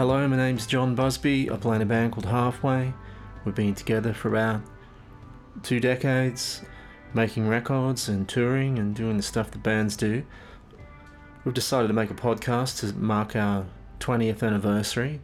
Hello, 0.00 0.26
my 0.26 0.36
name's 0.38 0.66
John 0.66 0.94
Busby. 0.94 1.50
I 1.50 1.58
play 1.58 1.76
in 1.76 1.82
a 1.82 1.84
band 1.84 2.12
called 2.12 2.24
Halfway. 2.24 2.94
We've 3.44 3.54
been 3.54 3.74
together 3.74 4.14
for 4.14 4.30
about 4.30 4.62
two 5.62 5.78
decades, 5.78 6.62
making 7.12 7.46
records 7.46 8.08
and 8.08 8.26
touring 8.26 8.78
and 8.78 8.94
doing 8.94 9.18
the 9.18 9.22
stuff 9.22 9.50
that 9.50 9.62
bands 9.62 9.98
do. 9.98 10.24
We've 11.44 11.52
decided 11.52 11.88
to 11.88 11.92
make 11.92 12.10
a 12.10 12.14
podcast 12.14 12.80
to 12.80 12.96
mark 12.96 13.36
our 13.36 13.66
20th 13.98 14.42
anniversary. 14.42 15.20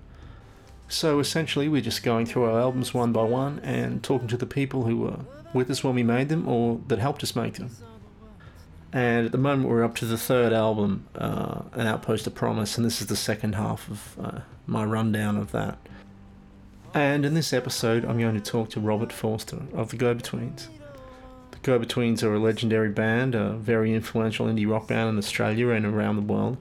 So 0.88 1.20
essentially, 1.20 1.70
we're 1.70 1.80
just 1.80 2.02
going 2.02 2.26
through 2.26 2.44
our 2.44 2.60
albums 2.60 2.92
one 2.92 3.14
by 3.14 3.22
one 3.22 3.60
and 3.60 4.02
talking 4.02 4.28
to 4.28 4.36
the 4.36 4.44
people 4.44 4.84
who 4.84 4.98
were 4.98 5.20
with 5.54 5.70
us 5.70 5.82
when 5.82 5.94
we 5.94 6.02
made 6.02 6.28
them 6.28 6.46
or 6.46 6.82
that 6.88 6.98
helped 6.98 7.22
us 7.22 7.34
make 7.34 7.54
them. 7.54 7.70
And 8.96 9.26
at 9.26 9.32
the 9.32 9.36
moment, 9.36 9.68
we're 9.68 9.84
up 9.84 9.94
to 9.96 10.06
the 10.06 10.16
third 10.16 10.54
album, 10.54 11.06
uh, 11.16 11.60
An 11.74 11.86
Outpost 11.86 12.26
of 12.26 12.34
Promise, 12.34 12.78
and 12.78 12.86
this 12.86 13.02
is 13.02 13.08
the 13.08 13.14
second 13.14 13.54
half 13.54 13.90
of 13.90 14.18
uh, 14.18 14.40
my 14.66 14.86
rundown 14.86 15.36
of 15.36 15.52
that. 15.52 15.76
And 16.94 17.26
in 17.26 17.34
this 17.34 17.52
episode, 17.52 18.06
I'm 18.06 18.18
going 18.18 18.36
to 18.36 18.40
talk 18.40 18.70
to 18.70 18.80
Robert 18.80 19.12
Forster 19.12 19.58
of 19.74 19.90
the 19.90 19.98
Go 19.98 20.14
Betweens. 20.14 20.68
The 21.50 21.58
Go 21.58 21.78
Betweens 21.78 22.22
are 22.22 22.34
a 22.34 22.38
legendary 22.38 22.88
band, 22.88 23.34
a 23.34 23.50
very 23.50 23.92
influential 23.92 24.46
indie 24.46 24.66
rock 24.66 24.88
band 24.88 25.10
in 25.10 25.18
Australia 25.18 25.68
and 25.72 25.84
around 25.84 26.16
the 26.16 26.32
world. 26.32 26.56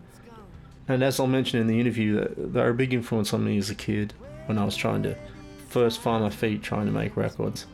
And 0.90 1.04
as 1.04 1.22
I'll 1.22 1.28
mention 1.28 1.62
in 1.62 1.68
the 1.68 1.80
interview, 1.80 2.28
they're 2.36 2.72
a 2.72 2.74
big 2.74 2.94
influence 2.94 3.34
on 3.34 3.46
me 3.46 3.58
as 3.58 3.70
a 3.70 3.76
kid 3.76 4.14
when 4.48 4.58
I 4.58 4.66
was 4.66 4.76
trying 4.76 5.04
to 5.04 5.16
first 5.70 6.02
find 6.02 6.22
my 6.22 6.32
feet 6.32 6.62
trying 6.62 6.88
to 6.88 6.92
make 6.92 7.16
records. 7.16 7.66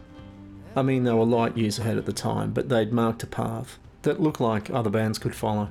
I 0.76 0.84
mean, 0.84 1.04
they 1.04 1.14
were 1.14 1.26
light 1.26 1.58
years 1.58 1.80
ahead 1.80 1.98
at 1.98 2.06
the 2.06 2.14
time, 2.14 2.52
but 2.52 2.70
they'd 2.70 2.94
marked 2.94 3.24
a 3.24 3.28
path 3.28 3.80
that 4.04 4.22
looked 4.22 4.42
like 4.42 4.70
other 4.70 4.90
bands 4.90 5.20
could 5.20 5.36
follow. 5.36 5.70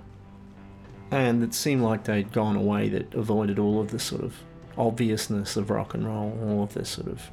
And 1.11 1.43
it 1.43 1.55
seemed 1.55 1.83
like 1.83 2.05
they'd 2.05 2.33
gone 2.33 2.57
a 2.57 2.63
way 2.63 2.89
that 2.89 3.15
avoided 3.15 3.59
all 3.59 3.81
of 3.81 3.91
the 3.91 3.99
sort 3.99 4.23
of 4.23 4.37
obviousness 4.79 5.57
of 5.57 5.71
rock 5.71 5.95
and 5.95 6.07
roll, 6.07 6.39
all 6.43 6.63
of 6.63 6.75
this 6.75 6.91
sort 6.91 7.09
of 7.09 7.31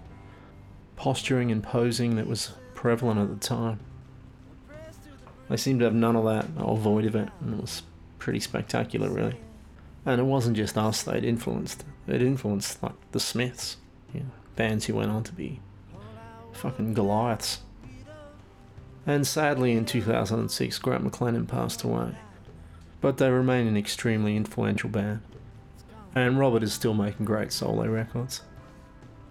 posturing 0.95 1.51
and 1.51 1.63
posing 1.63 2.15
that 2.15 2.27
was 2.27 2.53
prevalent 2.73 3.19
at 3.19 3.29
the 3.29 3.47
time. 3.47 3.79
They 5.49 5.57
seemed 5.57 5.79
to 5.79 5.85
have 5.85 5.93
none 5.93 6.15
of 6.15 6.25
that, 6.25 6.47
or 6.61 6.75
void 6.75 7.05
of 7.05 7.15
it, 7.15 7.29
and 7.39 7.53
it 7.53 7.61
was 7.61 7.83
pretty 8.17 8.39
spectacular, 8.39 9.09
really. 9.09 9.37
And 10.05 10.19
it 10.19 10.25
wasn't 10.25 10.57
just 10.57 10.77
us 10.77 11.03
they'd 11.03 11.23
influenced. 11.23 11.85
It 12.07 12.21
influenced 12.21 12.81
like 12.81 12.95
the 13.11 13.19
Smiths, 13.19 13.77
you 14.13 14.25
bands 14.55 14.85
who 14.85 14.95
went 14.95 15.11
on 15.11 15.23
to 15.23 15.31
be 15.31 15.61
fucking 16.51 16.93
Goliaths. 16.95 17.59
And 19.07 19.25
sadly, 19.25 19.71
in 19.71 19.85
2006, 19.85 20.79
Grant 20.79 21.09
McLennan 21.09 21.47
passed 21.47 21.83
away. 21.83 22.15
But 22.99 23.17
they 23.17 23.29
remain 23.29 23.65
an 23.65 23.77
extremely 23.77 24.35
influential 24.35 24.89
band. 24.89 25.21
And 26.13 26.37
Robert 26.37 26.61
is 26.61 26.73
still 26.73 26.93
making 26.93 27.25
great 27.25 27.53
solo 27.53 27.87
records. 27.87 28.41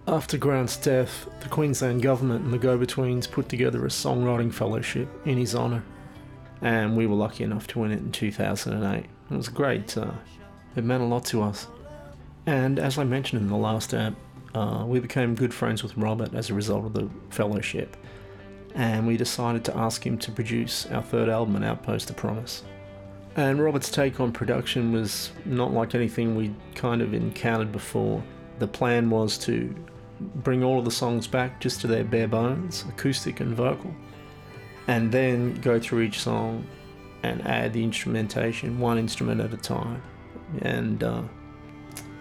After 0.09 0.39
Grant's 0.39 0.77
death, 0.77 1.29
the 1.41 1.49
Queensland 1.49 2.01
government 2.01 2.45
and 2.45 2.53
the 2.53 2.59
Go 2.59 2.79
Betweens 2.79 3.31
put 3.31 3.49
together 3.49 3.85
a 3.85 3.89
songwriting 3.89 4.53
fellowship 4.53 5.09
in 5.27 5.37
his 5.37 5.55
honour. 5.55 5.83
And 6.63 6.97
we 6.97 7.07
were 7.07 7.17
lucky 7.17 7.45
enough 7.45 7.67
to 7.69 7.81
win 7.81 7.91
it 7.91 7.99
in 7.99 8.13
2008. 8.13 9.05
It 9.31 9.37
was 9.37 9.49
great. 9.49 9.99
Uh, 9.99 10.13
it 10.75 10.85
meant 10.85 11.03
a 11.03 11.07
lot 11.07 11.25
to 11.27 11.43
us. 11.43 11.67
And 12.47 12.79
as 12.79 12.97
I 12.97 13.05
mentioned 13.05 13.43
in 13.43 13.49
the 13.49 13.57
last 13.57 13.93
app, 13.93 14.15
uh, 14.55 14.85
we 14.87 15.01
became 15.01 15.35
good 15.35 15.53
friends 15.53 15.83
with 15.83 15.97
Robert 15.97 16.33
as 16.35 16.49
a 16.49 16.55
result 16.55 16.87
of 16.87 16.95
the 16.95 17.11
fellowship, 17.29 17.97
and 18.77 19.07
we 19.07 19.17
decided 19.17 19.65
to 19.65 19.77
ask 19.77 20.07
him 20.07 20.19
to 20.19 20.31
produce 20.31 20.87
our 20.87 21.03
third 21.03 21.31
album, 21.31 21.57
An 21.57 21.65
Outpost 21.65 22.11
of 22.11 22.17
Promise. 22.17 22.63
And 23.35 23.61
Robert's 23.61 23.91
take 23.91 24.21
on 24.21 24.33
production 24.33 24.93
was 24.93 25.33
not 25.47 25.73
like 25.73 25.95
anything 25.95 26.37
we'd 26.37 26.55
kind 26.75 27.01
of 27.01 27.15
encountered 27.15 27.73
before. 27.73 28.23
The 28.59 28.69
plan 28.69 29.09
was 29.09 29.39
to 29.39 29.75
bring 30.21 30.63
all 30.63 30.79
of 30.79 30.85
the 30.85 30.91
songs 30.91 31.27
back 31.27 31.59
just 31.59 31.81
to 31.81 31.87
their 31.87 32.05
bare 32.05 32.29
bones, 32.29 32.85
acoustic 32.89 33.41
and 33.41 33.55
vocal, 33.55 33.95
and 34.89 35.11
then 35.11 35.55
go 35.63 35.81
through 35.81 36.03
each 36.03 36.21
song 36.21 36.67
and 37.23 37.47
add 37.47 37.73
the 37.73 37.83
instrumentation 37.83 38.79
one 38.79 38.99
instrument 38.99 39.41
at 39.41 39.55
a 39.55 39.59
time. 39.59 40.03
And 40.61 41.03
uh, 41.03 41.23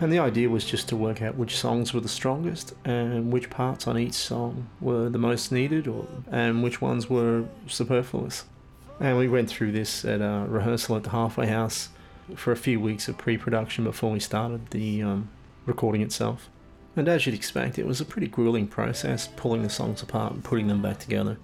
and 0.01 0.11
the 0.11 0.19
idea 0.19 0.49
was 0.49 0.65
just 0.65 0.89
to 0.89 0.95
work 0.97 1.21
out 1.21 1.35
which 1.35 1.57
songs 1.57 1.93
were 1.93 2.01
the 2.01 2.09
strongest 2.09 2.73
and 2.83 3.31
which 3.31 3.49
parts 3.49 3.87
on 3.87 3.97
each 3.97 4.13
song 4.13 4.67
were 4.81 5.09
the 5.09 5.17
most 5.17 5.51
needed 5.51 5.87
or, 5.87 6.05
and 6.29 6.63
which 6.63 6.81
ones 6.81 7.09
were 7.09 7.45
superfluous. 7.67 8.43
And 8.99 9.17
we 9.17 9.27
went 9.27 9.49
through 9.49 9.71
this 9.71 10.03
at 10.03 10.21
a 10.21 10.45
rehearsal 10.49 10.97
at 10.97 11.03
the 11.03 11.11
Halfway 11.11 11.47
House 11.47 11.89
for 12.35 12.51
a 12.51 12.57
few 12.57 12.79
weeks 12.79 13.07
of 13.07 13.17
pre 13.17 13.37
production 13.37 13.85
before 13.85 14.11
we 14.11 14.19
started 14.19 14.69
the 14.71 15.01
um, 15.01 15.29
recording 15.65 16.01
itself. 16.01 16.49
And 16.97 17.07
as 17.07 17.25
you'd 17.25 17.35
expect, 17.35 17.77
it 17.77 17.85
was 17.85 18.01
a 18.01 18.05
pretty 18.05 18.27
grueling 18.27 18.67
process 18.67 19.29
pulling 19.35 19.63
the 19.63 19.69
songs 19.69 20.01
apart 20.01 20.33
and 20.33 20.43
putting 20.43 20.67
them 20.67 20.81
back 20.81 20.99
together 20.99 21.37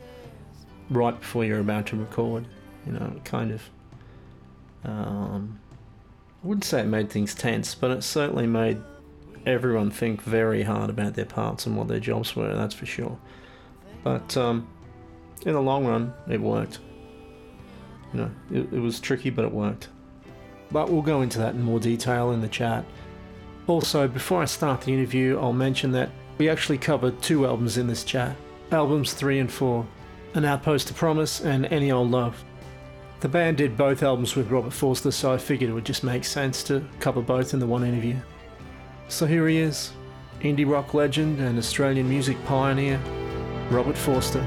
right 0.90 1.18
before 1.18 1.46
you're 1.46 1.60
about 1.60 1.88
to 1.88 1.96
record. 1.96 2.48
You 2.86 2.94
know, 2.94 3.22
kind 3.24 3.52
of. 3.52 3.70
Um, 4.84 5.61
I 6.44 6.48
wouldn't 6.48 6.64
say 6.64 6.82
it 6.82 6.86
made 6.86 7.10
things 7.10 7.36
tense, 7.36 7.76
but 7.76 7.92
it 7.92 8.04
certainly 8.04 8.48
made 8.48 8.82
everyone 9.46 9.92
think 9.92 10.22
very 10.22 10.64
hard 10.64 10.90
about 10.90 11.14
their 11.14 11.26
parts 11.26 11.66
and 11.66 11.76
what 11.78 11.88
their 11.88 12.00
jobs 12.00 12.36
were, 12.36 12.54
that's 12.56 12.74
for 12.74 12.86
sure. 12.86 13.18
But 14.04 14.36
um, 14.38 14.68
in 15.46 15.54
the 15.54 15.62
long 15.62 15.86
run, 15.86 16.14
it 16.28 16.42
worked. 16.42 16.80
You 18.14 18.22
know, 18.22 18.32
it, 18.52 18.74
it 18.74 18.80
was 18.80 19.00
tricky, 19.00 19.30
but 19.30 19.46
it 19.46 19.52
worked. 19.52 19.90
But 20.72 20.90
we'll 20.90 21.02
go 21.02 21.22
into 21.22 21.38
that 21.40 21.54
in 21.54 21.62
more 21.62 21.80
detail 21.80 22.32
in 22.32 22.42
the 22.42 22.48
chat. 22.48 22.86
Also, 23.68 24.08
before 24.08 24.42
I 24.42 24.46
start 24.46 24.82
the 24.82 24.94
interview, 24.94 25.38
I'll 25.40 25.54
mention 25.54 25.92
that 25.92 26.10
we 26.38 26.50
actually 26.50 26.78
covered 26.78 27.22
two 27.22 27.46
albums 27.46 27.78
in 27.78 27.88
this 27.88 28.04
chat 28.04 28.36
albums 28.72 29.14
3 29.14 29.40
and 29.40 29.52
4 29.52 29.86
An 30.34 30.46
Outpost 30.46 30.88
to 30.88 30.94
Promise 30.94 31.42
and 31.42 31.66
Any 31.66 31.92
Old 31.92 32.10
Love. 32.10 32.44
The 33.22 33.30
band 33.30 33.58
did 33.58 33.78
both 33.78 34.02
albums 34.02 34.36
with 34.36 34.50
Robert 34.50 34.74
Forster, 34.74 35.12
so 35.12 35.32
I 35.32 35.38
figured 35.38 35.70
it 35.70 35.74
would 35.74 35.86
just 35.86 36.04
make 36.04 36.24
sense 36.24 36.64
to 36.64 36.84
cover 37.00 37.22
both 37.22 37.54
in 37.54 37.60
the 37.60 37.68
one 37.68 37.84
interview. 37.84 38.16
So 39.10 39.28
here 39.28 39.48
he 39.48 39.60
is, 39.60 39.92
indie 40.40 40.68
rock 40.68 40.96
legend 40.96 41.40
and 41.40 41.60
Australian 41.60 42.10
music 42.10 42.44
pioneer, 42.46 43.00
Robert 43.70 43.96
Forster. 43.96 44.42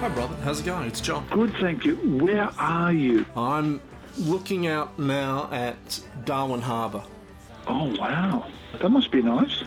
Hi, 0.00 0.08
Robert. 0.16 0.38
How's 0.42 0.58
it 0.58 0.66
going? 0.66 0.88
It's 0.88 1.00
John. 1.00 1.24
Good, 1.30 1.54
thank 1.60 1.84
you. 1.84 1.94
Where 1.94 2.50
are 2.58 2.92
you? 2.92 3.24
I'm 3.36 3.80
looking 4.18 4.66
out 4.66 4.98
now 4.98 5.48
at 5.52 6.00
Darwin 6.24 6.60
Harbour. 6.60 7.04
Oh, 7.68 7.94
wow. 7.96 8.46
That 8.80 8.90
must 8.90 9.10
be 9.10 9.22
nice. 9.22 9.64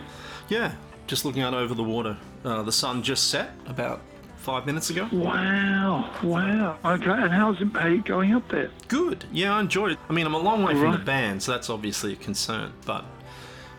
Yeah, 0.48 0.72
just 1.06 1.24
looking 1.24 1.42
out 1.42 1.54
over 1.54 1.74
the 1.74 1.84
water. 1.84 2.16
Uh, 2.44 2.62
the 2.62 2.72
sun 2.72 3.02
just 3.02 3.30
set 3.30 3.52
about 3.66 4.00
five 4.36 4.66
minutes 4.66 4.90
ago. 4.90 5.08
Wow, 5.12 6.10
wow. 6.22 6.78
Okay, 6.84 7.10
and 7.10 7.32
how's 7.32 7.60
it 7.60 7.68
how 7.74 7.94
going 7.96 8.34
up 8.34 8.48
there? 8.48 8.70
Good. 8.88 9.24
Yeah, 9.32 9.54
I 9.54 9.60
enjoyed 9.60 9.92
it. 9.92 9.98
I 10.08 10.12
mean, 10.12 10.26
I'm 10.26 10.34
a 10.34 10.38
long 10.38 10.62
way 10.62 10.74
right. 10.74 10.80
from 10.80 10.92
the 10.92 10.98
band, 10.98 11.42
so 11.42 11.52
that's 11.52 11.70
obviously 11.70 12.12
a 12.12 12.16
concern, 12.16 12.72
but 12.84 13.04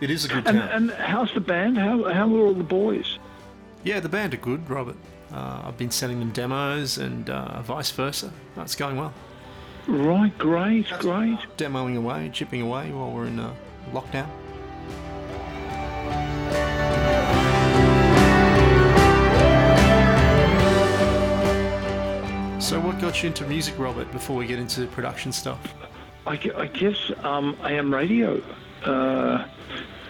it 0.02 0.09
is 0.09 0.25
a 0.25 0.30
good 0.30 0.47
and, 0.47 0.59
town. 0.59 0.69
And 0.69 0.91
how's 0.91 1.34
the 1.34 1.40
band? 1.40 1.78
How, 1.78 2.12
how 2.12 2.36
are 2.36 2.40
all 2.40 2.53
the 2.53 2.63
boys? 2.63 3.19
Yeah, 3.84 4.00
the 4.00 4.09
band 4.09 4.34
are 4.34 4.38
good, 4.38 4.68
Robert. 4.69 4.97
Uh, 5.31 5.63
I've 5.66 5.78
been 5.78 5.92
sending 5.92 6.19
them 6.19 6.31
demos 6.31 6.97
and 6.97 7.30
uh, 7.30 7.62
vice 7.62 7.92
versa. 7.92 8.31
That's 8.56 8.75
going 8.75 8.98
well. 8.98 9.13
Right, 9.88 10.36
great, 10.39 10.88
great. 11.00 11.38
Demoing 11.57 11.98
away, 11.98 12.31
chipping 12.33 12.62
away 12.62 12.92
while 12.92 13.12
we're 13.12 13.27
in 13.27 13.39
uh, 13.39 13.54
lockdown. 13.92 14.27
So, 22.65 22.79
what 22.79 23.00
got 23.00 23.21
you 23.21 23.27
into 23.27 23.45
music, 23.45 23.77
Robert, 23.77 24.12
before 24.12 24.35
we 24.35 24.47
get 24.47 24.57
into 24.57 24.88
production 24.88 25.31
stuff? 25.31 25.75
I, 26.25 26.31
I 26.57 26.65
guess 26.65 27.12
um, 27.19 27.56
I 27.62 27.73
AM 27.73 27.94
radio. 27.94 28.41
Uh, 28.83 29.45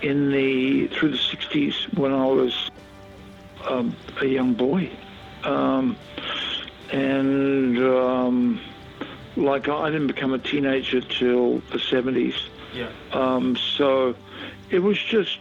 in 0.02 0.32
the 0.32 0.88
through 0.88 1.10
the 1.12 1.18
'60s, 1.18 1.94
when 1.98 2.14
I 2.14 2.26
was 2.26 2.72
um, 3.68 3.94
a 4.22 4.26
young 4.26 4.54
boy, 4.54 4.90
um, 5.44 5.98
and 6.94 7.78
um, 7.78 8.62
like 9.36 9.68
I 9.68 9.90
didn't 9.90 10.08
become 10.08 10.34
a 10.34 10.40
teenager 10.40 11.02
till 11.02 11.56
the 11.74 11.78
'70s. 11.78 12.40
Yeah. 12.74 12.90
Um, 13.12 13.58
so 13.58 14.16
it 14.70 14.80
was 14.80 14.98
just 14.98 15.40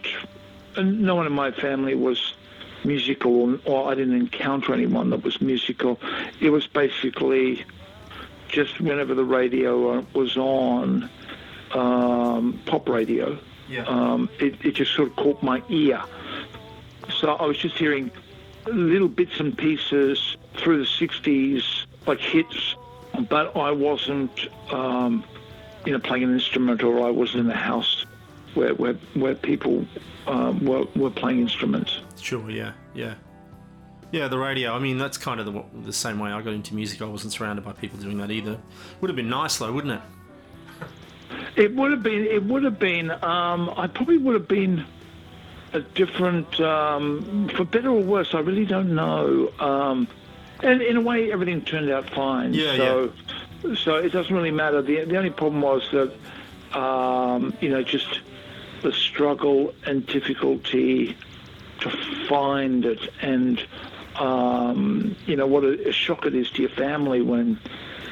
no 0.77 1.15
one 1.15 1.25
in 1.25 1.31
my 1.31 1.51
family 1.51 1.95
was 1.95 2.33
musical, 2.85 3.59
or 3.65 3.91
I 3.91 3.95
didn't 3.95 4.15
encounter 4.15 4.73
anyone 4.73 5.09
that 5.09 5.23
was 5.23 5.41
musical. 5.41 5.99
It 6.39 6.49
was 6.49 6.67
basically 6.67 7.65
just 8.47 8.79
whenever 8.79 9.13
the 9.13 9.23
radio 9.23 9.99
uh, 9.99 10.03
was 10.13 10.37
on, 10.37 11.09
um, 11.73 12.59
pop 12.65 12.87
radio, 12.87 13.37
yeah. 13.67 13.83
um, 13.83 14.29
it, 14.39 14.63
it 14.63 14.75
just 14.75 14.93
sort 14.93 15.09
of 15.09 15.15
caught 15.15 15.41
my 15.43 15.61
ear. 15.69 16.01
So 17.19 17.29
I 17.29 17.45
was 17.45 17.57
just 17.57 17.77
hearing 17.77 18.11
little 18.65 19.07
bits 19.07 19.39
and 19.39 19.57
pieces 19.57 20.37
through 20.55 20.79
the 20.79 20.85
'60s, 20.85 21.85
like 22.07 22.19
hits, 22.19 22.75
but 23.29 23.55
I 23.55 23.71
wasn't, 23.71 24.47
um, 24.71 25.23
you 25.85 25.91
know, 25.91 25.99
playing 25.99 26.23
an 26.23 26.33
instrument, 26.33 26.83
or 26.83 27.05
I 27.05 27.11
was 27.11 27.35
in 27.35 27.47
the 27.47 27.55
house 27.55 28.05
where 28.53 28.73
where 28.73 28.93
where 29.13 29.35
people 29.35 29.85
um, 30.27 30.65
were 30.65 30.85
were 30.95 31.11
playing 31.11 31.41
instruments. 31.41 31.99
Sure. 32.21 32.49
Yeah. 32.49 32.73
Yeah. 32.93 33.15
Yeah, 34.11 34.27
the 34.27 34.37
radio. 34.37 34.73
I 34.73 34.79
mean, 34.79 34.97
that's 34.97 35.17
kind 35.17 35.39
of 35.39 35.45
the, 35.45 35.63
the 35.83 35.93
same 35.93 36.19
way 36.19 36.31
I 36.31 36.41
got 36.41 36.53
into 36.53 36.73
music. 36.73 37.01
I 37.01 37.05
wasn't 37.05 37.33
surrounded 37.33 37.65
by 37.65 37.73
people 37.73 37.99
doing 37.99 38.17
that 38.19 38.31
either. 38.31 38.57
Would 39.01 39.09
have 39.09 39.15
been 39.15 39.29
nice 39.29 39.57
though, 39.57 39.71
wouldn't 39.73 39.93
it? 39.93 40.01
It 41.55 41.75
would 41.75 41.91
have 41.91 42.03
been. 42.03 42.23
It 42.23 42.43
would 42.43 42.63
have 42.63 42.79
been. 42.79 43.11
Um, 43.11 43.73
I 43.75 43.87
probably 43.87 44.17
would 44.17 44.35
have 44.35 44.47
been 44.47 44.85
a 45.73 45.81
different, 45.81 46.59
um, 46.59 47.49
for 47.55 47.65
better 47.65 47.89
or 47.89 48.01
worse. 48.01 48.33
I 48.33 48.39
really 48.39 48.65
don't 48.65 48.93
know. 48.93 49.51
Um, 49.59 50.07
and 50.61 50.81
in 50.81 50.97
a 50.97 51.01
way, 51.01 51.31
everything 51.31 51.61
turned 51.61 51.89
out 51.89 52.09
fine. 52.09 52.53
Yeah, 52.53 52.77
so, 52.77 53.13
yeah. 53.63 53.75
So 53.75 53.95
it 53.95 54.11
doesn't 54.11 54.33
really 54.33 54.51
matter. 54.51 54.81
The 54.81 55.05
the 55.05 55.17
only 55.17 55.31
problem 55.31 55.61
was 55.61 55.89
that, 55.91 56.77
um, 56.77 57.53
you 57.59 57.69
know, 57.69 57.83
just 57.83 58.21
the 58.81 58.93
struggle 58.93 59.73
and 59.85 60.05
difficulty 60.05 61.17
to 61.81 61.89
find 62.27 62.85
it. 62.85 62.99
And 63.21 63.65
um, 64.15 65.15
you 65.25 65.35
know 65.35 65.47
what 65.47 65.63
a, 65.63 65.89
a, 65.89 65.91
shock 65.91 66.25
it 66.25 66.35
is 66.35 66.49
to 66.51 66.61
your 66.61 66.71
family 66.71 67.21
when 67.21 67.59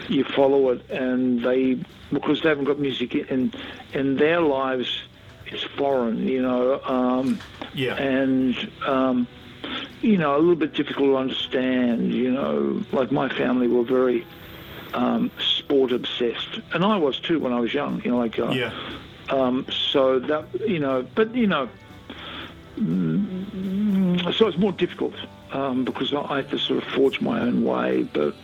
you 0.10 0.24
follow 0.24 0.70
it 0.72 0.90
and 0.90 1.42
they 1.44 1.80
because 2.12 2.42
they 2.42 2.50
haven't 2.50 2.66
got 2.66 2.78
music 2.78 3.16
in 3.16 3.54
in 3.94 4.18
their 4.18 4.42
lives 4.42 5.04
it's 5.48 5.64
foreign 5.64 6.28
you 6.28 6.42
know 6.42 6.82
um, 6.84 7.40
yeah. 7.74 7.96
and 7.96 8.70
um, 8.86 9.28
you 10.02 10.18
know 10.18 10.36
a 10.36 10.40
little 10.40 10.56
bit 10.56 10.74
difficult 10.74 11.08
to 11.08 11.16
understand 11.16 12.14
you 12.14 12.32
know 12.32 12.84
like 12.92 13.12
my 13.12 13.30
family 13.30 13.68
were 13.68 13.84
very 13.84 14.26
um, 14.94 15.32
sport 15.40 15.92
obsessed. 15.92 16.60
And 16.74 16.86
I 16.86 16.98
was 16.98 17.20
too 17.20 17.40
when 17.40 17.54
I 17.54 17.60
was 17.60 17.74
young 17.74 18.02
you 18.04 18.12
know 18.12 18.18
like 18.18 18.38
uh, 18.40 18.50
yeah. 18.50 18.74
um, 19.30 19.66
so 19.72 20.20
that 20.20 20.46
you 20.68 20.80
know 20.80 21.08
but 21.16 21.34
you 21.34 21.48
know 21.48 21.70
so 22.78 24.48
it's 24.48 24.58
more 24.58 24.72
difficult 24.72 25.14
um, 25.52 25.86
because 25.86 26.14
I 26.14 26.38
had 26.38 26.50
to 26.50 26.58
sort 26.58 26.84
of 26.84 26.90
forge 26.92 27.22
my 27.22 27.40
own 27.40 27.64
way. 27.64 28.04
But 28.04 28.36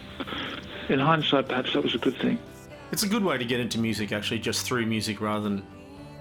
in 0.89 0.99
hindsight, 0.99 1.47
perhaps 1.47 1.73
that 1.73 1.83
was 1.83 1.95
a 1.95 1.97
good 1.97 2.17
thing. 2.17 2.37
It's 2.91 3.03
a 3.03 3.07
good 3.07 3.23
way 3.23 3.37
to 3.37 3.45
get 3.45 3.59
into 3.59 3.79
music, 3.79 4.11
actually, 4.11 4.39
just 4.39 4.65
through 4.65 4.85
music 4.85 5.21
rather 5.21 5.43
than 5.43 5.63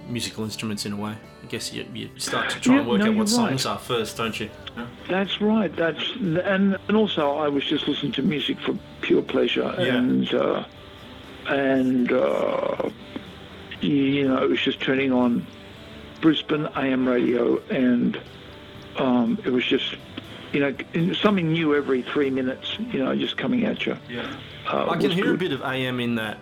musical 0.09 0.45
instruments 0.45 0.87
in 0.87 0.93
a 0.93 0.97
way. 0.97 1.15
I 1.43 1.47
guess 1.47 1.73
you, 1.73 1.87
you 1.95 2.11
start 2.17 2.51
to 2.51 2.61
try 2.61 2.75
yeah, 2.75 2.81
and 2.81 2.89
work 2.89 2.99
no, 3.01 3.11
out 3.11 3.17
what 3.17 3.29
songs 3.29 3.65
right. 3.65 3.73
are 3.73 3.79
first, 3.79 4.17
don't 4.17 4.39
you? 4.39 4.51
Yeah. 4.77 4.87
That's 5.09 5.41
right. 5.41 5.75
That's 5.75 6.13
and 6.17 6.77
and 6.89 6.97
also 6.97 7.37
I 7.37 7.49
was 7.49 7.65
just 7.65 7.87
listening 7.89 8.13
to 8.13 8.23
music 8.23 8.59
for 8.61 8.77
pure 9.01 9.23
pleasure 9.23 9.75
Yeah. 9.79 9.97
and 9.97 10.35
uh, 10.35 10.65
and 11.49 12.13
uh, 12.13 12.91
you 13.81 14.29
know 14.29 14.43
it 14.43 14.49
was 14.51 14.61
just 14.61 14.81
turning 14.81 15.13
on 15.13 15.47
Brisbane 16.21 16.67
AM 16.77 17.09
radio 17.09 17.59
and 17.69 18.21
um, 18.97 19.39
it 19.45 19.51
was 19.51 19.65
just 19.65 19.97
you 20.53 20.61
know 20.61 20.75
something 21.15 21.53
new 21.53 21.75
every 21.75 22.03
three 22.03 22.31
minutes. 22.31 22.79
You 22.79 23.05
know, 23.05 23.15
just 23.15 23.37
coming 23.37 23.65
at 23.65 23.87
you. 23.87 23.97
Yeah. 24.09 24.37
Uh, 24.67 24.91
I 24.91 24.97
can 24.99 25.11
hear 25.11 25.35
a 25.35 25.39
bit 25.39 25.53
of 25.53 25.63
AM 25.63 26.01
in 26.01 26.15
that 26.17 26.39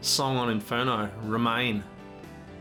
song 0.00 0.36
on 0.36 0.50
Inferno, 0.50 1.10
Remain. 1.24 1.82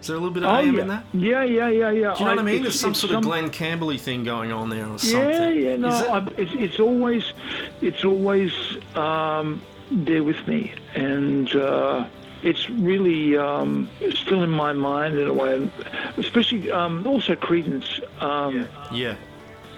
Is 0.02 0.08
there 0.08 0.18
a 0.18 0.20
little 0.20 0.34
bit 0.34 0.44
of 0.44 0.50
Oh 0.52 0.56
AM 0.58 0.76
yeah. 0.76 0.82
in 0.82 0.88
that? 0.90 1.06
yeah, 1.14 1.44
yeah, 1.44 1.68
yeah, 1.68 1.90
yeah. 1.90 2.14
Do 2.14 2.20
you 2.20 2.26
know 2.26 2.32
what 2.32 2.40
I 2.40 2.44
mean? 2.44 2.62
There's 2.62 2.80
some 2.80 2.94
sort 2.94 3.14
of 3.14 3.24
Glen 3.24 3.50
Campbell 3.50 3.98
thing 3.98 4.24
going 4.24 4.52
on 4.52 4.70
there 4.70 4.86
or 4.86 5.00
something. 5.00 5.30
Yeah, 5.30 5.50
yeah, 5.50 5.76
no? 5.78 5.90
I, 5.90 6.28
it's, 6.38 6.52
it's 6.54 6.80
always, 6.80 7.34
it's 7.82 8.06
always 8.06 8.54
um, 8.96 9.62
there 9.92 10.24
with 10.24 10.48
me, 10.48 10.74
and 10.94 11.56
uh, 11.56 12.06
it's 12.46 12.70
really 12.70 13.36
um, 13.36 13.90
still 14.14 14.44
in 14.44 14.52
my 14.52 14.72
mind 14.72 15.18
in 15.18 15.28
a 15.28 15.34
way. 15.34 15.70
Especially 16.18 16.72
um, 16.72 17.06
also 17.06 17.36
Creedence 17.36 18.00
um, 18.22 18.68
yeah. 18.94 19.16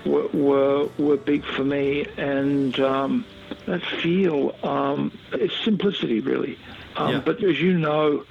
were, 0.06 0.28
were 0.28 0.90
were 1.00 1.18
big 1.18 1.46
for 1.46 1.64
me, 1.64 2.06
and 2.18 2.78
um, 2.80 3.26
that 3.66 3.82
feel, 3.82 4.54
um, 4.64 5.18
it's 5.32 5.56
simplicity 5.64 6.20
really. 6.20 6.60
Um, 6.98 7.14
Yeah. 7.14 7.20
But 7.20 7.44
as 7.44 7.60
you 7.62 7.78
know, 7.78 8.26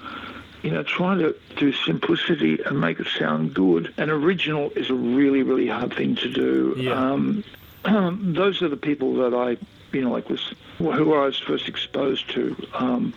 you 0.63 0.71
know, 0.71 0.83
trying 0.83 1.19
to 1.21 1.35
do 1.57 1.73
simplicity 1.73 2.59
and 2.65 2.81
make 2.81 3.01
it 3.01 3.07
sound 3.07 3.55
good 3.55 3.95
and 3.97 4.11
original 4.11 4.71
is 4.71 4.91
a 4.91 4.95
really, 4.95 5.43
really 5.43 5.69
hard 5.69 5.95
thing 5.95 6.17
to 6.17 6.29
do. 6.29 6.75
Yeah. 6.77 6.93
Um, 6.93 7.45
those 8.35 8.63
are 8.63 8.69
the 8.69 8.77
people 8.77 9.15
that 9.17 9.35
I, 9.35 9.57
you 9.93 10.03
know, 10.03 10.11
like 10.11 10.29
was 10.29 10.53
who 10.79 11.15
I 11.15 11.27
was 11.27 11.39
first 11.39 11.69
exposed 11.69 12.29
to. 12.31 12.57
Um, 12.75 13.15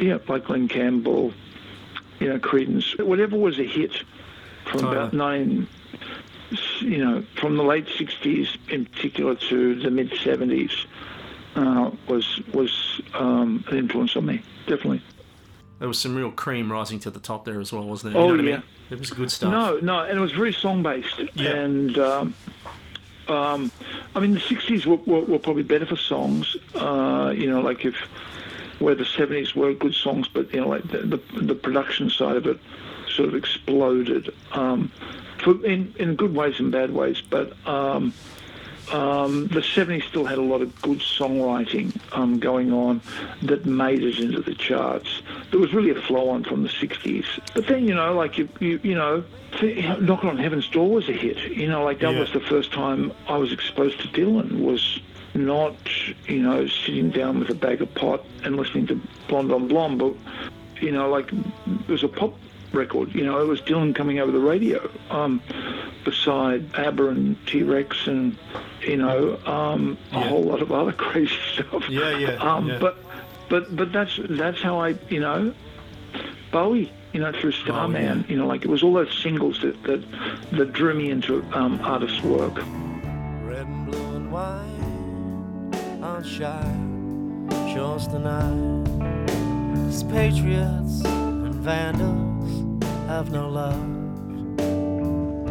yeah, 0.00 0.18
like 0.28 0.44
Glen 0.44 0.68
Campbell, 0.68 1.32
you 2.18 2.28
know, 2.28 2.38
Creedence, 2.38 3.02
whatever 3.04 3.36
was 3.36 3.58
a 3.58 3.64
hit 3.64 3.92
from 4.64 4.80
Totally. 4.80 4.96
about 4.96 5.12
nine, 5.12 5.68
you 6.80 6.98
know, 6.98 7.24
from 7.36 7.56
the 7.56 7.64
late 7.64 7.86
'60s 7.86 8.56
in 8.70 8.86
particular 8.86 9.34
to 9.34 9.80
the 9.80 9.90
mid 9.90 10.10
'70s, 10.10 10.86
uh, 11.56 11.90
was 12.08 12.40
was 12.52 13.00
um, 13.14 13.64
an 13.68 13.78
influence 13.78 14.16
on 14.16 14.26
me, 14.26 14.42
definitely. 14.66 15.02
There 15.78 15.88
was 15.88 15.98
some 15.98 16.14
real 16.14 16.30
cream 16.30 16.70
rising 16.70 16.98
to 17.00 17.10
the 17.10 17.20
top 17.20 17.46
there 17.46 17.58
as 17.58 17.72
well, 17.72 17.84
wasn't 17.84 18.12
there? 18.12 18.22
Oh, 18.22 18.26
you 18.26 18.36
know 18.36 18.42
what 18.42 18.46
I 18.46 18.50
yeah. 18.50 18.56
mean? 18.56 18.64
It 18.90 18.98
was 18.98 19.10
good 19.10 19.30
stuff. 19.30 19.50
No, 19.50 19.78
no, 19.80 20.00
and 20.00 20.18
it 20.18 20.20
was 20.20 20.32
very 20.32 20.52
song 20.52 20.82
based. 20.82 21.18
Yeah. 21.34 21.50
And 21.52 21.98
um, 21.98 22.34
um, 23.28 23.72
I 24.14 24.20
mean, 24.20 24.34
the 24.34 24.40
'60s 24.40 24.84
were, 24.84 24.96
were, 24.96 25.24
were 25.24 25.38
probably 25.38 25.62
better 25.62 25.86
for 25.86 25.96
songs. 25.96 26.56
Uh, 26.74 27.32
you 27.34 27.48
know, 27.48 27.60
like 27.60 27.84
if 27.84 27.94
where 28.80 28.94
the 28.94 29.04
'70s 29.04 29.54
were 29.54 29.72
good 29.74 29.94
songs, 29.94 30.26
but 30.28 30.52
you 30.52 30.60
know, 30.60 30.68
like 30.68 30.82
the 30.88 30.98
the, 30.98 31.20
the 31.40 31.54
production 31.54 32.10
side 32.10 32.36
of 32.36 32.46
it 32.46 32.58
sort 33.08 33.28
of 33.28 33.34
exploded 33.34 34.32
um, 34.52 34.90
for, 35.42 35.64
in 35.64 35.94
in 35.98 36.16
good 36.16 36.34
ways 36.34 36.58
and 36.58 36.72
bad 36.72 36.90
ways. 36.92 37.20
But 37.20 37.54
um, 37.66 38.12
um, 38.92 39.46
the 39.48 39.60
70s 39.60 40.02
still 40.08 40.24
had 40.24 40.38
a 40.38 40.42
lot 40.42 40.62
of 40.62 40.82
good 40.82 40.98
songwriting 40.98 41.96
um, 42.12 42.40
going 42.40 42.72
on 42.72 43.00
that 43.42 43.64
made 43.64 44.02
it 44.02 44.18
into 44.18 44.40
the 44.40 44.54
charts. 44.54 45.22
There 45.52 45.60
was 45.60 45.72
really 45.72 45.90
a 45.90 46.00
flow 46.02 46.30
on 46.30 46.42
from 46.42 46.64
the 46.64 46.68
60s. 46.68 47.24
But 47.54 47.68
then, 47.68 47.86
you 47.86 47.94
know, 47.94 48.14
like, 48.14 48.36
you, 48.36 48.48
you, 48.58 48.80
you 48.82 48.96
know, 48.96 49.22
th- 49.60 50.00
Knock 50.00 50.24
on 50.24 50.38
Heaven's 50.38 50.66
Door 50.68 50.90
was 50.90 51.08
a 51.08 51.12
hit. 51.12 51.38
You 51.56 51.68
know, 51.68 51.84
like 51.84 52.00
that 52.00 52.12
Yeah. 52.14 52.18
was 52.18 52.32
the 52.32 52.40
first 52.40 52.72
time 52.72 53.12
I 53.28 53.36
was 53.36 53.52
exposed 53.52 54.00
to 54.00 54.08
Dylan 54.08 54.58
was 54.60 54.98
not, 55.34 55.74
you 56.26 56.40
know, 56.42 56.66
sitting 56.66 57.10
down 57.10 57.38
with 57.40 57.50
a 57.50 57.54
bag 57.54 57.80
of 57.82 57.92
pot 57.94 58.24
and 58.44 58.56
listening 58.56 58.86
to 58.88 59.00
Blonde 59.28 59.52
on 59.52 59.68
Blonde, 59.68 59.98
but, 59.98 60.14
you 60.82 60.90
know, 60.92 61.08
like 61.08 61.32
it 61.32 61.88
was 61.88 62.02
a 62.02 62.08
pop 62.08 62.34
record. 62.72 63.14
You 63.14 63.24
know, 63.24 63.40
it 63.40 63.46
was 63.46 63.60
Dylan 63.60 63.94
coming 63.94 64.18
over 64.20 64.30
the 64.32 64.38
radio, 64.40 64.90
um, 65.10 65.42
beside 66.04 66.74
ABBA 66.74 67.08
and 67.08 67.46
T-Rex 67.46 68.06
and, 68.06 68.36
you 68.82 68.96
know, 68.96 69.36
um, 69.46 69.98
a 70.12 70.16
Yeah. 70.18 70.28
whole 70.28 70.42
lot 70.44 70.62
of 70.62 70.72
other 70.72 70.92
crazy 70.92 71.36
stuff. 71.54 71.88
Yeah, 71.88 72.16
yeah, 72.18 72.30
Um, 72.36 72.68
yeah. 72.68 72.78
But, 72.78 72.98
but, 73.48 73.74
but 73.76 73.92
that's 73.92 74.18
that's 74.28 74.60
how 74.62 74.80
I, 74.80 74.94
you 75.08 75.20
know, 75.20 75.52
Bowie, 76.52 76.90
you 77.12 77.20
know, 77.20 77.32
through 77.32 77.52
Starman, 77.52 78.20
yeah. 78.20 78.24
you 78.28 78.36
know, 78.38 78.46
like 78.46 78.62
it 78.64 78.68
was 78.68 78.82
all 78.82 78.92
those 78.94 79.12
singles 79.22 79.60
that 79.62 79.80
that, 79.84 80.04
that 80.52 80.72
drew 80.72 80.94
me 80.94 81.10
into 81.10 81.44
um, 81.52 81.80
artists' 81.82 82.22
work. 82.22 82.56
Red 82.56 83.66
and 83.66 83.86
blue 83.90 84.16
and 84.16 84.32
white 84.32 84.69
aren't 86.10 86.26
shy, 86.26 87.72
shows 87.72 88.08
tonight. 88.08 88.84
These 89.86 90.02
patriots 90.02 91.04
and 91.04 91.54
vandals 91.54 92.82
have 93.06 93.30
no 93.30 93.48
love. 93.48 93.86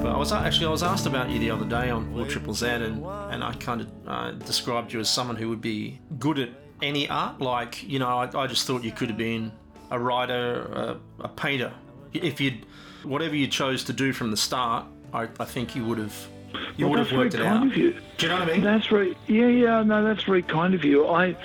But 0.03 0.11
I 0.11 0.17
was 0.17 0.33
actually 0.33 0.65
I 0.65 0.69
was 0.69 0.83
asked 0.83 1.05
about 1.05 1.29
you 1.29 1.39
the 1.39 1.49
other 1.49 1.65
day 1.65 1.89
on 1.89 2.11
Four 2.11 2.25
Triple 2.25 2.53
Z, 2.53 2.65
and 2.67 3.05
and 3.31 3.41
I 3.43 3.53
kind 3.53 3.81
of 3.81 3.87
uh, 4.05 4.31
described 4.31 4.91
you 4.91 4.99
as 4.99 5.09
someone 5.09 5.37
who 5.37 5.47
would 5.47 5.61
be 5.61 6.01
good 6.19 6.39
at 6.39 6.49
any 6.81 7.07
art. 7.09 7.39
Like 7.39 7.81
you 7.83 7.99
know, 7.99 8.09
I, 8.09 8.29
I 8.37 8.47
just 8.47 8.67
thought 8.67 8.83
you 8.83 8.91
could 8.91 9.07
have 9.07 9.17
been 9.17 9.53
a 9.91 9.99
writer, 9.99 10.61
a, 10.61 11.23
a 11.23 11.29
painter. 11.29 11.71
If 12.13 12.41
you'd 12.41 12.65
whatever 13.03 13.35
you 13.35 13.47
chose 13.47 13.85
to 13.85 13.93
do 13.93 14.11
from 14.11 14.29
the 14.29 14.37
start, 14.37 14.85
I, 15.13 15.29
I 15.39 15.45
think 15.45 15.73
you 15.73 15.85
would 15.85 15.99
have 15.99 16.27
you 16.77 16.85
Well, 16.87 16.97
would 16.97 17.07
have 17.07 17.17
worked 17.17 17.33
it 17.35 17.41
out. 17.41 17.71
Do 17.71 17.79
you 17.79 18.27
know 18.27 18.39
what 18.39 18.49
I 18.49 18.53
mean? 18.53 18.63
That's 18.63 18.91
right. 18.91 19.15
yeah, 19.27 19.47
yeah. 19.47 19.83
No, 19.83 20.03
that's 20.03 20.23
very 20.23 20.41
kind 20.41 20.73
of 20.73 20.83
you. 20.83 21.07
I, 21.07 21.35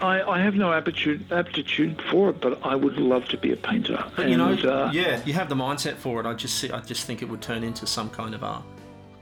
I, 0.00 0.22
I 0.22 0.40
have 0.40 0.54
no 0.54 0.72
aptitude 0.72 1.30
aptitude 1.30 2.00
for 2.10 2.30
it, 2.30 2.40
but 2.40 2.64
I 2.64 2.74
would 2.74 2.96
love 2.96 3.26
to 3.28 3.36
be 3.36 3.52
a 3.52 3.56
painter. 3.56 4.02
But 4.16 4.28
you 4.28 4.36
know, 4.36 4.52
uh, 4.52 4.90
yeah, 4.92 5.22
you 5.24 5.32
have 5.34 5.48
the 5.48 5.54
mindset 5.54 5.96
for 5.96 6.20
it. 6.20 6.26
I 6.26 6.34
just 6.34 6.56
see, 6.58 6.70
I 6.70 6.80
just 6.80 7.04
think 7.04 7.22
it 7.22 7.28
would 7.28 7.42
turn 7.42 7.62
into 7.64 7.86
some 7.86 8.08
kind 8.10 8.34
of 8.34 8.42
art, 8.42 8.64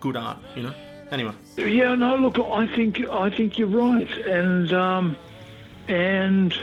good 0.00 0.16
art. 0.16 0.38
You 0.54 0.64
know. 0.64 0.74
Anyway, 1.10 1.32
Yeah, 1.56 1.94
no, 1.94 2.16
look, 2.16 2.38
I 2.38 2.66
think 2.66 3.00
I 3.08 3.30
think 3.30 3.58
you're 3.58 3.66
right, 3.66 4.10
and 4.26 4.70
um, 4.74 5.16
and 5.88 6.54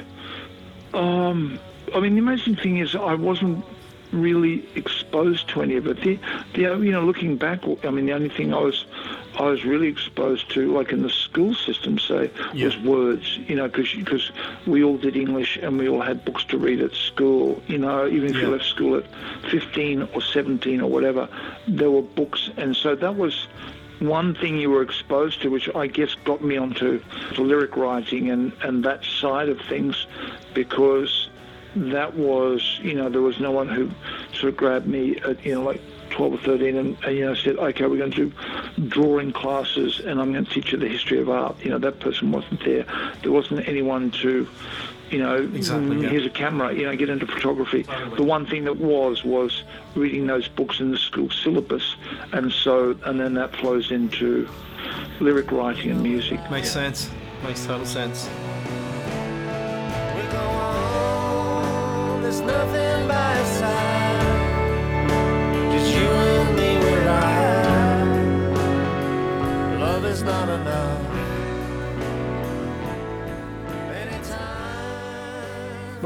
um, 0.93 1.59
I 1.93 1.99
mean 1.99 2.13
the 2.13 2.21
amazing 2.21 2.55
thing 2.55 2.77
is 2.77 2.95
I 2.95 3.15
wasn't 3.15 3.65
really 4.15 4.67
exposed 4.75 5.47
to 5.49 5.61
any 5.61 5.75
of 5.75 5.87
it. 5.87 6.01
The, 6.01 6.19
the 6.53 6.61
you 6.61 6.91
know 6.91 7.03
looking 7.03 7.37
back, 7.37 7.61
I 7.83 7.89
mean 7.89 8.05
the 8.05 8.13
only 8.13 8.29
thing 8.29 8.53
I 8.53 8.59
was 8.59 8.85
I 9.37 9.43
was 9.49 9.65
really 9.65 9.87
exposed 9.87 10.49
to, 10.51 10.73
like 10.73 10.91
in 10.93 11.01
the 11.01 11.09
school 11.09 11.53
system, 11.53 11.99
say, 11.99 12.31
Yeah. 12.53 12.65
was 12.67 12.77
words. 12.79 13.37
You 13.47 13.55
know, 13.57 13.67
because 13.67 14.31
we 14.65 14.83
all 14.83 14.97
did 14.97 15.17
English 15.17 15.57
and 15.61 15.77
we 15.77 15.89
all 15.89 16.01
had 16.01 16.23
books 16.23 16.45
to 16.45 16.57
read 16.57 16.81
at 16.81 16.93
school. 16.93 17.61
You 17.67 17.77
know, 17.79 18.07
even 18.07 18.29
if 18.29 18.35
Yeah. 18.35 18.43
you 18.43 18.49
left 18.49 18.65
school 18.65 18.95
at 18.97 19.05
15 19.51 20.07
or 20.13 20.21
17 20.21 20.79
or 20.81 20.89
whatever, 20.89 21.27
there 21.67 21.91
were 21.91 22.01
books, 22.01 22.49
and 22.57 22.75
so 22.75 22.95
that 22.95 23.15
was 23.17 23.47
one 23.99 24.35
thing 24.35 24.57
you 24.57 24.69
were 24.69 24.81
exposed 24.81 25.41
to, 25.41 25.49
which 25.49 25.69
I 25.73 25.87
guess 25.87 26.15
got 26.25 26.41
me 26.43 26.57
onto 26.57 27.01
the 27.35 27.41
lyric 27.41 27.77
writing 27.77 28.29
and, 28.29 28.51
and 28.61 28.83
that 28.83 29.03
side 29.05 29.47
of 29.49 29.59
things, 29.61 30.05
because 30.53 31.24
that 31.75 32.15
was, 32.15 32.79
you 32.81 32.93
know, 32.93 33.09
there 33.09 33.21
was 33.21 33.39
no 33.39 33.51
one 33.51 33.67
who 33.67 33.91
sort 34.33 34.53
of 34.53 34.57
grabbed 34.57 34.87
me 34.87 35.17
at, 35.17 35.45
you 35.45 35.55
know, 35.55 35.63
like 35.63 35.81
12 36.11 36.33
or 36.33 36.37
13 36.37 36.77
and, 36.77 36.97
and 37.03 37.17
you 37.17 37.25
know, 37.25 37.35
said, 37.35 37.57
okay, 37.57 37.85
we're 37.85 37.97
going 37.97 38.11
to 38.11 38.29
do 38.29 38.87
drawing 38.87 39.31
classes 39.31 39.99
and 39.99 40.21
I'm 40.21 40.31
going 40.31 40.45
to 40.45 40.51
teach 40.51 40.71
you 40.71 40.77
the 40.77 40.87
history 40.87 41.19
of 41.19 41.29
art. 41.29 41.57
You 41.63 41.71
know, 41.71 41.77
that 41.79 41.99
person 41.99 42.31
wasn't 42.31 42.63
there. 42.63 42.85
There 43.21 43.31
wasn't 43.31 43.67
anyone 43.67 44.11
to, 44.11 44.47
you 45.09 45.19
know, 45.19 45.35
Exactly, 45.35 46.01
yeah. 46.01 46.09
here's 46.09 46.25
a 46.25 46.29
camera, 46.29 46.73
you 46.73 46.83
know, 46.83 46.95
get 46.95 47.09
into 47.09 47.27
photography. 47.27 47.83
The 48.15 48.23
one 48.23 48.45
thing 48.45 48.63
that 48.65 48.77
was, 48.77 49.23
was 49.23 49.63
reading 49.95 50.27
those 50.27 50.47
books 50.47 50.79
in 50.79 50.91
the 50.91 50.97
school 50.97 51.29
syllabus. 51.29 51.95
And 52.31 52.51
so, 52.51 52.97
and 53.03 53.19
then 53.19 53.33
that 53.33 53.55
flows 53.55 53.91
into 53.91 54.47
lyric 55.19 55.51
writing 55.51 55.91
and 55.91 56.01
music. 56.01 56.39
Makes 56.49 56.71
sense. 56.71 57.09
Makes 57.43 57.65
total 57.65 57.85
sense. 57.85 58.29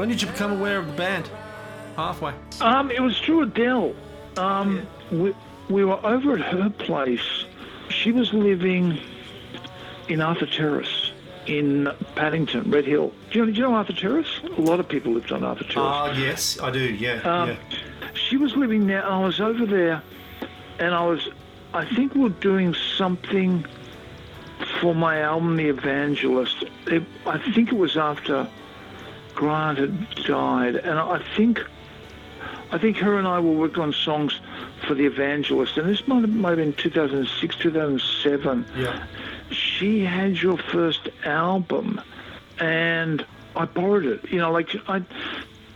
When 0.00 0.08
did 0.08 0.22
you 0.22 0.28
become 0.28 0.52
aware 0.52 0.78
of 0.78 0.86
the 0.86 0.94
band? 0.94 1.28
Halfway. 1.94 2.32
Um, 2.62 2.90
it 2.90 3.02
was 3.02 3.18
through 3.20 3.42
Adele. 3.42 3.94
Um, 4.38 4.86
we, 5.12 5.34
we 5.68 5.84
were 5.84 6.00
over 6.06 6.38
at 6.38 6.40
her 6.40 6.70
place. 6.70 7.44
She 7.90 8.10
was 8.10 8.32
living 8.32 8.98
in 10.08 10.22
Arthur 10.22 10.46
Terrace 10.46 10.99
in 11.50 11.88
Paddington, 12.14 12.70
Red 12.70 12.84
Hill. 12.86 13.12
Do 13.30 13.38
you 13.40 13.44
know, 13.46 13.50
do 13.52 13.56
you 13.58 13.62
know 13.64 13.74
Arthur 13.74 13.92
Terrace? 13.92 14.40
A 14.56 14.60
lot 14.60 14.78
of 14.78 14.88
people 14.88 15.12
lived 15.12 15.32
on 15.32 15.42
Arthur 15.42 15.64
Terrace. 15.64 15.76
Ah, 15.78 16.12
yes, 16.12 16.60
I 16.60 16.70
do. 16.70 16.78
Yeah, 16.94 17.20
Um, 17.24 17.48
yeah. 17.50 17.56
She 18.14 18.36
was 18.36 18.54
living 18.56 18.86
there, 18.86 19.02
and 19.04 19.12
I 19.12 19.18
was 19.24 19.40
over 19.40 19.66
there, 19.66 20.00
and 20.78 20.94
I 20.94 21.04
was, 21.04 21.28
I 21.74 21.84
think 21.84 22.14
we 22.14 22.20
were 22.22 22.28
doing 22.28 22.74
something 22.96 23.64
for 24.80 24.94
my 24.94 25.20
album, 25.22 25.56
The 25.56 25.68
Evangelist. 25.68 26.64
It, 26.86 27.02
I 27.26 27.38
think 27.52 27.72
it 27.72 27.76
was 27.76 27.96
after 27.96 28.46
Grant 29.34 29.78
had 29.78 30.08
died, 30.24 30.76
and 30.76 30.98
I 31.00 31.20
think, 31.36 31.60
I 32.70 32.78
think 32.78 32.96
her 32.98 33.18
and 33.18 33.26
I 33.26 33.40
were 33.40 33.52
working 33.52 33.82
on 33.82 33.92
songs 33.92 34.38
for 34.86 34.94
The 34.94 35.06
Evangelist, 35.06 35.76
and 35.78 35.88
this 35.88 36.06
might 36.06 36.20
have, 36.20 36.30
might 36.30 36.50
have 36.50 36.58
been 36.58 36.74
2006, 36.74 37.56
2007 37.56 38.66
Yeah. 38.76 39.04
She 39.80 40.04
had 40.04 40.36
your 40.36 40.58
first 40.58 41.08
album 41.24 42.02
and 42.58 43.24
I 43.56 43.64
borrowed 43.64 44.04
it. 44.04 44.30
You 44.30 44.38
know, 44.38 44.52
like 44.52 44.68
I 44.86 45.02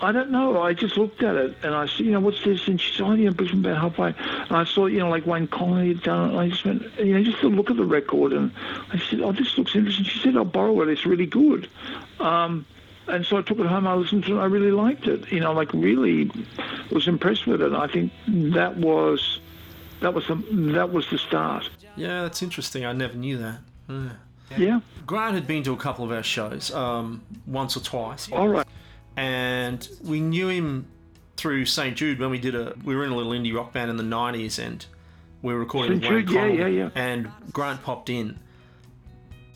I 0.03 0.13
don't 0.13 0.31
know. 0.31 0.61
I 0.61 0.75
just 0.75 0.99
looked 0.99 1.23
at 1.23 1.37
it 1.37 1.57
and 1.63 1.75
I 1.75 1.87
said, 1.87 2.01
you 2.01 2.13
know, 2.13 2.21
what's 2.21 2.45
this? 2.45 2.69
And 2.69 2.79
she 2.79 2.95
said, 2.95 3.07
oh, 3.07 3.15
yeah, 3.15 3.31
Brisbane 3.31 3.63
Band 3.63 3.79
Halfway. 3.79 4.09
And 4.19 4.53
I 4.53 4.65
saw, 4.65 4.85
you 4.85 4.99
know, 4.99 5.09
like 5.09 5.25
Wayne 5.25 5.47
Connolly 5.47 5.89
had 5.89 6.03
done 6.03 6.29
it. 6.29 6.33
And 6.33 6.39
I 6.39 6.49
just 6.51 6.67
went, 6.67 6.83
you 6.99 7.15
know, 7.15 7.25
just 7.25 7.41
to 7.41 7.49
look 7.49 7.71
at 7.71 7.79
the 7.79 7.85
record 7.85 8.35
and 8.35 8.53
I 8.93 8.99
said, 8.99 9.23
oh, 9.23 9.33
this 9.33 9.57
looks 9.57 9.75
interesting. 9.75 10.05
She 10.05 10.19
said, 10.19 10.37
I'll 10.37 10.45
borrow 10.45 10.83
it. 10.83 10.91
It's 10.91 11.07
really 11.07 11.25
good. 11.25 11.71
Um, 12.21 12.67
and 13.07 13.25
so 13.25 13.39
I 13.39 13.43
took 13.43 13.59
it 13.59 13.65
home. 13.65 13.87
I 13.87 13.95
listened 13.95 14.25
to 14.25 14.37
it. 14.37 14.43
I 14.43 14.45
really 14.45 14.71
liked 14.71 15.07
it. 15.07 15.33
You 15.33 15.41
know, 15.41 15.55
like 15.55 15.73
really 15.73 16.31
was 16.91 17.09
impressed 17.09 17.47
with 17.47 17.63
it. 17.63 17.73
I 17.73 17.87
think 17.87 18.13
that 18.29 18.77
was 18.77 19.41
that 20.01 20.13
was 20.13 20.27
the 20.27 20.35
that 20.75 20.93
was 20.93 21.09
the 21.09 21.17
start. 21.17 21.71
Yeah, 21.97 22.25
that's 22.25 22.43
interesting. 22.43 22.85
I 22.85 22.93
never 22.93 23.15
knew 23.15 23.39
that. 23.39 23.61
Yeah. 23.88 24.11
Yeah. 24.57 24.81
Grant 25.07 25.35
had 25.35 25.47
been 25.47 25.62
to 25.64 25.73
a 25.73 25.76
couple 25.76 26.05
of 26.05 26.12
our 26.12 26.23
shows, 26.23 26.73
um, 26.73 27.23
once 27.47 27.76
or 27.76 27.81
twice, 27.81 28.31
All 28.31 28.49
right. 28.49 28.67
and 29.17 29.87
we 30.03 30.21
knew 30.21 30.49
him 30.49 30.87
through 31.37 31.64
St 31.67 31.97
Jude 31.97 32.19
when 32.19 32.31
we 32.31 32.38
did 32.38 32.55
a. 32.55 32.75
We 32.85 32.95
were 32.95 33.05
in 33.05 33.11
a 33.11 33.17
little 33.17 33.33
indie 33.33 33.55
rock 33.55 33.73
band 33.73 33.91
in 33.91 33.97
the 33.97 34.05
'90s, 34.05 34.59
and 34.59 34.85
we 35.43 35.53
were 35.53 35.59
recording 35.61 36.00
St. 36.00 36.29
Jude, 36.29 36.31
yeah, 36.31 36.47
yeah, 36.47 36.67
yeah. 36.67 36.91
And 36.95 37.31
Grant 37.53 37.83
popped 37.83 38.11
in, 38.11 38.38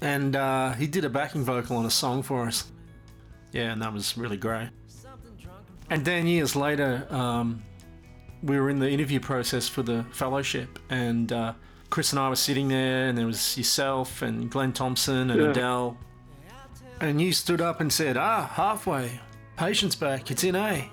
and 0.00 0.34
uh, 0.36 0.72
he 0.72 0.86
did 0.86 1.04
a 1.04 1.10
backing 1.10 1.44
vocal 1.44 1.76
on 1.76 1.86
a 1.86 1.90
song 1.90 2.22
for 2.22 2.46
us. 2.46 2.70
Yeah, 3.52 3.72
and 3.72 3.80
that 3.82 3.92
was 3.92 4.16
really 4.18 4.36
great. 4.36 4.70
And 5.90 6.04
then 6.04 6.26
years 6.26 6.54
later, 6.54 7.06
um, 7.10 7.62
we 8.42 8.60
were 8.60 8.68
in 8.68 8.78
the 8.78 8.90
interview 8.90 9.20
process 9.20 9.68
for 9.68 9.82
the 9.82 10.04
fellowship, 10.12 10.78
and 10.90 11.32
uh, 11.32 11.54
Chris 11.90 12.12
and 12.12 12.20
I 12.20 12.28
were 12.28 12.36
sitting 12.36 12.68
there, 12.68 13.08
and 13.08 13.16
there 13.16 13.26
was 13.26 13.56
yourself 13.56 14.22
and 14.22 14.50
Glenn 14.50 14.72
Thompson 14.72 15.30
and 15.30 15.40
Yeah. 15.40 15.48
Adele, 15.48 15.96
and 17.00 17.20
you 17.20 17.32
stood 17.32 17.60
up 17.60 17.80
and 17.80 17.92
said, 17.92 18.16
"Ah, 18.16 18.50
halfway, 18.54 19.20
patience 19.56 19.94
back, 19.94 20.30
it's 20.30 20.44
in 20.44 20.54
A." 20.54 20.90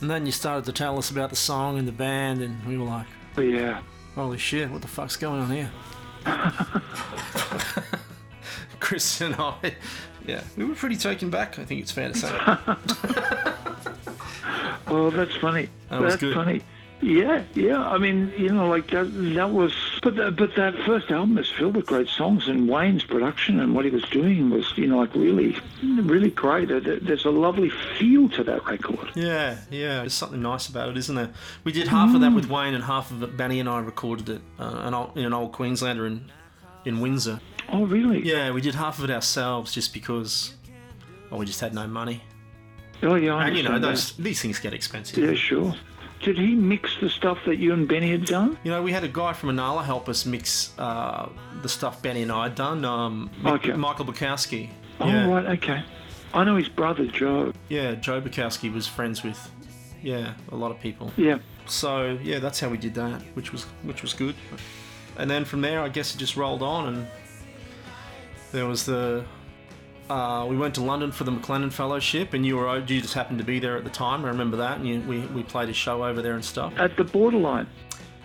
And 0.00 0.10
then 0.10 0.26
you 0.26 0.32
started 0.32 0.64
to 0.66 0.72
tell 0.72 0.98
us 0.98 1.10
about 1.10 1.30
the 1.30 1.36
song 1.36 1.78
and 1.78 1.88
the 1.88 1.92
band, 1.92 2.42
and 2.42 2.64
we 2.66 2.76
were 2.78 2.84
like, 2.84 3.06
Yeah. 3.36 3.80
"Holy 4.14 4.38
shit, 4.38 4.70
what 4.70 4.82
the 4.82 4.88
fuck's 4.88 5.16
going 5.16 5.40
on 5.40 5.50
here?" 5.50 5.70
Chris 8.80 9.20
and 9.20 9.34
I, 9.36 9.54
yeah, 10.26 10.42
we 10.56 10.64
were 10.64 10.74
pretty 10.74 10.96
taken 10.96 11.30
back. 11.30 11.58
I 11.58 11.64
think 11.64 11.80
it's 11.80 11.92
fair 11.92 12.10
to 12.10 12.18
say. 12.18 12.30
Oh, 14.86 15.08
that's 15.10 15.34
funny. 15.36 15.70
That 15.88 16.00
was 16.02 16.12
that's 16.12 16.20
good. 16.20 16.34
funny. 16.34 16.62
Yeah, 17.00 17.42
yeah. 17.54 17.86
I 17.86 17.98
mean, 17.98 18.32
you 18.38 18.48
know, 18.50 18.66
like 18.68 18.88
that. 18.92 19.04
That 19.34 19.50
was, 19.50 19.74
but 20.02 20.16
that, 20.16 20.36
but 20.36 20.54
that 20.54 20.74
first 20.86 21.10
album 21.10 21.36
is 21.36 21.50
filled 21.50 21.76
with 21.76 21.84
great 21.86 22.08
songs, 22.08 22.48
and 22.48 22.66
Wayne's 22.68 23.04
production 23.04 23.60
and 23.60 23.74
what 23.74 23.84
he 23.84 23.90
was 23.90 24.04
doing 24.04 24.48
was, 24.48 24.72
you 24.76 24.86
know, 24.86 24.98
like 24.98 25.14
really, 25.14 25.56
really 25.82 26.30
great. 26.30 26.68
There- 26.68 26.80
There's 26.80 27.26
a 27.26 27.30
lovely 27.30 27.68
feel 27.98 28.28
to 28.30 28.44
that 28.44 28.64
record. 28.64 29.10
Yeah, 29.14 29.56
yeah. 29.70 29.98
There's 30.00 30.14
something 30.14 30.40
nice 30.40 30.68
about 30.68 30.88
it, 30.88 30.96
isn't 30.96 31.14
there? 31.14 31.30
We 31.64 31.72
did 31.72 31.88
half 31.88 32.14
of 32.14 32.20
that 32.22 32.30
Mm. 32.30 32.36
with 32.36 32.48
Wayne, 32.48 32.72
and 32.74 32.84
half 32.84 33.10
of 33.10 33.22
it, 33.22 33.36
Benny 33.36 33.60
and 33.60 33.68
I 33.68 33.80
recorded 33.80 34.28
it 34.30 34.40
uh, 34.58 34.82
an 34.84 34.94
old, 34.94 35.16
in 35.16 35.24
an 35.26 35.34
old 35.34 35.52
Queenslander 35.52 36.06
in 36.06 36.30
in 36.86 37.00
Windsor. 37.00 37.40
Oh, 37.70 37.84
really? 37.86 38.22
Yeah, 38.26 38.50
we 38.50 38.60
did 38.60 38.74
half 38.74 38.98
of 38.98 39.04
it 39.04 39.10
ourselves 39.10 39.72
just 39.72 39.92
because, 39.94 40.54
well, 41.30 41.40
we 41.40 41.46
just 41.46 41.60
had 41.60 41.74
no 41.74 41.86
money. 41.86 42.22
Oh, 43.02 43.14
yeah. 43.16 43.34
I 43.34 43.48
And 43.48 43.56
you 43.56 43.62
know, 43.62 43.78
those 43.78 44.12
these 44.16 44.40
things 44.40 44.58
get 44.58 44.72
expensive. 44.72 45.18
Yeah, 45.18 45.34
sure. 45.34 45.74
Did 46.24 46.38
he 46.38 46.54
mix 46.54 46.96
the 47.00 47.10
stuff 47.10 47.38
that 47.44 47.56
you 47.58 47.72
and 47.74 47.86
Benny 47.86 48.10
had 48.10 48.24
done? 48.24 48.56
You 48.64 48.70
know, 48.70 48.82
we 48.82 48.92
had 48.92 49.04
a 49.04 49.08
guy 49.08 49.34
from 49.34 49.50
Anala 49.50 49.84
help 49.84 50.08
us 50.08 50.24
mix 50.24 50.72
uh, 50.78 51.28
the 51.60 51.68
stuff 51.68 52.00
Benny 52.00 52.22
and 52.22 52.32
I 52.32 52.44
had 52.44 52.54
done. 52.54 52.84
Um, 52.84 53.30
Okay. 53.44 53.72
Michael 53.74 54.06
Bukowski. 54.06 54.70
Oh, 55.00 55.06
yeah. 55.06 55.28
right. 55.30 55.46
Okay. 55.58 55.82
I 56.32 56.42
know 56.44 56.56
his 56.56 56.68
brother 56.68 57.04
Joe. 57.06 57.52
Yeah, 57.68 57.94
Joe 57.94 58.20
Bukowski 58.22 58.72
was 58.72 58.86
friends 58.88 59.22
with, 59.22 59.38
yeah, 60.02 60.32
a 60.50 60.56
lot 60.56 60.70
of 60.70 60.80
people. 60.80 61.12
Yeah. 61.16 61.38
So 61.66 62.18
yeah, 62.22 62.38
that's 62.38 62.58
how 62.58 62.68
we 62.70 62.78
did 62.78 62.94
that, 62.94 63.20
which 63.34 63.52
was 63.52 63.64
which 63.84 64.02
was 64.02 64.12
good. 64.14 64.34
And 65.16 65.30
then 65.30 65.44
from 65.44 65.60
there, 65.60 65.80
I 65.80 65.88
guess 65.88 66.14
it 66.14 66.18
just 66.18 66.36
rolled 66.36 66.62
on, 66.62 66.94
and 66.94 67.06
there 68.52 68.66
was 68.66 68.84
the. 68.84 69.24
Uh, 70.10 70.46
we 70.48 70.56
went 70.56 70.74
to 70.74 70.82
London 70.82 71.10
for 71.10 71.24
the 71.24 71.32
McLennan 71.32 71.72
Fellowship, 71.72 72.34
and 72.34 72.44
you 72.44 72.56
were 72.56 72.78
you 72.78 73.00
just 73.00 73.14
happened 73.14 73.38
to 73.38 73.44
be 73.44 73.58
there 73.58 73.76
at 73.76 73.84
the 73.84 73.90
time. 73.90 74.24
I 74.24 74.28
remember 74.28 74.58
that, 74.58 74.76
and 74.76 74.86
you, 74.86 75.00
we 75.00 75.20
we 75.20 75.42
played 75.42 75.68
a 75.68 75.72
show 75.72 76.04
over 76.04 76.20
there 76.20 76.34
and 76.34 76.44
stuff. 76.44 76.74
At 76.76 76.96
the 76.96 77.04
borderline. 77.04 77.66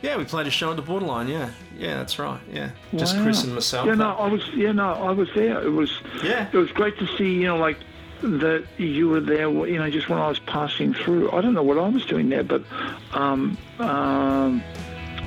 Yeah, 0.01 0.17
we 0.17 0.23
played 0.23 0.47
a 0.47 0.51
show 0.51 0.69
at 0.69 0.77
the 0.77 0.81
Borderline. 0.81 1.27
Yeah, 1.27 1.49
yeah, 1.77 1.97
that's 1.97 2.19
right. 2.19 2.39
Yeah, 2.51 2.71
just 2.95 3.17
Chris 3.17 3.43
and 3.43 3.53
myself. 3.53 3.85
Yeah, 3.85 3.95
no, 3.95 4.11
I 4.11 4.27
was. 4.27 4.47
Yeah, 4.53 4.71
no, 4.71 4.93
I 4.93 5.11
was 5.11 5.29
there. 5.35 5.61
It 5.61 5.71
was. 5.71 5.91
Yeah. 6.23 6.47
It 6.51 6.57
was 6.57 6.71
great 6.71 6.97
to 6.99 7.17
see. 7.17 7.33
You 7.33 7.47
know, 7.47 7.57
like 7.57 7.77
that 8.21 8.65
you 8.77 9.09
were 9.09 9.19
there. 9.19 9.49
You 9.49 9.77
know, 9.77 9.89
just 9.89 10.07
when 10.07 10.19
I 10.19 10.29
was 10.29 10.39
passing 10.39 10.93
through. 10.93 11.31
I 11.31 11.41
don't 11.41 11.53
know 11.53 11.63
what 11.63 11.77
I 11.77 11.89
was 11.89 12.05
doing 12.05 12.29
there, 12.29 12.43
but 12.43 12.63
um, 13.11 13.57
um, 13.79 14.63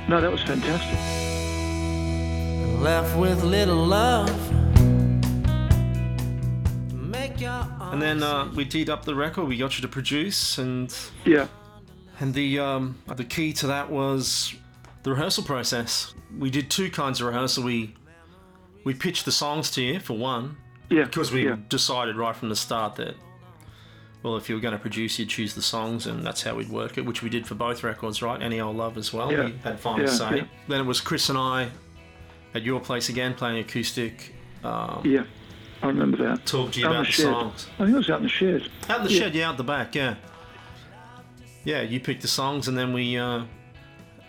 no, 0.09 0.19
that 0.19 0.31
was 0.31 0.41
fantastic. 0.41 0.99
Left 2.81 3.15
with 3.15 3.43
little 3.43 3.85
love. 3.85 4.62
To 7.37 7.39
make 7.39 7.41
your 7.79 7.87
And 7.91 8.01
then 8.01 8.23
uh, 8.23 8.49
we 8.55 8.65
teed 8.65 8.89
up 8.89 9.05
the 9.05 9.15
record. 9.15 9.45
We 9.47 9.57
got 9.57 9.77
you 9.77 9.81
to 9.81 9.87
produce, 9.87 10.57
and 10.57 10.95
Yeah. 11.25 11.47
and 12.19 12.33
the 12.33 12.59
um, 12.59 12.97
the 13.15 13.23
key 13.23 13.53
to 13.53 13.67
that 13.67 13.89
was 13.89 14.53
the 15.03 15.11
rehearsal 15.11 15.43
process. 15.43 16.13
We 16.37 16.49
did 16.49 16.69
two 16.69 16.89
kinds 16.89 17.21
of 17.21 17.27
rehearsal. 17.27 17.63
We 17.63 17.95
we 18.83 18.93
pitched 18.93 19.25
the 19.25 19.31
songs 19.31 19.71
to 19.71 19.81
you 19.81 19.99
for 19.99 20.17
one, 20.17 20.57
Yeah. 20.89 21.05
because 21.05 21.31
we 21.31 21.45
Yeah. 21.45 21.57
decided 21.69 22.15
right 22.17 22.35
from 22.35 22.49
the 22.49 22.55
start 22.55 22.95
that 22.95 23.15
well, 24.23 24.37
if 24.37 24.47
you 24.47 24.55
were 24.55 24.61
going 24.61 24.71
to 24.73 24.79
produce, 24.79 25.19
you'd 25.19 25.27
choose 25.27 25.53
the 25.53 25.61
songs, 25.61 26.07
and 26.07 26.25
that's 26.25 26.43
how 26.43 26.55
we'd 26.55 26.69
work 26.69 26.97
it, 26.97 27.05
which 27.05 27.21
we 27.21 27.29
did 27.29 27.45
for 27.45 27.55
both 27.55 27.83
records, 27.83 28.21
right? 28.21 28.41
Any 28.41 28.61
Old 28.61 28.77
Love 28.77 28.97
as 28.97 29.11
well. 29.11 29.29
Yeah. 29.29 29.47
We 29.47 29.53
had 29.65 29.77
final 29.81 30.05
Yeah, 30.05 30.11
say. 30.13 30.35
yeah. 30.37 30.43
Then 30.69 30.79
it 30.79 30.85
was 30.85 31.01
Chris 31.01 31.27
and 31.27 31.37
I 31.37 31.67
at 32.55 32.63
your 32.63 32.79
place 32.79 33.09
again, 33.09 33.33
playing 33.33 33.57
acoustic. 33.59 34.33
Um, 34.63 35.01
Yeah, 35.03 35.23
I 35.83 35.87
remember 35.87 36.17
that. 36.17 36.45
Talk 36.45 36.71
to 36.71 36.79
you 36.79 36.87
Out 36.87 36.91
about 36.93 37.05
the 37.07 37.11
the 37.11 37.17
songs. 37.17 37.67
I 37.73 37.83
think 37.83 37.89
it 37.89 37.97
was 37.97 38.09
out 38.09 38.17
in 38.17 38.23
the 38.23 38.29
shed. 38.29 38.69
Out 38.89 38.99
in 39.01 39.05
the 39.05 39.11
Yeah. 39.11 39.19
shed, 39.19 39.35
yeah, 39.35 39.49
out 39.49 39.57
the 39.57 39.63
back, 39.65 39.93
yeah. 39.95 40.15
Yeah, 41.65 41.81
you 41.81 41.99
picked 41.99 42.21
the 42.21 42.27
songs, 42.27 42.67
and 42.69 42.77
then 42.77 42.93
we. 42.93 43.17
Uh, 43.17 43.43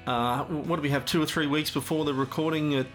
uh, 0.06 0.44
what 0.44 0.76
do 0.76 0.82
we 0.82 0.90
have? 0.90 1.04
Two 1.06 1.22
or 1.22 1.26
three 1.26 1.46
weeks 1.46 1.70
before 1.70 2.04
the 2.04 2.12
recording 2.12 2.74
at, 2.74 2.86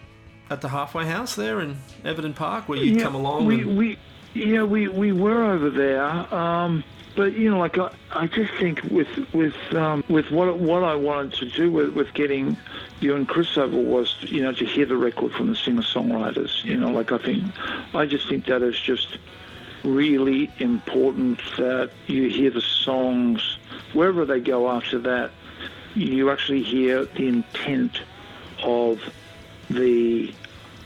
at 0.49 0.61
the 0.61 0.69
halfway 0.69 1.05
house 1.05 1.35
there 1.35 1.61
in 1.61 1.77
Everton 2.03 2.33
Park, 2.33 2.67
where 2.69 2.77
you'd 2.77 3.01
come 3.01 3.15
along. 3.15 3.45
We, 3.45 3.61
and, 3.61 3.77
we, 3.77 3.97
yeah, 4.33 4.63
we, 4.63 4.87
we 4.89 5.11
were 5.13 5.45
over 5.45 5.69
there. 5.69 6.03
Um, 6.33 6.83
but 7.15 7.33
you 7.33 7.49
know, 7.49 7.59
like 7.59 7.77
I, 7.77 7.91
I 8.11 8.27
just 8.27 8.53
think 8.59 8.83
with 8.91 9.07
with 9.33 9.55
um, 9.73 10.03
with 10.09 10.31
what 10.31 10.57
what 10.59 10.83
I 10.83 10.95
wanted 10.95 11.33
to 11.35 11.49
do 11.49 11.71
with, 11.71 11.93
with 11.93 12.13
getting 12.13 12.55
you 12.99 13.15
and 13.15 13.27
Chris 13.27 13.57
over 13.57 13.77
was 13.77 14.15
you 14.21 14.41
know 14.41 14.51
to 14.53 14.65
hear 14.65 14.85
the 14.85 14.97
record 14.97 15.31
from 15.33 15.47
the 15.47 15.55
singer 15.55 15.81
songwriters. 15.81 16.63
You 16.63 16.77
know, 16.77 16.91
like 16.91 17.11
I 17.11 17.17
think 17.17 17.43
I 17.93 18.05
just 18.05 18.27
think 18.27 18.45
that 18.45 18.61
is 18.61 18.79
just 18.79 19.17
really 19.83 20.51
important 20.59 21.39
that 21.57 21.91
you 22.07 22.29
hear 22.29 22.51
the 22.51 22.61
songs 22.61 23.57
wherever 23.93 24.25
they 24.25 24.39
go 24.39 24.69
after 24.69 24.99
that. 24.99 25.31
You 25.95 26.29
actually 26.29 26.63
hear 26.63 27.05
the 27.05 27.27
intent 27.27 28.01
of 28.63 29.01
the 29.69 30.33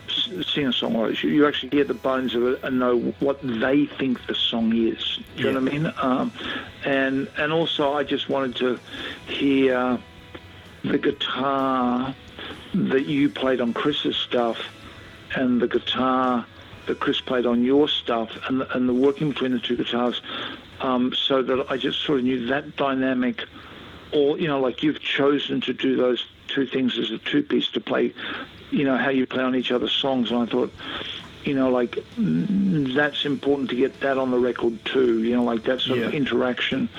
singer-songwriters. 0.08 1.24
You, 1.24 1.30
you 1.32 1.48
actually 1.48 1.70
hear 1.70 1.84
the 1.84 1.94
bones 1.94 2.36
of 2.36 2.46
it 2.48 2.64
and 2.64 2.80
know 2.80 3.00
what 3.20 3.40
they 3.42 3.86
think 3.86 4.26
the 4.28 4.36
song 4.36 4.76
is. 4.76 5.20
Do 5.36 5.44
you 5.44 5.52
know 5.52 5.62
what 5.62 5.74
I 5.74 5.78
mean? 5.78 5.94
Um, 5.98 6.32
and 6.86 7.28
and 7.38 7.52
also, 7.52 7.94
I 7.94 8.04
just 8.04 8.30
wanted 8.30 8.56
to 8.58 8.80
hear 9.28 10.00
the 10.84 10.98
guitar 10.98 12.16
that 12.74 13.06
you 13.06 13.30
played 13.30 13.62
on 13.62 13.74
Chris's 13.74 14.16
stuff 14.16 14.60
and 15.36 15.62
the 15.62 15.68
guitar 15.68 16.46
that 16.88 17.00
Chris 17.00 17.22
played 17.22 17.46
on 17.46 17.64
your 17.64 17.88
stuff 17.88 18.30
and 18.48 18.62
the, 18.62 18.76
and 18.76 18.90
the 18.90 18.94
working 18.94 19.30
between 19.30 19.52
the 19.52 19.60
two 19.60 19.78
guitars, 19.78 20.22
um, 20.82 21.14
so 21.14 21.42
that 21.42 21.68
I 21.70 21.78
just 21.78 22.02
sort 22.02 22.20
of 22.20 22.26
knew 22.26 22.48
that 22.48 22.76
dynamic. 22.76 23.46
Or 24.12 24.38
you 24.38 24.48
know, 24.48 24.60
like 24.60 24.84
you've 24.84 25.00
chosen 25.00 25.62
to 25.62 25.74
do 25.74 25.96
those 25.96 26.26
two 26.48 26.68
things 26.68 27.00
as 27.00 27.10
a 27.10 27.18
two-piece 27.18 27.70
to 27.70 27.82
play 27.82 28.14
you 28.74 28.84
know 28.84 28.98
how 28.98 29.10
you 29.10 29.26
play 29.26 29.44
on 29.44 29.56
each 29.56 29.72
other's 29.72 29.92
songs 29.92 30.32
and 30.32 30.40
i 30.40 30.46
thought 30.46 30.74
you 31.46 31.54
know 31.54 31.70
like 31.70 31.98
that's 32.18 33.26
important 33.26 33.70
to 33.70 33.76
get 33.76 34.00
that 34.02 34.18
on 34.18 34.32
the 34.32 34.38
record 34.38 34.84
too 34.86 35.24
you 35.24 35.36
know 35.36 35.44
like 35.44 35.64
that 35.64 35.80
sort 35.80 36.00
of 36.00 36.14
interaction 36.14 36.90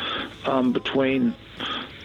um, 0.45 0.73
between 0.73 1.35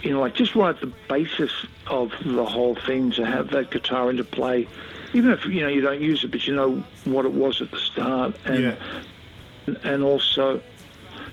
you 0.02 0.12
know 0.12 0.20
like 0.20 0.34
just 0.34 0.56
right 0.56 0.76
at 0.76 0.82
the 0.82 0.94
basis 1.08 1.52
of 1.88 2.12
the 2.24 2.46
whole 2.46 2.76
thing 2.76 3.12
to 3.12 3.26
have 3.26 3.50
that 3.52 3.72
guitar 3.72 4.10
into 4.10 4.24
play 4.24 4.68
even 5.14 5.32
if 5.32 5.46
you 5.46 5.62
know 5.62 5.68
you 5.68 5.82
don't 5.82 6.02
use 6.02 6.24
it 6.24 6.32
but 6.32 6.46
you 6.48 6.56
know 6.56 6.84
what 7.06 7.26
it 7.26 7.34
was 7.34 7.62
at 7.62 7.72
the 7.72 7.80
start 7.80 8.36
and 8.46 8.64
yeah. 8.64 9.76
and 9.84 10.04
also 10.04 10.62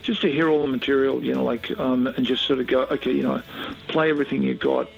just 0.06 0.20
to 0.20 0.30
hear 0.30 0.48
all 0.48 0.62
the 0.62 0.68
material, 0.68 1.22
you 1.22 1.34
know, 1.34 1.42
like, 1.42 1.76
um, 1.80 2.06
and 2.06 2.24
just 2.24 2.46
sort 2.46 2.60
of 2.60 2.68
go, 2.68 2.82
okay, 2.82 3.10
you 3.10 3.24
know, 3.24 3.42
play 3.88 4.08
everything 4.08 4.40
you 4.40 4.54
got. 4.54 4.88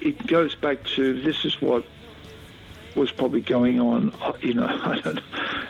It 0.00 0.28
goes 0.28 0.54
back 0.54 0.84
to 0.94 1.20
this 1.20 1.44
is 1.44 1.60
what 1.60 1.84
was 2.94 3.10
probably 3.12 3.40
going 3.40 3.80
on, 3.80 4.12
uh, 4.22 4.32
you 4.40 4.54
know, 4.54 4.66
I 4.82 5.00
don't, 5.00 5.20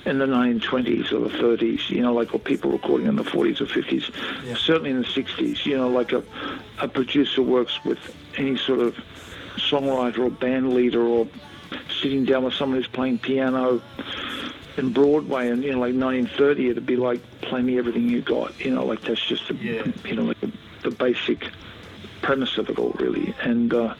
in 0.06 0.18
the 0.18 0.26
1920s 0.26 1.12
or 1.12 1.20
the 1.28 1.36
30s, 1.38 1.90
you 1.90 2.00
know, 2.02 2.12
like 2.12 2.32
what 2.32 2.44
people 2.44 2.70
recording 2.70 3.06
in 3.06 3.16
the 3.16 3.24
40s 3.24 3.60
or 3.60 3.66
50s, 3.66 4.56
certainly 4.56 4.90
in 4.90 4.98
the 5.00 5.06
60s, 5.06 5.66
you 5.66 5.76
know, 5.76 5.88
like 5.88 6.12
a, 6.12 6.22
a 6.80 6.88
producer 6.88 7.42
works 7.42 7.84
with 7.84 7.98
any 8.36 8.56
sort 8.56 8.80
of 8.80 8.96
songwriter 9.56 10.18
or 10.20 10.30
band 10.30 10.72
leader 10.72 11.02
or 11.02 11.26
sitting 12.00 12.24
down 12.24 12.44
with 12.44 12.54
someone 12.54 12.78
who's 12.78 12.86
playing 12.88 13.18
piano 13.18 13.82
in 14.76 14.92
Broadway 14.92 15.48
and 15.48 15.64
you 15.64 15.72
know 15.72 15.78
like 15.80 15.92
1930 15.94 16.70
it'd 16.70 16.86
be 16.86 16.94
like 16.96 17.20
play 17.40 17.60
me 17.60 17.76
everything 17.78 18.08
you 18.08 18.20
got 18.22 18.58
you 18.64 18.70
know 18.72 18.84
like 18.86 19.00
that's 19.02 19.20
just 19.26 19.48
the, 19.48 19.54
Yeah. 19.56 19.82
you 20.04 20.14
know 20.14 20.22
like 20.22 20.40
the, 20.40 20.52
the 20.84 20.90
basic 20.92 21.48
premise 22.22 22.56
of 22.58 22.70
it 22.70 22.78
all 22.78 22.92
really. 23.00 23.34
And 23.42 23.74
uh, 23.74 23.94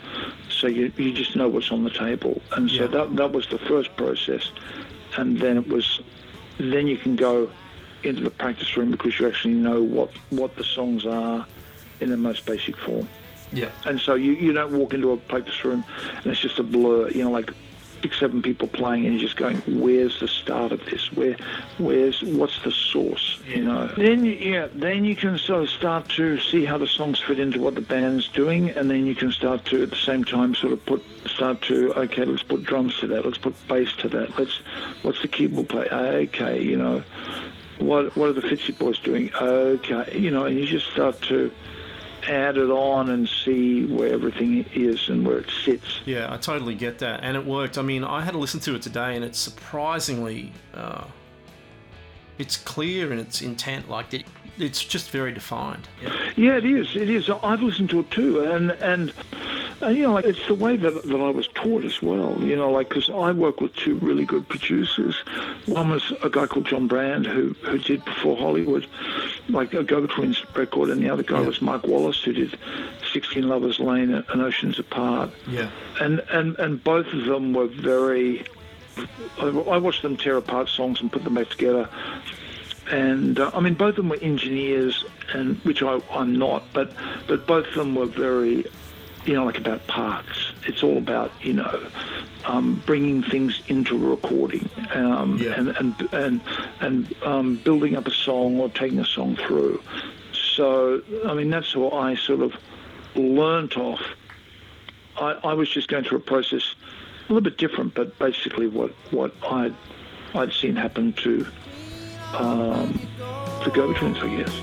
so 0.58 0.66
you, 0.66 0.92
you 0.96 1.12
just 1.12 1.36
know 1.36 1.48
what's 1.48 1.70
on 1.70 1.84
the 1.84 1.90
table 1.90 2.40
and 2.52 2.70
so 2.70 2.82
Yeah. 2.82 2.86
that 2.88 3.16
that 3.16 3.32
was 3.32 3.46
the 3.46 3.58
first 3.58 3.94
process 3.96 4.50
and 5.16 5.38
then 5.38 5.56
it 5.58 5.68
was 5.68 6.00
then 6.58 6.86
you 6.86 6.96
can 6.96 7.14
go 7.16 7.50
into 8.02 8.22
the 8.22 8.30
practice 8.30 8.76
room 8.76 8.90
because 8.90 9.18
you 9.18 9.26
actually 9.28 9.54
know 9.54 9.82
what 9.82 10.10
what 10.30 10.56
the 10.56 10.64
songs 10.64 11.06
are 11.06 11.46
in 12.00 12.10
the 12.10 12.16
most 12.16 12.44
basic 12.46 12.76
form 12.76 13.08
Yeah. 13.52 13.70
and 13.84 14.00
so 14.00 14.14
you, 14.14 14.32
you 14.32 14.52
don't 14.52 14.72
walk 14.72 14.92
into 14.94 15.12
a 15.12 15.16
practice 15.16 15.64
room 15.64 15.84
and 16.16 16.26
it's 16.26 16.40
just 16.40 16.58
a 16.58 16.62
blur, 16.62 17.08
you 17.10 17.24
know, 17.24 17.30
like 17.30 17.50
six, 18.02 18.18
seven 18.20 18.42
people 18.42 18.68
playing 18.68 19.06
and 19.06 19.14
you're 19.14 19.22
just 19.22 19.36
going, 19.36 19.56
where's 19.80 20.20
the 20.20 20.28
start 20.28 20.72
of 20.72 20.84
this? 20.86 21.12
Where, 21.12 21.36
where's, 21.78 22.22
what's 22.22 22.62
the 22.62 22.70
source, 22.70 23.38
you 23.46 23.64
know? 23.64 23.88
Then, 23.96 24.24
you- 24.24 24.32
yeah, 24.32 24.68
then 24.74 25.04
you 25.04 25.16
can 25.16 25.38
sort 25.38 25.62
of 25.64 25.70
start 25.70 26.08
to 26.10 26.38
see 26.38 26.64
how 26.64 26.78
the 26.78 26.86
songs 26.86 27.20
fit 27.20 27.38
into 27.40 27.60
what 27.60 27.74
the 27.74 27.80
band's 27.80 28.28
doing 28.28 28.70
and 28.70 28.90
then 28.90 29.06
you 29.06 29.14
can 29.14 29.32
start 29.32 29.64
to, 29.66 29.82
at 29.82 29.90
the 29.90 29.96
same 29.96 30.24
time, 30.24 30.54
sort 30.54 30.72
of 30.72 30.84
put, 30.86 31.02
start 31.26 31.60
to, 31.62 31.92
okay, 31.94 32.24
let's 32.24 32.42
put 32.42 32.62
drums 32.64 32.98
to 33.00 33.06
that, 33.08 33.24
let's 33.24 33.38
put 33.38 33.54
bass 33.68 33.92
to 33.96 34.08
that, 34.08 34.38
let's, 34.38 34.60
what's 35.02 35.20
the 35.22 35.28
keyboard 35.28 35.68
play? 35.68 35.86
Okay, 35.90 36.62
you 36.62 36.76
know, 36.76 37.02
what, 37.78 38.16
what 38.16 38.28
are 38.28 38.32
the 38.32 38.42
Fitzy 38.42 38.76
Boys 38.76 38.98
doing? 38.98 39.32
Okay, 39.34 40.18
you 40.18 40.30
know, 40.30 40.44
and 40.44 40.58
you 40.58 40.66
just 40.66 40.86
start 40.92 41.20
to, 41.22 41.50
add 42.26 42.56
it 42.56 42.70
on 42.70 43.10
and 43.10 43.28
see 43.28 43.86
where 43.86 44.12
everything 44.12 44.64
is 44.74 45.08
and 45.08 45.26
where 45.26 45.38
it 45.38 45.50
sits. 45.64 46.00
Yeah, 46.04 46.32
I 46.32 46.36
totally 46.36 46.74
get 46.74 46.98
that, 47.00 47.20
and 47.22 47.36
it 47.36 47.44
worked. 47.44 47.78
I 47.78 47.82
mean, 47.82 48.04
I 48.04 48.22
had 48.22 48.32
to 48.32 48.38
listen 48.38 48.60
to 48.60 48.74
it 48.74 48.82
today, 48.82 49.16
and 49.16 49.24
it's 49.24 49.38
surprisingly, 49.38 50.52
uh, 50.74 51.04
it's 52.38 52.56
clear 52.56 53.10
and 53.10 53.20
its 53.20 53.42
intent. 53.42 53.88
Like 53.88 54.14
it, 54.14 54.26
it's 54.58 54.84
just 54.84 55.10
very 55.10 55.32
defined. 55.32 55.88
Yeah, 56.36 56.56
it 56.56 56.64
is. 56.64 56.94
It 56.96 57.10
is. 57.10 57.28
I've 57.30 57.62
listened 57.62 57.90
to 57.90 58.00
it 58.00 58.10
too, 58.10 58.40
and 58.40 58.70
and, 58.72 59.12
and 59.80 59.96
you 59.96 60.02
know, 60.04 60.14
like 60.14 60.24
it's 60.24 60.46
the 60.46 60.54
way 60.54 60.76
that 60.76 61.02
that 61.04 61.20
I 61.20 61.30
was 61.30 61.48
taught 61.48 61.84
as 61.84 62.00
well. 62.02 62.36
You 62.40 62.56
know, 62.56 62.70
like 62.70 62.88
because 62.88 63.10
I 63.10 63.32
work 63.32 63.60
with 63.60 63.74
two 63.74 63.96
really 63.96 64.24
good 64.24 64.48
producers. 64.48 65.16
One 65.66 65.90
was 65.90 66.12
a 66.22 66.30
guy 66.30 66.46
called 66.46 66.66
John 66.66 66.86
Brand 66.86 67.26
who 67.26 67.54
who 67.62 67.78
did 67.78 68.04
before 68.04 68.36
Hollywood, 68.36 68.86
like 69.48 69.74
a 69.74 69.82
Go 69.82 70.00
Betweens 70.06 70.44
record, 70.54 70.90
and 70.90 71.02
the 71.02 71.10
other 71.10 71.22
guy 71.22 71.40
was 71.40 71.60
Mike 71.62 71.86
Wallace 71.86 72.22
who 72.22 72.32
did 72.32 72.58
16 73.12 73.48
Lovers 73.48 73.80
Lane 73.80 74.12
and 74.12 74.42
Oceans 74.42 74.78
Apart. 74.78 75.30
Yeah. 75.48 75.70
and 76.00 76.20
and 76.30 76.58
and 76.58 76.82
both 76.82 77.06
of 77.12 77.24
them 77.24 77.52
were 77.52 77.66
very. 77.66 78.44
I, 79.38 79.46
I 79.46 79.78
watched 79.78 80.02
them 80.02 80.16
tear 80.16 80.36
apart 80.36 80.68
songs 80.68 81.00
and 81.00 81.10
put 81.12 81.22
them 81.22 81.34
back 81.34 81.50
together, 81.50 81.88
and 82.90 83.38
uh, 83.38 83.50
I 83.54 83.60
mean 83.60 83.74
both 83.74 83.90
of 83.90 83.96
them 83.96 84.08
were 84.08 84.16
engineers, 84.16 85.04
and 85.34 85.56
which 85.64 85.82
I, 85.82 86.00
I'm 86.12 86.36
not, 86.36 86.64
but 86.72 86.92
but 87.26 87.46
both 87.46 87.66
of 87.68 87.74
them 87.74 87.94
were 87.94 88.06
very, 88.06 88.64
you 89.24 89.34
know, 89.34 89.44
like 89.44 89.58
about 89.58 89.86
parts. 89.86 90.52
It's 90.66 90.82
all 90.82 90.98
about 90.98 91.32
you 91.40 91.54
know, 91.54 91.86
um, 92.44 92.82
bringing 92.86 93.22
things 93.22 93.60
into 93.68 93.96
recording, 93.98 94.68
um, 94.94 95.38
Yeah. 95.38 95.52
and 95.52 95.68
and 95.76 96.08
and 96.12 96.40
and 96.80 97.14
um, 97.24 97.56
building 97.56 97.96
up 97.96 98.06
a 98.06 98.12
song 98.12 98.58
or 98.60 98.68
taking 98.68 98.98
a 98.98 99.04
song 99.06 99.36
through. 99.36 99.82
So 100.32 101.02
I 101.26 101.34
mean 101.34 101.50
that's 101.50 101.74
what 101.76 101.92
I 101.94 102.14
sort 102.16 102.40
of 102.40 102.54
learnt 103.14 103.76
off 103.76 104.00
I, 105.16 105.32
I 105.42 105.52
was 105.54 105.68
just 105.68 105.88
going 105.88 106.04
through 106.04 106.18
a 106.18 106.20
process 106.20 106.74
a 107.28 107.32
little 107.32 107.40
bit 107.42 107.58
different, 107.58 107.94
but 107.94 108.18
basically 108.18 108.68
what, 108.68 108.90
what 109.10 109.34
I'd, 109.50 109.74
I'd 110.34 110.52
seen 110.52 110.76
happen 110.76 111.12
to 111.14 111.46
um, 112.34 113.00
the 113.64 113.70
go-betweens, 113.70 114.18
I 114.18 114.36
guess. 114.36 114.54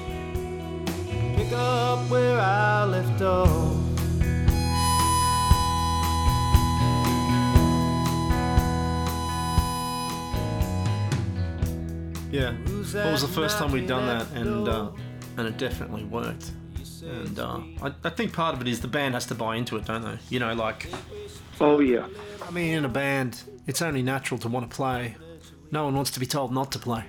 Pick 1.36 1.52
up 1.54 2.10
where 2.10 2.40
I 2.40 2.86
left 2.86 3.22
off. 3.22 3.76
Yeah. 12.32 12.54
Well, 12.94 13.08
it 13.08 13.12
was 13.12 13.22
the 13.22 13.28
first 13.28 13.58
time 13.58 13.72
we'd 13.72 13.88
done 13.88 14.06
that, 14.08 14.30
and 14.34 14.68
uh, 14.68 14.92
and 15.38 15.48
it 15.48 15.58
definitely 15.58 16.04
worked. 16.04 16.52
And 17.02 17.40
uh, 17.40 17.62
I, 17.82 17.94
I 18.04 18.10
think 18.10 18.34
part 18.34 18.56
of 18.56 18.62
it 18.62 18.68
is 18.68 18.82
the 18.82 18.88
band 18.88 19.14
has 19.14 19.26
to 19.28 19.36
buy 19.36 19.56
into 19.56 19.78
it, 19.78 19.86
don't 19.86 20.02
they? 20.02 20.18
You 20.30 20.40
know, 20.40 20.54
like 20.54 20.88
Oh 21.62 21.80
yeah, 21.80 22.08
I 22.46 22.52
mean, 22.52 22.74
in 22.74 22.86
a 22.86 22.90
band, 22.90 23.44
it's 23.68 23.82
only 23.82 24.02
natural 24.02 24.38
to 24.40 24.50
want 24.50 24.70
to 24.70 24.76
play. 24.76 25.16
No 25.72 25.86
one 25.86 25.96
wants 25.96 26.12
to 26.12 26.20
be 26.20 26.26
told 26.26 26.52
not 26.54 26.72
to 26.74 26.80
play. 26.80 27.06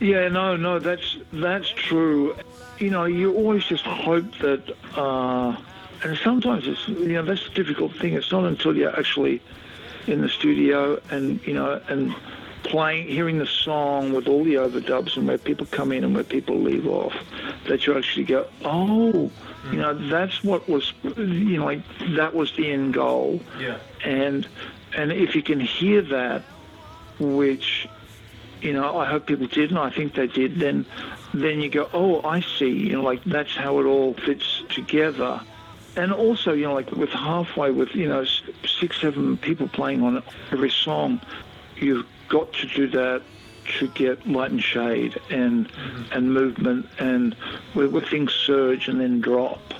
Yeah, 0.00 0.28
no, 0.28 0.56
no, 0.56 0.78
that's 0.78 1.16
that's 1.32 1.68
true. 1.68 2.36
You 2.78 2.90
know, 2.90 3.04
you 3.04 3.34
always 3.34 3.64
just 3.64 3.84
hope 3.84 4.30
that, 4.38 4.74
uh, 4.96 5.56
and 6.02 6.18
sometimes 6.18 6.66
it's 6.66 6.86
you 6.88 7.14
know 7.14 7.24
that's 7.24 7.44
the 7.44 7.54
difficult 7.54 7.94
thing. 7.96 8.14
It's 8.14 8.30
not 8.30 8.44
until 8.44 8.76
you're 8.76 8.96
actually 8.96 9.40
in 10.06 10.20
the 10.20 10.28
studio 10.28 11.00
and 11.10 11.44
you 11.46 11.54
know 11.54 11.80
and 11.88 12.14
playing, 12.64 13.08
hearing 13.08 13.38
the 13.38 13.46
song 13.46 14.12
with 14.12 14.28
all 14.28 14.44
the 14.44 14.54
overdubs 14.54 15.16
and 15.16 15.26
where 15.26 15.38
people 15.38 15.66
come 15.66 15.92
in 15.92 16.04
and 16.04 16.14
where 16.14 16.24
people 16.24 16.56
leave 16.56 16.86
off, 16.86 17.14
that 17.66 17.86
you 17.86 17.96
actually 17.96 18.24
go, 18.24 18.46
oh, 18.64 19.30
you 19.70 19.78
know, 19.78 19.94
that's 20.08 20.42
what 20.44 20.68
was, 20.68 20.92
you 21.16 21.56
know, 21.56 21.64
like 21.64 21.82
that 22.16 22.34
was 22.34 22.52
the 22.56 22.70
end 22.70 22.94
goal. 22.94 23.40
Yeah. 23.58 23.78
and 24.04 24.46
and 24.94 25.12
if 25.12 25.34
you 25.34 25.42
can 25.42 25.60
hear 25.60 26.02
that, 26.02 26.42
which 27.18 27.88
you 28.62 28.72
know 28.72 28.98
I 28.98 29.06
hope 29.06 29.26
people 29.26 29.46
did, 29.46 29.70
and 29.70 29.78
I 29.78 29.90
think 29.90 30.14
they 30.14 30.26
did, 30.26 30.58
then 30.58 30.86
then 31.34 31.60
you 31.60 31.68
go, 31.68 31.88
oh, 31.92 32.22
I 32.22 32.40
see. 32.40 32.70
You 32.70 32.92
know, 32.94 33.02
like 33.02 33.22
that's 33.24 33.54
how 33.54 33.78
it 33.80 33.84
all 33.84 34.14
fits 34.14 34.62
together. 34.68 35.40
And 35.96 36.12
also, 36.12 36.52
you 36.52 36.64
know, 36.64 36.74
like 36.74 36.90
with 36.92 37.10
halfway, 37.10 37.70
with 37.70 37.94
you 37.94 38.08
know 38.08 38.24
six, 38.64 39.00
seven 39.00 39.36
people 39.36 39.68
playing 39.68 40.02
on 40.02 40.22
every 40.52 40.70
song, 40.70 41.20
you've 41.76 42.06
got 42.28 42.52
to 42.54 42.66
do 42.66 42.88
that 42.88 43.22
to 43.78 43.88
get 43.88 44.26
light 44.26 44.50
and 44.50 44.62
shade 44.62 45.18
and 45.30 45.68
mm-hmm. 45.68 46.12
and 46.12 46.32
movement 46.32 46.88
and 46.98 47.34
where, 47.74 47.88
where 47.88 48.02
things 48.02 48.32
surge 48.32 48.88
and 48.88 49.00
then 49.00 49.20
drop. 49.20 49.74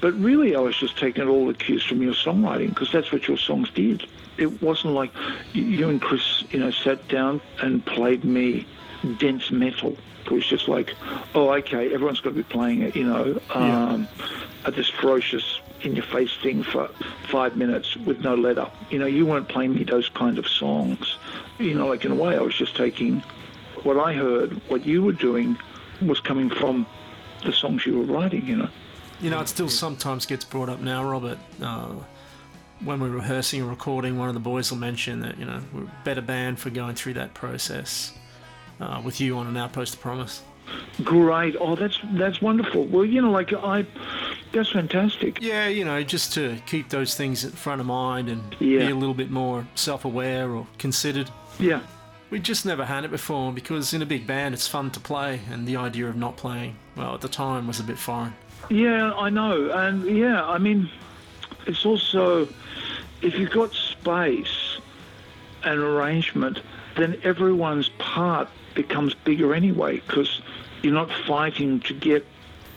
But 0.00 0.14
really, 0.14 0.56
I 0.56 0.60
was 0.60 0.76
just 0.76 0.98
taking 0.98 1.28
all 1.28 1.46
the 1.46 1.54
cues 1.54 1.84
from 1.84 2.02
your 2.02 2.14
songwriting 2.14 2.70
because 2.70 2.90
that's 2.90 3.12
what 3.12 3.28
your 3.28 3.36
songs 3.36 3.70
did. 3.70 4.06
It 4.38 4.62
wasn't 4.62 4.94
like 4.94 5.10
you 5.52 5.88
and 5.88 6.00
Chris, 6.00 6.44
you 6.50 6.58
know, 6.58 6.70
sat 6.70 7.06
down 7.08 7.40
and 7.60 7.84
played 7.84 8.24
me 8.24 8.66
dense 9.18 9.50
metal. 9.50 9.96
It 10.24 10.30
was 10.30 10.46
just 10.46 10.68
like, 10.68 10.94
oh, 11.34 11.52
okay, 11.54 11.92
everyone's 11.92 12.20
got 12.20 12.30
to 12.30 12.36
be 12.36 12.42
playing 12.42 12.82
it, 12.82 12.96
you 12.96 13.04
know, 13.04 13.40
um, 13.50 14.06
yeah. 14.64 14.70
this 14.70 14.88
ferocious 14.88 15.60
in-your-face 15.82 16.36
thing 16.42 16.62
for 16.62 16.88
five 17.28 17.56
minutes 17.56 17.96
with 17.96 18.20
no 18.20 18.34
let 18.34 18.58
up. 18.58 18.74
You 18.90 18.98
know, 18.98 19.06
you 19.06 19.26
weren't 19.26 19.48
playing 19.48 19.74
me 19.74 19.84
those 19.84 20.08
kind 20.10 20.38
of 20.38 20.46
songs. 20.46 21.16
You 21.58 21.74
know, 21.74 21.88
like 21.88 22.04
in 22.04 22.12
a 22.12 22.14
way, 22.14 22.36
I 22.36 22.40
was 22.40 22.54
just 22.54 22.76
taking 22.76 23.20
what 23.82 23.98
I 23.98 24.12
heard, 24.12 24.52
what 24.68 24.86
you 24.86 25.02
were 25.02 25.12
doing, 25.12 25.58
was 26.02 26.20
coming 26.20 26.50
from 26.50 26.86
the 27.44 27.52
songs 27.52 27.86
you 27.86 27.98
were 27.98 28.04
writing. 28.04 28.46
You 28.46 28.56
know. 28.56 28.68
You 29.20 29.28
know, 29.28 29.40
it 29.40 29.48
still 29.48 29.68
sometimes 29.68 30.24
gets 30.24 30.44
brought 30.44 30.68
up 30.68 30.80
now, 30.80 31.04
Robert. 31.04 31.38
Uh, 31.60 31.94
when 32.82 33.00
we're 33.00 33.10
rehearsing 33.10 33.60
and 33.60 33.68
recording, 33.68 34.16
one 34.16 34.28
of 34.28 34.34
the 34.34 34.40
boys 34.40 34.70
will 34.70 34.78
mention 34.78 35.20
that 35.20 35.38
you 35.38 35.44
know 35.44 35.60
we're 35.72 35.82
a 35.82 35.92
better 36.04 36.22
band 36.22 36.58
for 36.58 36.70
going 36.70 36.94
through 36.94 37.14
that 37.14 37.34
process 37.34 38.14
uh, 38.80 39.02
with 39.04 39.20
you 39.20 39.36
on 39.36 39.46
an 39.46 39.56
outpost 39.56 39.94
of 39.94 40.00
promise. 40.00 40.42
Great. 41.04 41.56
Oh, 41.60 41.76
that's 41.76 41.98
that's 42.12 42.40
wonderful. 42.40 42.86
Well, 42.86 43.04
you 43.04 43.20
know, 43.20 43.30
like 43.30 43.52
I, 43.52 43.86
that's 44.52 44.70
fantastic. 44.70 45.40
Yeah, 45.42 45.68
you 45.68 45.84
know, 45.84 46.02
just 46.02 46.32
to 46.34 46.56
keep 46.66 46.88
those 46.88 47.14
things 47.14 47.44
in 47.44 47.50
front 47.50 47.80
of 47.80 47.86
mind 47.86 48.28
and 48.28 48.56
yeah. 48.58 48.86
be 48.86 48.90
a 48.90 48.94
little 48.94 49.14
bit 49.14 49.30
more 49.30 49.66
self-aware 49.74 50.50
or 50.50 50.66
considered. 50.78 51.30
Yeah. 51.58 51.82
We 52.30 52.38
just 52.38 52.64
never 52.64 52.84
had 52.84 53.04
it 53.04 53.10
before 53.10 53.52
because 53.52 53.92
in 53.92 54.02
a 54.02 54.06
big 54.06 54.26
band 54.26 54.54
it's 54.54 54.68
fun 54.68 54.90
to 54.92 55.00
play, 55.00 55.40
and 55.50 55.66
the 55.66 55.76
idea 55.76 56.08
of 56.08 56.16
not 56.16 56.36
playing, 56.36 56.76
well, 56.96 57.14
at 57.14 57.20
the 57.20 57.28
time 57.28 57.66
was 57.66 57.80
a 57.80 57.82
bit 57.82 57.98
foreign. 57.98 58.34
Yeah, 58.70 59.12
I 59.14 59.30
know, 59.30 59.70
and 59.70 60.16
yeah, 60.16 60.44
I 60.46 60.58
mean, 60.58 60.88
it's 61.66 61.84
also 61.84 62.48
if 63.20 63.38
you've 63.38 63.50
got 63.50 63.74
space 63.74 64.78
and 65.64 65.80
arrangement, 65.80 66.60
then 66.96 67.20
everyone's 67.22 67.88
part 67.98 68.48
becomes 68.74 69.14
bigger 69.14 69.54
anyway 69.54 69.96
because 69.96 70.40
you're 70.82 70.94
not 70.94 71.10
fighting 71.26 71.80
to 71.80 71.94
get 71.94 72.26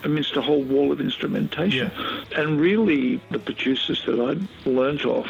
amidst 0.03 0.35
a 0.35 0.41
whole 0.41 0.63
wall 0.63 0.91
of 0.91 0.99
instrumentation. 0.99 1.91
Yeah. 1.95 2.41
And 2.41 2.59
really, 2.59 3.21
the 3.31 3.39
producers 3.39 4.03
that 4.05 4.19
I 4.19 4.69
learnt 4.69 5.05
off, 5.05 5.29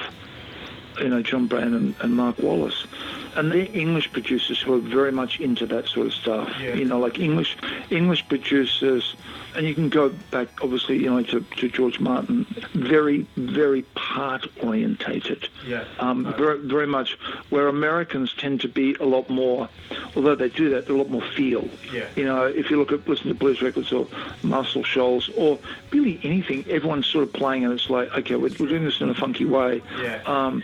you 1.00 1.10
know, 1.10 1.22
John 1.22 1.48
Brand 1.48 1.76
and, 1.76 1.96
and 2.00 2.16
Mark 2.16 2.40
Wallace, 2.40 2.88
and 3.36 3.52
they're 3.52 3.68
English 3.74 4.12
producers 4.12 4.60
who 4.62 4.74
are 4.76 4.80
very 4.80 5.12
much 5.12 5.40
into 5.40 5.66
that 5.68 5.88
sort 5.88 6.08
of 6.08 6.14
stuff. 6.14 6.54
Yeah. 6.60 6.74
You 6.76 6.86
know, 6.86 7.00
like 7.00 7.20
English 7.20 7.58
English 7.90 8.28
producers, 8.28 9.16
and 9.56 9.66
you 9.68 9.74
can 9.74 9.90
go 9.90 10.10
back 10.32 10.48
obviously, 10.62 10.98
you 10.98 11.10
know, 11.10 11.22
to, 11.24 11.42
to 11.42 11.70
George 11.70 12.00
Martin. 12.00 12.46
Very, 12.74 13.28
very 13.36 13.84
part 13.96 14.48
orientated. 14.64 15.48
Yeah. 15.66 15.86
Um, 16.00 16.34
very, 16.38 16.60
very 16.60 16.88
much 16.88 17.18
where 17.50 17.68
Americans 17.68 18.34
tend 18.34 18.62
to 18.62 18.68
be 18.68 18.96
a 18.96 19.06
lot 19.06 19.30
more, 19.30 19.70
although 20.16 20.36
they 20.36 20.50
do 20.50 20.70
that, 20.72 20.86
they're 20.86 20.96
a 20.96 20.98
lot 20.98 21.10
more 21.10 21.22
feel. 21.22 21.68
Yeah. 21.92 22.08
You 22.16 22.26
know, 22.26 22.46
if 22.46 22.70
you 22.70 22.78
look 22.78 22.92
at 22.92 23.08
listen 23.08 23.28
to 23.28 23.34
blues 23.34 23.62
records 23.62 23.92
or 23.92 24.08
Muscle 24.42 24.84
Shoals 24.84 25.30
or 25.36 25.60
really 25.92 26.20
anything, 26.24 26.66
everyone's 26.70 27.08
sort 27.08 27.24
of 27.24 27.34
playing 27.34 27.64
and 27.64 27.74
it's 27.74 27.90
like, 27.90 28.12
okay, 28.18 28.36
we're, 28.36 28.52
we're 28.60 28.68
doing 28.68 28.86
this 28.86 29.02
in 29.02 29.10
a 29.10 29.16
funky 29.16 29.46
way. 29.46 29.82
Yeah. 30.00 30.22
Um, 30.26 30.64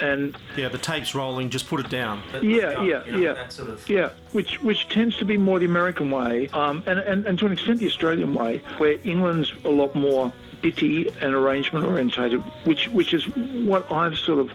and 0.00 0.36
yeah, 0.56 0.68
the 0.68 0.78
tape's 0.78 1.14
rolling. 1.14 1.50
Just 1.50 1.68
put 1.68 1.80
it 1.80 1.90
down. 1.90 2.22
yeah, 2.42 2.82
yeah, 2.82 3.04
you 3.04 3.12
know, 3.12 3.18
yeah, 3.18 3.48
sort 3.48 3.70
of... 3.70 3.88
yeah. 3.88 4.10
Which 4.32 4.62
which 4.62 4.88
tends 4.88 5.16
to 5.18 5.24
be 5.24 5.36
more 5.36 5.58
the 5.58 5.66
American 5.66 6.10
way, 6.10 6.48
um, 6.48 6.82
and, 6.86 6.98
and 7.00 7.26
and 7.26 7.38
to 7.38 7.46
an 7.46 7.52
extent 7.52 7.80
the 7.80 7.86
Australian 7.86 8.34
way, 8.34 8.58
where 8.78 8.98
England's 9.04 9.52
a 9.64 9.70
lot 9.70 9.94
more 9.94 10.32
bitty 10.62 11.08
and 11.20 11.34
arrangement 11.34 11.84
orientated, 11.84 12.40
which 12.64 12.88
which 12.88 13.14
is 13.14 13.24
what 13.34 13.90
I've 13.90 14.16
sort 14.18 14.38
of 14.38 14.52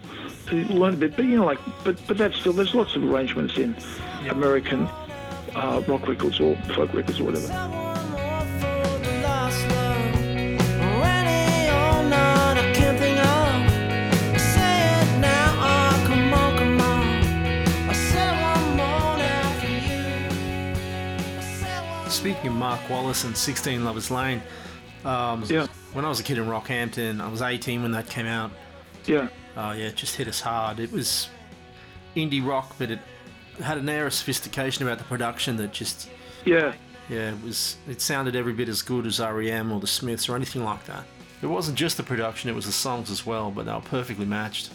learned 0.51 0.95
a 0.95 0.99
bit. 1.08 1.15
But 1.15 1.25
you 1.25 1.38
know, 1.38 1.45
like, 1.45 1.60
but 1.84 1.99
but 2.08 2.17
that's 2.17 2.38
still 2.38 2.53
there's 2.53 2.75
lots 2.75 2.95
of 2.95 3.03
arrangements 3.03 3.58
in 3.58 3.75
yep. 4.23 4.34
American 4.34 4.88
uh, 5.55 5.84
rock 5.88 6.08
records 6.08 6.39
or 6.39 6.55
folk 6.73 6.93
records 6.93 7.19
or 7.19 7.25
whatever. 7.25 7.86
Speaking 22.25 22.47
of 22.47 22.55
Mark 22.55 22.89
Wallace 22.89 23.23
and 23.23 23.38
16 23.38 23.85
Lovers 23.85 24.09
Lane, 24.09 24.41
um, 25.03 25.43
yeah. 25.47 25.67
when 25.93 26.05
I 26.05 26.09
was 26.09 26.19
a 26.19 26.23
kid 26.23 26.39
in 26.39 26.45
Rockhampton, 26.45 27.21
I 27.21 27.27
was 27.27 27.43
18 27.43 27.83
when 27.83 27.91
that 27.91 28.09
came 28.09 28.25
out. 28.25 28.49
Yeah. 29.05 29.27
Oh, 29.55 29.73
yeah, 29.73 29.89
it 29.89 29.95
just 29.95 30.15
hit 30.15 30.27
us 30.27 30.41
hard. 30.41 30.79
It 30.79 30.91
was 30.91 31.29
indie 32.15 32.43
rock, 32.43 32.73
but 32.79 32.89
it 32.89 32.97
had 33.61 33.77
an 33.77 33.88
air 33.88 34.07
of 34.07 34.13
sophistication 34.15 34.83
about 34.83 34.97
the 34.97 35.03
production 35.03 35.55
that 35.57 35.71
just. 35.71 36.09
Yeah. 36.45 36.73
Yeah, 37.09 37.29
it 37.29 37.43
was. 37.43 37.77
It 37.88 38.01
sounded 38.01 38.35
every 38.35 38.53
bit 38.53 38.69
as 38.69 38.81
good 38.81 39.05
as 39.05 39.19
REM 39.19 39.71
or 39.71 39.79
the 39.79 39.85
Smiths 39.85 40.27
or 40.27 40.35
anything 40.35 40.63
like 40.63 40.83
that. 40.85 41.03
It 41.43 41.45
wasn't 41.45 41.77
just 41.77 41.95
the 41.95 42.01
production; 42.01 42.49
it 42.49 42.53
was 42.53 42.65
the 42.65 42.71
songs 42.71 43.11
as 43.11 43.23
well, 43.23 43.51
but 43.51 43.67
they 43.67 43.71
were 43.71 43.81
perfectly 43.81 44.25
matched. 44.25 44.71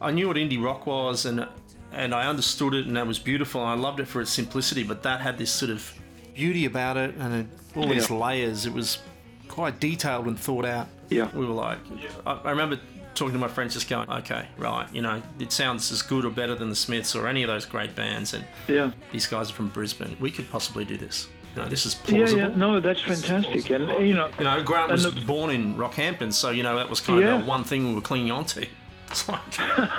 I 0.00 0.10
knew 0.10 0.26
what 0.26 0.36
indie 0.36 0.60
rock 0.60 0.86
was, 0.86 1.24
and 1.24 1.46
and 1.92 2.12
I 2.12 2.26
understood 2.26 2.74
it, 2.74 2.88
and 2.88 2.96
that 2.96 3.06
was 3.06 3.20
beautiful. 3.20 3.60
I 3.60 3.74
loved 3.74 4.00
it 4.00 4.08
for 4.08 4.20
its 4.20 4.32
simplicity, 4.32 4.82
but 4.82 5.04
that 5.04 5.20
had 5.20 5.38
this 5.38 5.52
sort 5.52 5.70
of 5.70 5.94
beauty 6.40 6.64
about 6.64 6.96
it 6.96 7.14
and 7.16 7.34
it, 7.34 7.46
all 7.76 7.86
yeah. 7.86 7.94
these 7.94 8.10
layers. 8.10 8.64
It 8.64 8.72
was 8.72 8.98
quite 9.46 9.78
detailed 9.78 10.26
and 10.26 10.38
thought 10.38 10.64
out. 10.64 10.88
Yeah. 11.10 11.28
We 11.34 11.44
were 11.44 11.52
like, 11.52 11.78
I, 12.26 12.32
I, 12.32 12.50
remember 12.50 12.80
talking 13.14 13.34
to 13.34 13.38
my 13.38 13.48
friends 13.48 13.74
just 13.74 13.90
going, 13.90 14.08
okay, 14.08 14.46
right, 14.56 14.86
you 14.94 15.02
know, 15.02 15.20
it 15.38 15.52
sounds 15.52 15.92
as 15.92 16.00
good 16.00 16.24
or 16.24 16.30
better 16.30 16.54
than 16.54 16.70
the 16.70 16.76
Smiths 16.76 17.14
or 17.14 17.28
any 17.28 17.42
of 17.42 17.48
those 17.48 17.66
great 17.66 17.94
bands. 17.94 18.32
And 18.32 18.44
yeah, 18.68 18.92
these 19.12 19.26
guys 19.26 19.50
are 19.50 19.52
from 19.52 19.68
Brisbane. 19.68 20.16
We 20.18 20.30
could 20.30 20.50
possibly 20.50 20.86
do 20.86 20.96
this. 20.96 21.28
You 21.54 21.62
know, 21.62 21.68
this 21.68 21.84
is 21.84 21.94
plausible. 21.94 22.40
Yeah, 22.40 22.48
yeah, 22.48 22.56
no, 22.56 22.80
that's 22.80 23.02
fantastic. 23.02 23.68
And 23.70 23.88
you 24.06 24.14
know, 24.14 24.30
you 24.38 24.44
know, 24.44 24.62
Grant 24.62 24.92
was 24.92 25.02
the, 25.02 25.20
born 25.22 25.50
in 25.50 25.74
Rockhampton, 25.74 26.32
so 26.32 26.50
you 26.50 26.62
know 26.62 26.76
that 26.76 26.88
was 26.88 27.00
kind 27.00 27.20
yeah. 27.20 27.34
of 27.34 27.42
the 27.42 27.46
one 27.46 27.64
thing 27.64 27.88
we 27.88 27.94
were 27.94 28.00
clinging 28.00 28.30
on 28.30 28.44
to. 28.46 28.66
It's 29.10 29.28
like, 29.28 29.58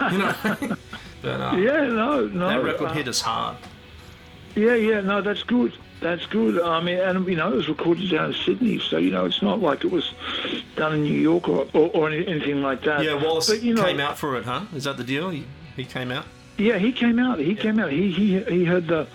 you 0.10 0.20
know, 0.20 0.34
but, 1.22 1.42
uh, 1.42 1.56
yeah, 1.58 1.86
no, 1.86 2.28
no, 2.28 2.48
that 2.48 2.64
record 2.64 2.92
uh, 2.92 2.94
hit 2.94 3.10
us 3.10 3.20
hard. 3.20 3.58
Yeah, 4.56 4.76
yeah, 4.76 5.02
no, 5.02 5.22
that's 5.22 5.44
good. 5.44 5.74
That's 6.02 6.26
good. 6.26 6.60
I 6.60 6.82
mean, 6.82 6.98
and 6.98 7.28
you 7.28 7.36
know, 7.36 7.54
it 7.54 7.56
was 7.56 7.70
recorded 7.70 8.10
down 8.10 8.32
in 8.32 8.34
Sydney, 8.34 8.80
so 8.80 8.98
you 8.98 9.12
know, 9.12 9.26
it's 9.26 9.44
not 9.44 9.60
like 9.60 9.86
it 9.86 9.92
was 9.92 10.14
done 10.76 10.96
in 10.96 11.04
New 11.04 11.14
York 11.14 11.48
or, 11.48 11.68
or, 11.74 11.92
or 11.94 12.10
anything 12.10 12.64
like 12.64 12.84
that. 12.84 13.04
Yeah, 13.04 13.24
Wallace 13.24 13.50
but, 13.50 13.62
you 13.62 13.76
know, 13.76 13.84
came 13.84 14.00
out 14.00 14.18
for 14.18 14.36
it, 14.38 14.46
huh? 14.46 14.66
Is 14.76 14.86
that 14.86 14.98
the 14.98 15.04
deal? 15.04 15.30
He, 15.30 15.46
he 15.76 15.86
came 15.86 16.10
out. 16.12 16.26
Yeah, 16.58 16.80
he 16.80 16.92
came 16.92 17.20
out. 17.20 17.38
He 17.38 17.54
yeah. 17.54 17.62
came 17.62 17.80
out. 17.80 17.92
He 17.92 18.12
he 18.12 18.40
he 18.42 18.66
heard 18.66 18.88
the 18.88 19.08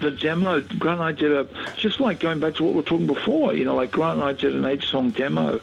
the 0.00 0.10
demo. 0.10 0.62
Grant 0.62 1.00
and 1.00 1.02
I 1.02 1.12
did 1.12 1.32
a 1.32 1.46
just 1.76 2.00
like 2.00 2.18
going 2.18 2.40
back 2.40 2.54
to 2.54 2.64
what 2.64 2.70
we 2.70 2.76
were 2.76 2.82
talking 2.82 3.06
before. 3.06 3.52
You 3.52 3.66
know, 3.66 3.74
like 3.74 3.90
Grant 3.90 4.18
and 4.18 4.24
I 4.24 4.32
did 4.32 4.54
an 4.54 4.64
eight 4.64 4.82
song 4.82 5.10
demo, 5.10 5.60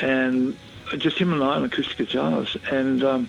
and 0.00 0.56
just 0.96 1.18
him 1.18 1.34
and 1.34 1.44
I 1.44 1.56
on 1.56 1.64
acoustic 1.64 1.98
guitars, 1.98 2.56
and 2.70 3.04
um, 3.04 3.28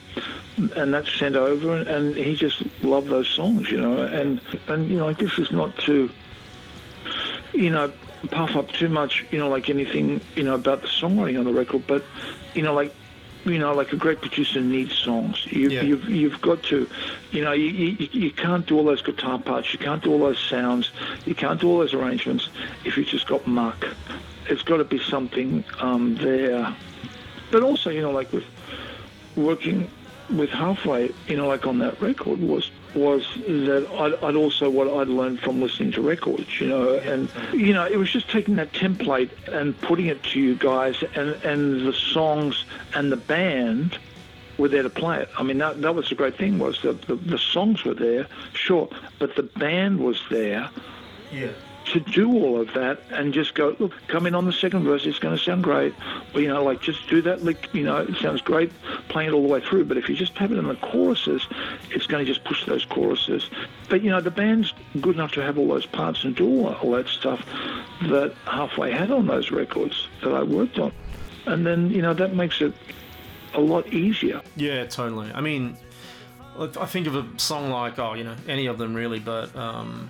and 0.78 0.94
that's 0.94 1.14
sent 1.14 1.36
over, 1.36 1.76
and, 1.76 1.88
and 1.90 2.16
he 2.16 2.36
just 2.36 2.64
loved 2.84 3.10
those 3.10 3.28
songs, 3.28 3.70
you 3.70 3.82
know, 3.82 4.04
and 4.04 4.40
and 4.70 4.90
you 4.90 4.98
know, 4.98 5.08
like 5.08 5.18
this 5.18 5.38
is 5.38 5.52
not 5.52 5.78
to 5.80 6.10
you 7.58 7.70
know, 7.70 7.92
puff 8.30 8.56
up 8.56 8.72
too 8.72 8.90
much, 8.90 9.26
you 9.32 9.40
know, 9.40 9.50
like 9.50 9.70
anything, 9.70 10.22
you 10.36 10.44
know, 10.44 10.56
about 10.56 10.82
the 10.82 10.88
songwriting 10.88 11.40
on 11.40 11.46
the 11.46 11.54
record. 11.54 11.86
But, 11.88 12.04
you 12.54 12.62
know, 12.62 12.74
like, 12.74 12.94
you 13.46 13.58
know, 13.58 13.74
like 13.74 13.94
a 13.94 13.96
great 13.96 14.22
producer 14.22 14.62
needs 14.62 14.94
songs. 14.94 15.46
You, 15.50 15.70
yeah. 15.70 15.82
You've 15.82 16.10
you've 16.10 16.42
got 16.42 16.64
to, 16.64 16.90
you 17.32 17.44
know, 17.44 17.54
you, 17.54 17.70
you 17.70 18.10
you 18.12 18.32
can't 18.32 18.66
do 18.66 18.78
all 18.78 18.84
those 18.84 19.02
guitar 19.02 19.40
parts. 19.40 19.72
You 19.74 19.80
can't 19.80 20.04
do 20.04 20.12
all 20.12 20.20
those 20.20 20.40
sounds. 20.40 20.92
You 21.26 21.34
can't 21.34 21.60
do 21.60 21.70
all 21.70 21.80
those 21.80 21.94
arrangements 21.94 22.50
if 22.84 22.98
you've 22.98 23.08
just 23.08 23.28
got 23.28 23.48
muck. 23.48 23.88
It's 24.50 24.64
got 24.64 24.78
to 24.78 24.84
be 24.84 25.00
something 25.00 25.64
um, 25.80 26.16
there. 26.16 26.76
But 27.52 27.64
also, 27.64 27.90
you 27.90 28.02
know, 28.02 28.12
like 28.12 28.32
with 28.34 28.46
working 29.36 29.90
with 30.30 30.50
Halfway, 30.50 31.14
you 31.28 31.38
know, 31.38 31.48
like 31.48 31.66
on 31.66 31.80
that 31.80 32.02
record 32.02 32.40
was 32.40 32.70
was 32.98 33.26
that 33.48 33.88
I'd, 33.94 34.16
I'd, 34.24 34.36
also 34.36 34.70
what 34.70 34.88
I'd 34.88 35.08
learned 35.08 35.40
from 35.40 35.62
listening 35.62 35.92
to 35.94 36.02
records, 36.02 36.60
you 36.60 36.68
know, 36.68 36.96
and 36.96 37.30
you 37.54 37.74
know 37.74 37.86
it 37.86 37.98
was 37.98 38.12
just 38.12 38.30
taking 38.30 38.56
that 38.56 38.74
template 38.74 39.30
and 39.48 39.80
putting 39.82 40.08
it 40.08 40.24
to 40.24 40.40
you 40.40 40.56
guys, 40.56 41.04
and 41.16 41.30
and 41.44 41.88
the 41.88 41.94
songs 41.94 42.66
and 42.94 43.12
the 43.12 43.18
band 43.18 43.98
were 44.58 44.68
there 44.68 44.84
to 44.84 44.90
play 44.90 45.22
it. 45.22 45.30
I 45.38 45.44
mean, 45.44 45.60
that, 45.60 45.82
that 45.82 45.94
was 45.94 46.10
the 46.10 46.16
great 46.16 46.36
thing 46.36 46.58
was 46.58 46.82
that 46.82 47.04
the, 47.04 47.16
the 47.16 47.38
songs 47.38 47.84
were 47.84 47.94
there, 47.94 48.28
sure, 48.54 48.90
but 49.20 49.36
the 49.36 49.44
band 49.44 50.00
was 50.00 50.22
there 50.32 50.70
Yeah. 51.32 51.52
To 51.94 52.00
do 52.00 52.32
all 52.32 52.60
of 52.60 52.74
that 52.74 53.00
and 53.12 53.34
just 53.34 53.56
go, 53.56 53.76
look, 53.80 53.94
come 54.08 54.26
in 54.26 54.36
on 54.36 54.46
the 54.46 54.52
second 54.52 54.84
verse, 54.84 55.06
it's 55.06 55.20
going 55.20 55.38
to 55.38 55.44
sound 55.44 55.64
great. 55.64 55.94
Or, 56.34 56.42
you 56.42 56.48
know, 56.48 56.64
like 56.64 56.82
just 56.82 57.08
do 57.10 57.22
that 57.24 57.44
lick, 57.44 57.70
you 57.74 57.84
know, 57.84 57.98
it 57.98 58.16
sounds 58.18 58.42
great 58.42 58.72
playing 59.10 59.30
it 59.30 59.34
all 59.34 59.42
the 59.42 59.48
way 59.48 59.62
through. 59.62 59.86
But 59.86 59.98
if 59.98 60.10
you 60.10 60.16
just 60.16 60.38
have 60.38 60.52
it 60.52 60.58
in 60.58 60.68
the 60.68 60.76
choruses, 60.76 61.48
it's 61.90 62.08
going 62.08 62.26
to 62.26 62.32
just 62.32 62.46
push 62.46 62.66
those 62.66 62.86
choruses. 62.86 63.50
But, 63.90 64.02
you 64.02 64.10
know, 64.10 64.22
the 64.22 64.32
band's 64.32 64.74
good 65.02 65.16
enough 65.16 65.32
to 65.34 65.42
have 65.42 65.58
all 65.58 65.68
those 65.68 65.86
parts 65.86 66.24
and 66.24 66.36
do 66.36 66.48
all, 66.48 66.74
all 66.76 66.92
that 66.92 67.08
stuff 67.08 67.46
that 68.04 68.34
Halfway 68.46 68.92
had 68.92 69.12
on 69.12 69.28
those 69.28 69.52
records 69.52 70.08
that 70.24 70.34
I 70.34 70.44
worked 70.44 70.80
on. 70.80 70.92
And 71.46 71.66
then, 71.66 71.90
you 71.90 72.02
know, 72.02 72.14
that 72.14 72.36
makes 72.36 72.62
it 72.62 72.74
a 73.54 73.62
lot 73.62 73.92
easier. 73.94 74.42
Yeah, 74.56 74.86
totally. 74.86 75.32
I 75.34 75.42
mean, 75.42 75.78
I 76.60 76.86
think 76.86 77.08
of 77.08 77.16
a 77.16 77.40
song 77.40 77.70
like, 77.70 78.00
oh, 78.00 78.14
you 78.14 78.24
know, 78.24 78.36
any 78.48 78.66
of 78.66 78.78
them 78.78 78.94
really, 78.94 79.20
but 79.20 79.56
um, 79.56 80.10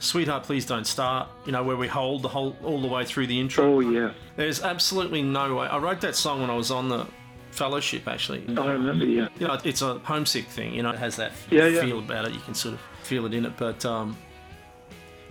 Sweetheart 0.00 0.42
Please 0.44 0.66
Don't 0.66 0.86
Start, 0.86 1.28
you 1.46 1.52
know, 1.52 1.62
where 1.62 1.76
we 1.76 1.86
hold 1.86 2.22
the 2.22 2.28
whole 2.28 2.56
all 2.64 2.80
the 2.80 2.88
way 2.88 3.04
through 3.04 3.26
the 3.26 3.38
intro. 3.38 3.76
Oh, 3.76 3.80
yeah. 3.80 4.12
There's 4.36 4.62
absolutely 4.62 5.22
no 5.22 5.56
way. 5.56 5.66
I 5.66 5.78
wrote 5.78 6.00
that 6.00 6.16
song 6.16 6.40
when 6.40 6.50
I 6.50 6.54
was 6.56 6.70
on 6.70 6.88
the 6.88 7.06
fellowship, 7.50 8.08
actually. 8.08 8.44
I 8.56 8.72
remember, 8.72 9.04
yeah. 9.04 9.28
You 9.38 9.46
know, 9.48 9.58
it's 9.62 9.82
a 9.82 9.98
homesick 10.00 10.46
thing, 10.46 10.74
you 10.74 10.82
know, 10.82 10.90
it 10.90 10.98
has 10.98 11.16
that 11.16 11.32
Yeah, 11.50 11.66
yeah. 11.66 11.82
feel 11.82 11.98
about 11.98 12.26
it. 12.26 12.32
You 12.32 12.40
can 12.40 12.54
sort 12.54 12.74
of 12.74 12.80
feel 13.02 13.26
it 13.26 13.34
in 13.34 13.44
it, 13.44 13.52
but 13.56 13.84
um, 13.84 14.16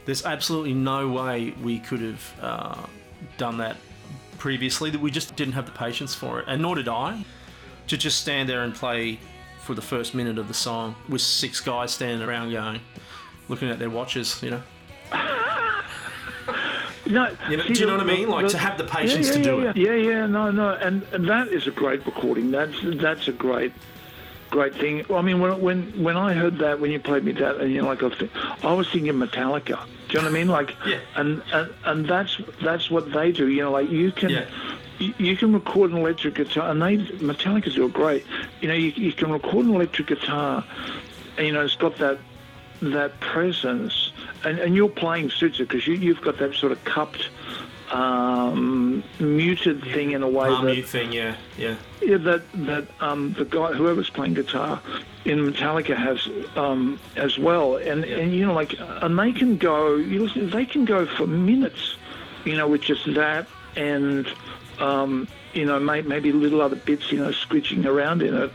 there's 0.06 0.24
absolutely 0.26 0.74
no 0.74 1.10
way 1.10 1.54
we 1.64 1.80
could 1.80 2.02
have 2.02 2.34
uh, 2.42 2.86
done 3.38 3.58
that 3.58 3.76
previously, 4.38 4.90
that 4.92 5.02
we 5.02 5.10
just 5.12 5.36
didn't 5.36 5.54
have 5.54 5.66
the 5.66 5.72
patience 5.72 6.14
for 6.14 6.40
it, 6.40 6.46
and 6.48 6.62
nor 6.62 6.76
did 6.76 6.88
I. 6.88 7.26
To 7.88 7.98
just 7.98 8.22
stand 8.22 8.48
there 8.48 8.62
and 8.62 8.76
play 8.76 9.18
for 9.62 9.74
the 9.74 9.82
first 9.82 10.14
minute 10.14 10.38
of 10.38 10.48
the 10.48 10.54
song 10.54 10.96
with 11.10 11.22
six 11.22 11.60
guys 11.60 11.92
standing 11.92 12.22
around 12.22 12.52
going, 12.52 12.82
looking 13.50 13.70
at 13.70 13.80
their 13.80 13.90
watches, 13.90 14.42
you 14.42 14.52
know. 14.52 14.62
No, 17.06 17.28
You 17.50 17.58
know, 17.58 17.64
do 17.64 17.74
you 17.74 17.86
know 17.88 17.94
what 17.98 18.02
I 18.02 18.04
mean? 18.04 18.30
Like 18.30 18.46
the- 18.46 18.52
to 18.52 18.58
have 18.60 18.78
the 18.78 18.84
patience 18.84 19.28
yeah, 19.30 19.34
to 19.34 19.42
do 19.44 19.62
yeah, 19.62 19.70
it. 19.72 19.78
Yeah, 19.78 19.94
yeah, 19.96 20.26
no, 20.28 20.52
no, 20.52 20.74
and, 20.74 21.02
and 21.12 21.28
that 21.28 21.48
is 21.48 21.66
a 21.66 21.72
great 21.72 22.06
recording. 22.06 22.52
That's 22.52 22.76
that's 22.84 23.28
a 23.28 23.32
great, 23.32 23.74
great 24.52 24.76
thing. 24.76 25.04
I 25.12 25.22
mean, 25.24 25.40
when 25.40 25.60
when 25.60 26.04
when 26.04 26.18
I 26.18 26.34
heard 26.34 26.60
that, 26.60 26.80
when 26.80 26.92
you 26.92 27.00
played 27.00 27.24
me 27.24 27.32
that, 27.32 27.56
and 27.58 27.72
you 27.72 27.82
know, 27.82 27.88
like 27.88 28.04
I 28.04 28.08
was, 28.08 28.18
think, 28.20 28.32
I 28.64 28.74
was 28.74 28.88
thinking 28.92 29.14
Metallica. 29.14 29.80
Do 30.10 30.18
you 30.18 30.20
know 30.20 30.24
what 30.26 30.26
I 30.26 30.30
mean? 30.40 30.48
Like, 30.50 30.76
Yeah. 30.86 31.00
and, 31.16 31.42
and 31.52 31.74
and 31.86 32.06
that's 32.08 32.38
that's 32.62 32.92
what 32.92 33.12
they 33.12 33.32
do. 33.32 33.48
You 33.48 33.64
know, 33.64 33.72
like 33.72 33.90
you 33.90 34.12
can. 34.12 34.30
Yeah. 34.30 34.46
You 35.00 35.14
you 35.18 35.36
can 35.38 35.52
record 35.54 35.90
an 35.92 35.98
electric 35.98 36.36
guitar, 36.36 36.70
and 36.70 36.80
they 36.80 36.98
Metallica 36.98 37.74
do 37.74 37.86
it 37.86 37.94
great. 37.94 38.24
You 38.62 38.68
know, 38.68 38.74
you, 38.76 38.92
you 38.96 39.14
can 39.14 39.32
record 39.32 39.66
an 39.66 39.74
electric 39.74 40.08
guitar, 40.10 40.64
and 41.38 41.48
you 41.48 41.54
know 41.54 41.62
it's 41.62 41.76
got 41.76 41.96
that 42.00 42.20
that 42.82 43.20
presence, 43.20 44.12
and, 44.44 44.60
and 44.60 44.76
you're 44.76 44.90
playing 44.90 45.30
suits 45.30 45.58
because 45.58 45.86
you, 45.88 45.96
you've 45.96 46.22
got 46.22 46.38
that 46.40 46.54
sort 46.56 46.72
of 46.72 46.84
cupped, 46.86 47.30
um, 47.92 49.04
muted 49.20 49.84
thing 49.84 50.12
in 50.12 50.24
a 50.24 50.30
way 50.30 50.50
Palm 50.50 50.66
that 50.66 50.74
mute 50.74 50.88
thing, 50.88 51.12
yeah, 51.12 51.36
yeah. 51.58 51.76
yeah, 52.02 52.18
that 52.18 52.44
that 52.54 52.88
um, 53.00 53.34
the 53.34 53.46
guy 53.46 53.74
whoever's 53.74 54.10
playing 54.10 54.36
guitar 54.36 54.82
in 55.26 55.40
Metallica 55.40 55.96
has 55.96 56.30
um, 56.56 57.00
as 57.16 57.38
well, 57.38 57.78
and 57.78 58.04
and 58.04 58.34
you 58.34 58.46
know 58.46 58.54
like 58.54 58.76
and 58.80 59.18
they 59.18 59.32
can 59.32 59.58
go 59.58 59.96
you 59.96 60.24
listen 60.24 60.50
they 60.50 60.66
can 60.66 60.86
go 60.86 61.06
for 61.06 61.26
minutes, 61.26 61.98
you 62.46 62.56
know, 62.56 62.68
with 62.68 62.82
just 62.82 63.12
that 63.16 63.48
and 63.76 64.28
um, 64.80 65.28
you 65.54 65.66
know 65.66 65.80
may, 65.80 66.02
maybe 66.02 66.32
little 66.32 66.62
other 66.62 66.76
bits 66.76 67.12
you 67.12 67.20
know 67.20 67.32
screeching 67.32 67.86
around 67.86 68.22
in 68.22 68.36
it, 68.36 68.52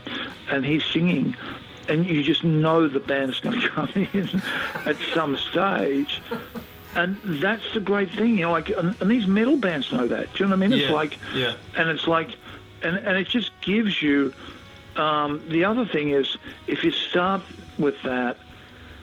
and 0.49 0.65
he's 0.65 0.83
singing. 0.85 1.35
And 1.87 2.05
you 2.05 2.23
just 2.23 2.43
know 2.43 2.87
the 2.87 2.99
band's 2.99 3.39
going 3.39 3.61
to 3.61 3.69
come 3.69 3.89
in 3.95 4.41
at 4.85 4.95
some 5.13 5.37
stage, 5.37 6.21
and 6.95 7.17
that's 7.23 7.63
the 7.73 7.79
great 7.79 8.09
thing, 8.11 8.37
you 8.37 8.45
know. 8.45 8.51
Like, 8.51 8.69
and, 8.69 8.95
and 9.01 9.11
these 9.11 9.27
metal 9.27 9.57
bands 9.57 9.91
know 9.91 10.07
that. 10.07 10.33
Do 10.33 10.43
you 10.43 10.49
know 10.49 10.55
what 10.55 10.63
I 10.63 10.67
mean? 10.67 10.73
It's 10.79 10.89
Yeah, 10.89 10.95
like, 10.95 11.19
yeah. 11.35 11.53
and 11.77 11.89
it's 11.89 12.07
like, 12.07 12.29
and 12.81 12.97
and 12.97 13.17
it 13.17 13.27
just 13.27 13.51
gives 13.61 14.01
you. 14.01 14.33
Um, 14.95 15.43
the 15.49 15.65
other 15.65 15.85
thing 15.85 16.09
is, 16.11 16.37
if 16.67 16.83
you 16.83 16.91
start 16.91 17.41
with 17.77 18.01
that, 18.03 18.37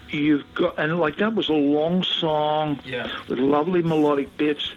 you've 0.08 0.44
got, 0.54 0.78
and 0.78 0.98
like 0.98 1.18
that 1.18 1.34
was 1.34 1.48
a 1.50 1.52
long 1.54 2.02
song 2.02 2.80
Yeah. 2.84 3.08
with 3.28 3.38
lovely 3.38 3.82
melodic 3.82 4.36
bits. 4.38 4.72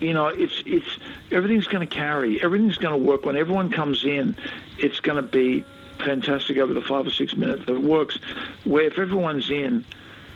You 0.00 0.12
know, 0.12 0.26
it's 0.26 0.62
it's 0.66 0.98
everything's 1.30 1.68
going 1.68 1.86
to 1.86 1.94
carry, 1.94 2.42
everything's 2.42 2.76
going 2.76 2.92
to 3.00 3.06
work. 3.06 3.24
When 3.24 3.36
everyone 3.36 3.70
comes 3.70 4.04
in, 4.04 4.36
it's 4.78 4.98
going 5.00 5.16
to 5.16 5.22
be 5.22 5.64
fantastic 6.04 6.56
over 6.58 6.72
the 6.74 6.82
five 6.82 7.06
or 7.06 7.10
six 7.10 7.36
minutes 7.36 7.64
that 7.66 7.74
it 7.74 7.82
works. 7.82 8.18
Where 8.64 8.84
if 8.84 8.98
everyone's 8.98 9.50
in, 9.50 9.84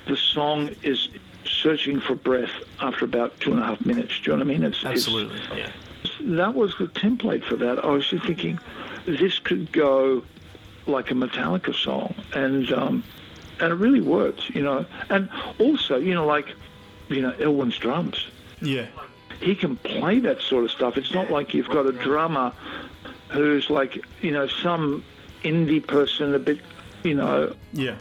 the 0.07 0.17
song 0.17 0.71
is 0.83 1.09
searching 1.45 2.01
for 2.01 2.15
breath 2.15 2.51
after 2.81 3.05
about 3.05 3.39
two 3.41 3.53
and 3.53 3.61
a 3.61 3.65
half 3.65 3.85
minutes. 3.85 4.19
Do 4.21 4.31
you 4.33 4.37
know 4.37 4.45
what 4.45 4.51
I 4.51 4.59
mean? 4.59 4.65
It's, 4.65 4.79
it's- 4.79 4.93
Absolutely, 4.93 5.41
yeah. 5.57 5.71
that 6.21 6.55
was 6.55 6.75
the 6.79 6.87
template 6.89 7.45
for 7.45 7.57
that. 7.57 7.85
I 7.85 7.89
was 7.89 8.07
just 8.09 8.25
thinking 8.25 8.59
this 9.07 9.39
could 9.39 9.71
go 9.73 10.23
like 10.87 11.11
a 11.11 11.15
Metallica 11.15 11.75
song, 11.75 12.15
and 12.35 12.73
um, 12.73 13.05
and 13.61 13.73
it 13.73 13.77
really 13.77 14.01
worked, 14.01 14.51
you 14.51 14.63
know. 14.63 14.87
And 15.11 15.29
also, 15.59 15.97
you 15.99 16.15
know, 16.15 16.27
like 16.27 16.47
you 17.09 17.23
know, 17.23 17.33
Elwyn's 17.33 17.79
drums. 17.79 18.27
Yeah. 18.61 18.87
He 19.41 19.55
can 19.55 19.77
play 19.77 20.19
that 20.21 20.41
sort 20.41 20.65
of 20.65 20.71
stuff. 20.71 20.97
It's 20.97 21.13
not 21.13 21.31
like 21.31 21.53
you've 21.55 21.69
got 21.69 21.87
a 21.87 21.93
drummer 21.93 22.53
who's 23.29 23.69
like 23.69 23.99
you 24.23 24.31
know 24.31 24.47
some 24.47 25.05
indie 25.47 25.85
person, 25.87 26.35
a 26.35 26.39
bit 26.39 26.59
you 27.05 27.15
know 27.15 27.55
Yeah. 27.73 27.97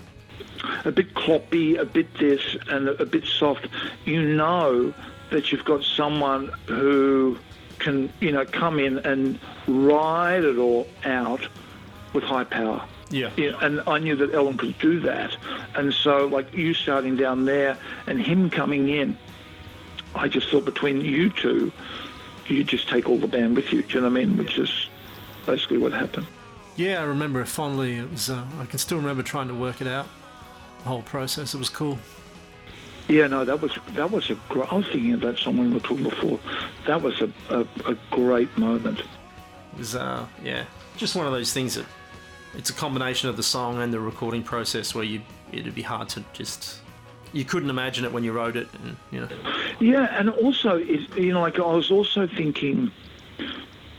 a 0.83 0.91
bit 0.91 1.13
cloppy, 1.13 1.77
a 1.79 1.85
bit 1.85 2.07
this, 2.17 2.41
and 2.69 2.87
a, 2.89 3.01
a 3.01 3.05
bit 3.05 3.25
soft, 3.25 3.67
you 4.05 4.21
know 4.21 4.93
that 5.31 5.51
you've 5.51 5.65
got 5.65 5.83
someone 5.83 6.47
who 6.67 7.37
can, 7.79 8.11
you 8.19 8.31
know, 8.31 8.45
come 8.45 8.79
in 8.79 8.99
and 8.99 9.37
ride 9.67 10.43
it 10.43 10.57
all 10.57 10.87
out 11.03 11.47
with 12.13 12.23
high 12.23 12.43
power. 12.43 12.81
Yeah. 13.09 13.29
Yeah, 13.37 13.53
and 13.61 13.81
I 13.85 13.99
knew 13.99 14.15
that 14.15 14.31
Elwyn 14.31 14.57
could 14.57 14.77
do 14.79 14.99
that. 15.01 15.35
And 15.75 15.93
so, 15.93 16.25
like 16.27 16.53
you 16.53 16.73
starting 16.73 17.15
down 17.15 17.45
there 17.45 17.77
and 18.07 18.19
him 18.21 18.49
coming 18.49 18.89
in, 18.89 19.17
I 20.15 20.27
just 20.27 20.49
thought 20.49 20.65
between 20.65 21.01
you 21.01 21.29
two, 21.29 21.71
you 22.47 22.63
just 22.63 22.87
take 22.89 23.09
all 23.09 23.17
the 23.17 23.27
band 23.27 23.55
with 23.55 23.71
you. 23.73 23.81
Do 23.83 23.95
you 23.95 24.01
know 24.01 24.09
what 24.09 24.19
I 24.21 24.25
mean? 24.25 24.37
Which 24.37 24.57
is 24.57 24.87
basically 25.45 25.77
what 25.77 25.91
happened. 25.93 26.27
Yeah, 26.75 26.99
I 27.01 27.03
remember 27.03 27.41
it 27.41 27.47
fondly. 27.47 27.97
It 27.97 28.11
was. 28.11 28.29
Uh, 28.29 28.45
I 28.59 28.65
can 28.65 28.79
still 28.79 28.97
remember 28.97 29.23
trying 29.23 29.47
to 29.47 29.53
work 29.53 29.81
it 29.81 29.87
out. 29.87 30.07
The 30.83 30.89
whole 30.89 31.01
process. 31.03 31.53
It 31.53 31.57
was 31.57 31.69
cool. 31.69 31.97
Yeah, 33.07 33.27
no, 33.27 33.45
that 33.45 33.61
was 33.61 33.77
that 33.93 34.11
was 34.11 34.29
a. 34.29 34.35
gr- 34.49 34.63
I 34.69 34.75
was 34.75 34.85
thinking 34.87 35.13
of 35.13 35.21
that 35.21 35.37
song 35.37 35.57
when 35.57 35.69
we 35.69 35.75
were 35.75 35.79
talking 35.79 36.03
before. 36.03 36.39
That 36.85 37.01
was 37.01 37.21
a, 37.21 37.31
a, 37.49 37.61
a 37.85 37.97
great 38.11 38.55
moment. 38.57 38.99
It 38.99 39.05
was. 39.77 39.95
Uh, 39.95 40.25
yeah, 40.43 40.65
just 40.97 41.15
one 41.15 41.25
of 41.25 41.31
those 41.33 41.53
things 41.53 41.75
that. 41.75 41.85
It's 42.57 42.69
a 42.69 42.73
combination 42.73 43.27
of 43.27 43.35
the 43.35 43.43
song 43.43 43.81
and 43.81 43.91
the 43.93 43.99
recording 43.99 44.43
process 44.43 44.95
where 44.95 45.03
you. 45.03 45.21
It'd 45.51 45.75
be 45.75 45.81
hard 45.81 46.09
to 46.09 46.23
just. 46.33 46.79
You 47.31 47.45
couldn't 47.45 47.69
imagine 47.69 48.05
it 48.05 48.11
when 48.13 48.23
you 48.23 48.31
wrote 48.31 48.55
it, 48.55 48.67
and 48.83 48.97
you 49.11 49.21
know. 49.21 49.29
Yeah, 49.79 50.07
and 50.17 50.29
also, 50.29 50.77
it, 50.77 51.15
you 51.17 51.33
know, 51.33 51.41
like 51.41 51.59
I 51.59 51.65
was 51.65 51.91
also 51.91 52.27
thinking, 52.27 52.91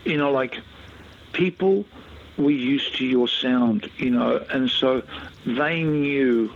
you 0.04 0.16
know, 0.16 0.32
like 0.32 0.58
people 1.32 1.84
were 2.38 2.50
used 2.50 2.96
to 2.96 3.04
your 3.06 3.28
sound, 3.28 3.90
you 3.98 4.10
know, 4.10 4.44
and 4.50 4.70
so 4.70 5.02
they 5.44 5.82
knew, 5.82 6.52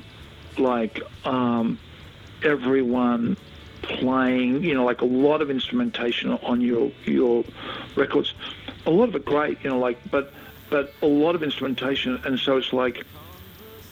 like, 0.59 1.01
um, 1.25 1.79
everyone 2.43 3.37
playing, 3.83 4.63
you 4.63 4.75
know, 4.75 4.85
like 4.85 5.01
a 5.01 5.07
lot 5.07 5.41
of 5.43 5.51
instrumentation 5.51 6.31
on 6.43 6.61
your 6.61 6.91
your 7.05 7.45
records, 7.97 8.35
a 8.87 8.91
lot 8.91 9.09
of 9.09 9.15
it 9.17 9.25
great, 9.25 9.59
you 9.63 9.71
know, 9.71 9.79
like, 9.79 9.99
but 10.11 10.33
but 10.69 10.93
a 11.03 11.07
lot 11.07 11.35
of 11.35 11.43
instrumentation, 11.43 12.21
and 12.25 12.39
so 12.39 12.57
it's 12.57 12.73
like 12.73 13.05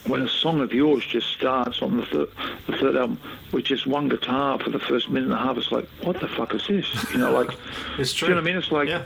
when 0.07 0.21
a 0.21 0.29
song 0.29 0.61
of 0.61 0.73
yours 0.73 1.05
just 1.05 1.27
starts 1.27 1.81
on 1.81 1.97
the 1.97 2.05
third, 2.05 2.29
the 2.67 2.77
third 2.77 2.95
album 2.95 3.19
with 3.51 3.65
just 3.65 3.85
one 3.85 4.07
guitar 4.09 4.57
for 4.59 4.69
the 4.69 4.79
first 4.79 5.09
minute 5.09 5.25
and 5.25 5.33
a 5.33 5.37
half, 5.37 5.57
it's 5.57 5.71
like, 5.71 5.87
what 6.03 6.19
the 6.19 6.27
fuck 6.27 6.53
is 6.55 6.65
this? 6.67 7.11
You 7.11 7.17
know, 7.19 7.31
like, 7.31 7.49
It's 7.99 8.13
true. 8.13 8.27
do 8.27 8.31
you 8.33 8.35
know 8.35 8.41
what 8.41 8.49
I 8.49 8.51
mean? 8.53 8.57
It's 8.57 8.71
like, 8.71 8.87
Yeah. 8.87 9.03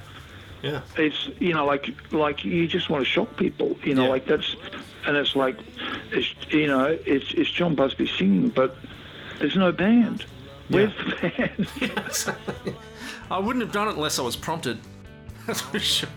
Yeah. 0.63 0.82
it's 0.97 1.30
you 1.39 1.54
know, 1.54 1.65
like, 1.65 1.89
like 2.13 2.43
you 2.45 2.67
just 2.67 2.89
want 2.89 3.04
to 3.04 3.10
shock 3.10 3.36
people, 3.38 3.78
you 3.84 3.93
know, 3.93 4.04
Yeah. 4.06 4.10
like 4.10 4.26
that's, 4.26 4.56
and 5.06 5.17
it's 5.17 5.36
like, 5.36 5.58
it's 6.12 6.34
you 6.49 6.67
know, 6.67 6.97
it's 7.06 7.34
it's 7.34 7.49
John 7.52 7.76
Busby 7.76 8.08
singing, 8.08 8.47
but 8.49 8.76
there's 9.39 9.58
no 9.58 9.71
band. 9.73 10.26
Where's 10.69 10.93
the 10.95 11.32
band? 11.38 12.36
I 13.32 13.38
wouldn't 13.39 13.62
have 13.63 13.73
done 13.73 13.89
it 13.89 13.95
unless 13.95 14.17
I 14.19 14.21
was 14.21 14.38
prompted. 14.38 14.80
That's 15.47 15.60
for 15.62 15.80
sure. 15.80 16.08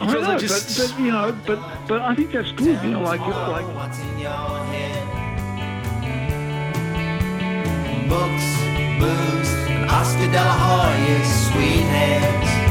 I 0.00 0.12
know, 0.12 0.20
I 0.22 0.36
just. 0.38 0.76
but, 0.76 0.90
but 0.96 1.00
you 1.04 1.12
know, 1.12 1.38
but 1.46 1.58
but 1.86 2.02
I 2.02 2.14
think 2.14 2.32
that's 2.32 2.50
good, 2.52 2.82
you 2.82 2.90
know, 2.90 3.00
like 3.02 3.20
like. 3.20 3.64
What's 3.74 3.98
in 4.00 4.18
your 4.18 4.30
head? 4.30 5.06
Books, 8.08 8.46
booze, 9.00 9.52
and 9.70 9.88
Oscar 9.90 10.26
De 10.26 10.44
La 10.44 10.52
Hoya's 10.52 11.46
sweet 11.48 11.86
hands. 11.94 12.65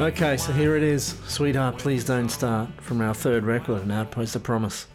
Okay, 0.00 0.36
so 0.36 0.52
here 0.52 0.76
it 0.76 0.82
is 0.82 1.16
Sweetheart, 1.28 1.78
Please 1.78 2.04
Don't 2.04 2.28
Start 2.28 2.68
from 2.80 3.00
our 3.00 3.14
third 3.14 3.44
record, 3.44 3.84
An 3.84 3.92
Outpost 3.92 4.34
of 4.34 4.42
Promise. 4.42 4.86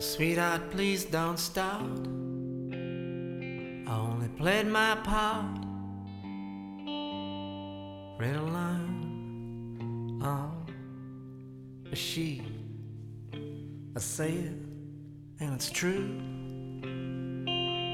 Sweetheart, 0.00 0.70
please 0.70 1.04
don't 1.04 1.38
start. 1.38 1.82
I 3.86 3.94
only 3.96 4.28
played 4.36 4.66
my 4.66 4.96
part. 4.96 5.46
Read 8.18 8.36
a 8.36 8.42
line 8.42 10.20
on 10.22 10.66
a 11.90 11.96
sheet. 11.96 12.42
I 13.96 14.00
say 14.00 14.32
it, 14.32 14.52
and 15.40 15.54
it's 15.54 15.70
true. 15.70 16.20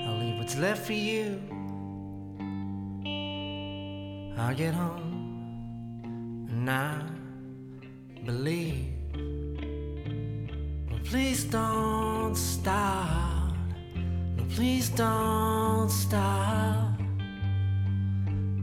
I'll 0.06 0.18
leave 0.18 0.38
what's 0.38 0.56
left 0.56 0.86
for 0.86 0.94
you. 0.94 1.53
I 4.36 4.52
get 4.52 4.74
home, 4.74 6.46
and 6.50 6.70
I 6.70 7.00
believe. 8.24 8.92
But 10.88 11.04
please 11.04 11.44
don't 11.44 12.34
stop. 12.34 13.52
No, 14.36 14.44
please 14.50 14.88
don't 14.90 15.88
stop. 15.88 17.00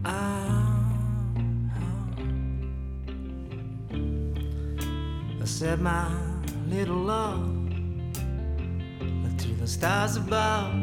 Ah, 0.03 0.91
I 5.41 5.45
said, 5.45 5.79
my 5.79 6.11
little 6.67 6.97
love, 6.97 7.47
look 9.23 9.37
to 9.37 9.55
the 9.55 9.67
stars 9.67 10.17
above. 10.17 10.73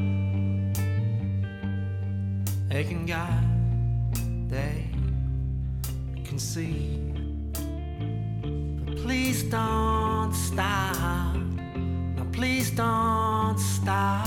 They 2.68 2.84
can 2.84 3.06
guide, 3.06 3.57
they 4.48 4.88
can 6.24 6.38
see. 6.38 6.98
But 8.84 8.96
please 8.96 9.42
don't 9.44 10.34
stop. 10.34 11.36
No, 12.16 12.26
please 12.32 12.70
don't 12.70 13.58
stop. 13.58 14.26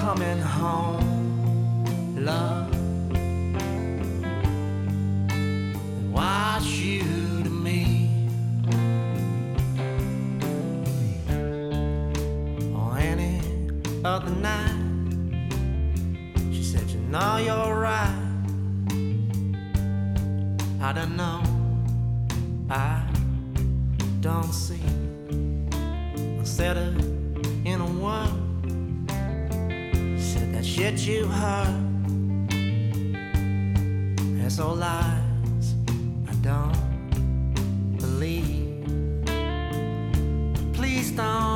Coming 0.00 0.40
home, 0.40 1.84
love. 2.16 2.70
Watch 6.10 6.64
you 6.64 7.02
to 7.44 7.50
me. 7.50 8.08
Or 12.74 12.96
any 12.96 13.42
other 14.02 14.30
night. 14.30 14.78
She 16.50 16.62
said, 16.62 16.88
You 16.88 17.00
know 17.00 17.36
you're 17.36 17.74
right. 17.74 18.16
I 20.80 20.92
don't 20.94 21.14
know. 21.14 21.42
I 22.70 23.06
don't 24.20 24.52
see. 24.52 24.80
I 26.40 26.44
said 26.44 26.78
uh, 26.78 27.09
Shit 30.80 31.06
you 31.06 31.26
heard. 31.26 32.48
It's 34.42 34.58
all 34.58 34.76
lies. 34.76 35.74
I 36.26 36.32
don't 36.40 37.96
believe. 37.98 38.86
Please 40.72 41.10
don't 41.10 41.49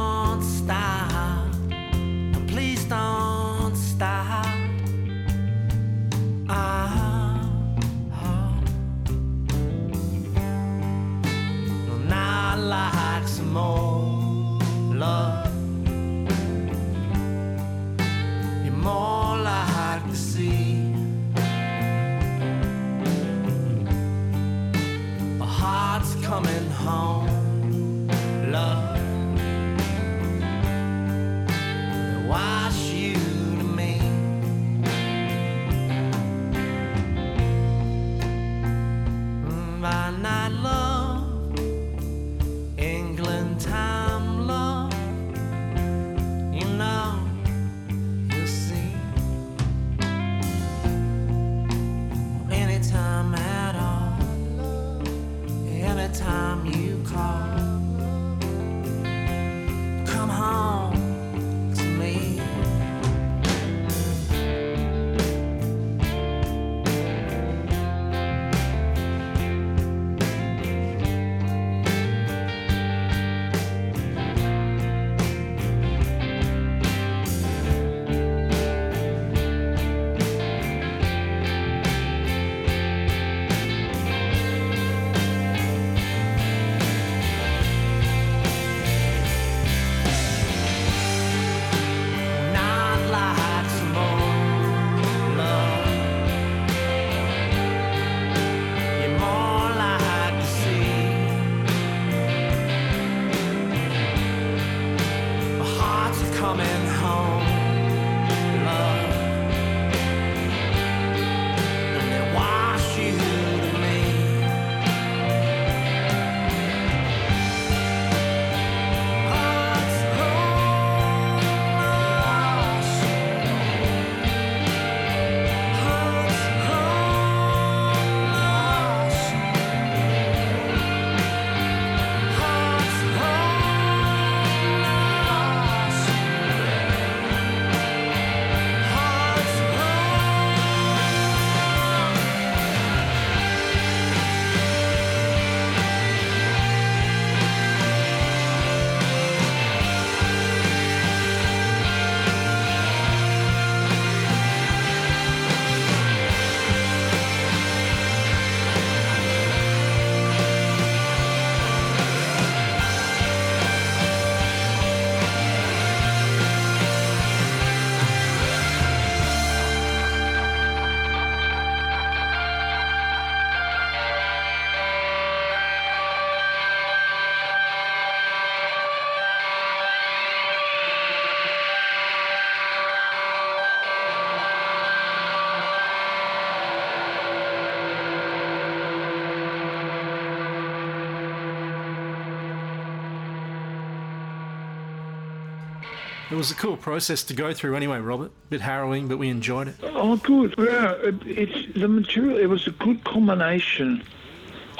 It 196.35 196.37
was 196.37 196.51
a 196.51 196.57
cool 196.57 196.77
process 196.77 197.23
to 197.23 197.33
go 197.33 197.55
through 197.55 197.77
anyway, 197.77 198.01
Robert. 198.01 198.33
A 198.33 198.49
bit 198.51 198.61
harrowing, 198.61 199.07
but 199.07 199.19
we 199.19 199.29
enjoyed 199.29 199.69
it. 199.69 199.77
Oh, 199.85 200.17
good. 200.17 200.53
Yeah, 200.59 200.95
it, 200.95 201.15
it's 201.25 201.79
the 201.79 201.87
material. 201.87 202.37
It 202.39 202.47
was 202.47 202.67
a 202.67 202.73
good 202.73 203.05
combination 203.05 204.03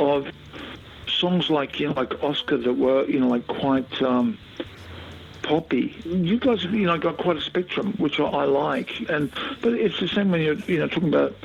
of 0.01 0.27
songs 1.07 1.51
like 1.51 1.79
you 1.79 1.87
know, 1.87 1.93
like 1.93 2.21
Oscar 2.25 2.57
that 2.57 2.73
were 2.73 3.05
you 3.05 3.21
know 3.21 3.29
like 3.29 3.47
quite 3.47 4.03
um, 4.03 4.37
poppy. 5.43 5.95
You 6.05 6.41
guys 6.41 6.65
you 6.65 6.87
know 6.87 6.99
got 6.99 7.19
quite 7.19 7.37
a 7.37 7.41
spectrum, 7.41 7.93
which 7.99 8.19
I, 8.19 8.25
I 8.25 8.45
like. 8.47 9.09
And 9.09 9.31
but 9.63 9.75
it's 9.75 10.01
the 10.01 10.09
same 10.09 10.33
when 10.33 10.41
you're 10.41 10.59
you 10.67 10.81
know 10.81 10.89
talking 10.89 11.09
about 11.09 11.37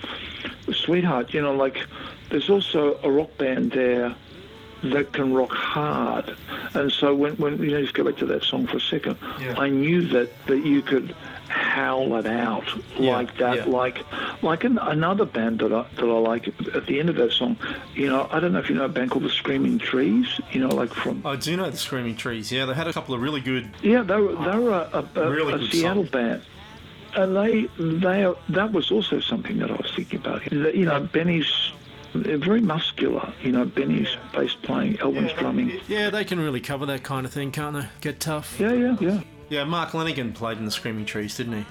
Sweetheart. 0.74 1.36
You 1.36 1.44
know, 1.44 1.54
like 1.54 1.86
there's 2.32 2.50
also 2.50 3.00
a 3.04 3.12
rock 3.12 3.38
band 3.38 3.74
there 3.74 4.16
that 4.86 5.14
can 5.14 5.36
rock 5.36 5.52
hard. 5.52 6.36
And 6.74 6.92
so 6.92 7.16
when, 7.16 7.36
when 7.38 7.58
you 7.62 7.72
know, 7.72 7.82
just 7.82 7.94
go 7.94 8.04
back 8.04 8.18
to 8.18 8.26
that 8.28 8.44
song 8.44 8.68
for 8.68 8.78
a 8.78 8.82
second, 8.82 9.18
Yeah. 9.42 9.56
I 9.58 9.70
knew 9.70 10.08
that, 10.10 10.30
that 10.48 10.66
you 10.66 10.82
could 10.82 11.16
howl 11.48 12.16
it 12.18 12.28
out 12.28 12.66
Yeah, 13.00 13.14
like 13.14 13.38
that, 13.40 13.58
yeah. 13.58 13.66
like 13.66 14.06
like 14.44 14.64
an, 14.64 14.78
another 14.78 15.26
band 15.26 15.60
that 15.60 15.74
I, 15.74 15.86
that 15.96 16.04
I 16.06 16.20
like 16.20 16.48
at 16.76 16.86
the 16.86 17.00
end 17.00 17.10
of 17.10 17.16
that 17.16 17.32
song. 17.32 17.58
You 17.96 18.08
know, 18.08 18.28
I 18.32 18.40
don't 18.40 18.54
know 18.54 18.60
if 18.60 18.70
you 18.70 18.76
know 18.76 18.86
a 18.86 18.90
band 18.90 19.10
called 19.12 19.24
the 19.24 19.32
Screaming 19.32 19.80
Trees. 19.80 20.28
You 20.52 20.62
know, 20.62 20.68
like 20.70 20.94
from 20.94 21.26
I 21.26 21.36
do 21.38 21.58
know 21.58 21.70
the 21.70 21.78
Screaming 21.78 22.16
Trees. 22.16 22.52
Yeah, 22.52 22.66
they 22.66 22.76
had 22.76 22.88
a 22.88 22.94
couple 22.94 23.16
of 23.16 23.22
really 23.22 23.42
good. 23.42 23.70
yeah, 23.82 24.04
they 24.04 24.16
were 24.16 24.36
they 24.36 24.58
were 24.60 24.88
a, 24.94 25.06
a, 25.16 25.30
Really 25.32 25.66
a 25.66 25.72
Seattle 25.72 26.04
band. 26.04 26.44
And 27.16 27.36
they, 27.36 27.64
they, 27.80 28.32
that 28.50 28.72
was 28.72 28.92
also 28.92 29.20
something 29.20 29.58
that 29.58 29.72
I 29.72 29.76
was 29.76 29.92
thinking 29.96 30.20
about. 30.20 30.52
You 30.52 30.86
know, 30.86 31.00
Benny's 31.02 31.72
uh, 32.14 32.38
very 32.38 32.62
muscular. 32.62 33.32
You 33.44 33.52
know, 33.52 33.66
Benny's 33.66 34.16
bass 34.34 34.56
playing, 34.56 34.98
Elwyn's 34.98 35.34
drumming. 35.34 35.80
Yeah, 35.88 36.10
they 36.10 36.24
can 36.26 36.40
really 36.40 36.62
cover 36.62 36.86
that 36.88 37.04
kind 37.04 37.26
of 37.26 37.34
thing, 37.34 37.52
can't 37.52 37.76
they? 37.76 37.88
Get 38.02 38.20
tough. 38.20 38.60
Yeah, 38.60 38.74
yeah, 38.74 38.98
yeah. 39.00 39.22
Yeah, 39.50 39.64
Mark 39.64 39.92
Lanegan 39.92 40.34
played 40.36 40.58
in 40.58 40.66
the 40.66 40.72
Screaming 40.72 41.06
Trees, 41.06 41.36
didn't 41.38 41.54
he? 41.54 41.66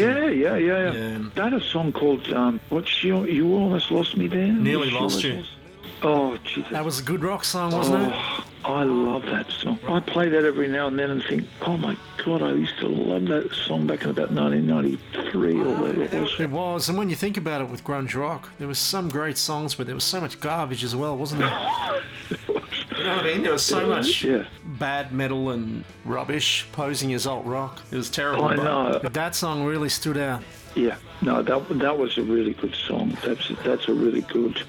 Yeah, 0.00 0.28
yeah, 0.28 0.56
yeah, 0.56 0.56
yeah. 0.56 0.92
Yeah. 0.92 1.18
They 1.34 1.42
had 1.42 1.52
a 1.52 1.60
song 1.60 1.92
called 1.92 2.32
um, 2.32 2.60
"What's 2.70 3.04
Your 3.04 3.28
You 3.28 3.52
Almost 3.54 3.90
Lost 3.90 4.16
Me 4.16 4.28
There." 4.28 4.46
Nearly 4.46 4.88
You 4.88 4.98
Lost 4.98 5.22
You. 5.22 5.32
Almost 5.32 5.50
Oh, 6.06 6.36
Jesus. 6.44 6.70
That 6.70 6.84
was 6.84 7.00
a 7.00 7.02
good 7.02 7.22
rock 7.24 7.44
song, 7.44 7.72
wasn't 7.72 8.08
it? 8.08 8.12
Oh, 8.14 8.44
I 8.64 8.84
love 8.84 9.22
that 9.26 9.50
song. 9.50 9.78
I 9.88 10.00
play 10.00 10.28
that 10.28 10.44
every 10.44 10.68
now 10.68 10.86
and 10.86 10.98
then 10.98 11.10
and 11.10 11.22
think, 11.24 11.46
oh 11.62 11.76
my 11.78 11.96
God, 12.24 12.42
I 12.42 12.52
used 12.52 12.78
to 12.80 12.88
love 12.88 13.26
that 13.26 13.52
song 13.54 13.86
back 13.86 14.04
in 14.04 14.10
about 14.10 14.30
1993 14.30 15.60
or 15.60 15.64
whatever 15.80 16.02
it 16.02 16.12
was. 16.12 16.40
It 16.40 16.50
was, 16.50 16.88
and 16.88 16.98
when 16.98 17.08
you 17.10 17.16
think 17.16 17.36
about 17.36 17.60
it 17.62 17.68
with 17.70 17.84
grunge 17.84 18.14
rock, 18.14 18.50
there 18.58 18.68
was 18.68 18.78
some 18.78 19.08
great 19.08 19.38
songs, 19.38 19.74
but 19.74 19.86
there 19.86 19.94
was 19.94 20.04
so 20.04 20.20
much 20.20 20.40
garbage 20.40 20.84
as 20.84 20.94
well, 20.94 21.16
wasn't 21.16 21.40
there? 21.40 22.00
You 22.96 23.10
know 23.10 23.16
what 23.16 23.26
I 23.26 23.34
mean? 23.34 23.42
There 23.42 23.52
was 23.52 23.62
so 23.66 23.86
much 23.86 24.24
Yeah. 24.24 24.44
bad 24.78 25.12
metal 25.12 25.50
and 25.50 25.84
rubbish 26.06 26.66
posing 26.72 27.12
as 27.12 27.26
alt 27.26 27.44
rock. 27.44 27.80
It 27.90 27.96
was 27.96 28.08
terrible. 28.08 28.44
I 28.44 28.56
but- 28.56 28.62
know. 28.64 28.98
But 29.02 29.12
that 29.14 29.34
song 29.34 29.64
really 29.64 29.88
stood 29.90 30.16
out. 30.16 30.42
Yeah, 30.74 30.96
no, 31.20 31.42
that 31.42 31.68
that 31.80 31.98
was 31.98 32.16
a 32.18 32.22
really 32.22 32.54
good 32.54 32.74
song. 32.74 33.16
That's 33.24 33.48
that's 33.64 33.88
a 33.88 33.94
really 33.94 34.22
good, 34.22 34.62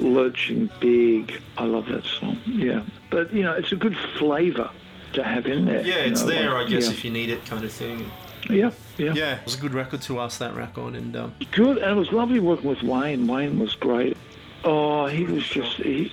lurching 0.00 0.70
big. 0.80 1.40
I 1.56 1.64
love 1.64 1.86
that 1.86 2.04
song. 2.04 2.38
Yeah, 2.46 2.82
but 3.10 3.32
you 3.32 3.42
know, 3.42 3.52
it's 3.52 3.72
a 3.72 3.76
good 3.76 3.96
flavour 4.18 4.70
to 5.14 5.22
have 5.24 5.46
in 5.46 5.64
there. 5.66 5.84
Yeah, 5.86 5.96
it's 5.96 6.22
know, 6.22 6.28
there, 6.28 6.50
like, 6.54 6.66
I 6.66 6.70
guess, 6.70 6.86
yeah. 6.86 6.92
if 6.92 7.04
you 7.04 7.10
need 7.10 7.30
it, 7.30 7.44
kind 7.46 7.64
of 7.64 7.72
thing. 7.72 8.10
Yeah, 8.48 8.70
yeah, 8.96 9.12
Yeah, 9.14 9.36
it 9.36 9.44
was 9.44 9.56
a 9.56 9.58
good 9.58 9.74
record 9.74 10.00
to 10.02 10.18
us, 10.18 10.38
that 10.38 10.54
record, 10.54 10.94
and 10.94 11.14
um, 11.16 11.34
Good, 11.50 11.78
and 11.78 11.90
it 11.90 11.94
was 11.94 12.12
lovely 12.12 12.40
working 12.40 12.68
with 12.68 12.82
Wayne. 12.82 13.26
Wayne 13.26 13.58
was 13.58 13.74
great. 13.74 14.16
Oh, 14.64 15.06
he 15.06 15.24
was 15.24 15.46
just 15.46 15.76
he 15.76 16.12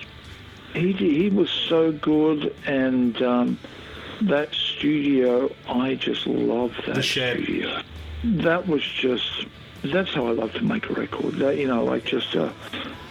he 0.73 0.91
he 0.93 1.29
was 1.29 1.49
so 1.49 1.91
good, 1.91 2.53
and 2.65 3.21
um, 3.21 3.59
that 4.21 4.53
studio, 4.53 5.53
I 5.67 5.95
just 5.95 6.25
love 6.27 6.73
that 6.85 6.95
The 6.95 7.01
Shed. 7.03 7.43
studio. 7.43 7.81
That 8.23 8.67
was 8.67 8.81
just 8.83 9.45
that's 9.83 10.13
how 10.13 10.27
I 10.27 10.31
love 10.31 10.53
to 10.53 10.63
make 10.63 10.89
a 10.89 10.93
record. 10.93 11.35
That 11.35 11.57
you 11.57 11.67
know, 11.67 11.83
like 11.83 12.05
just 12.05 12.35
uh, 12.35 12.51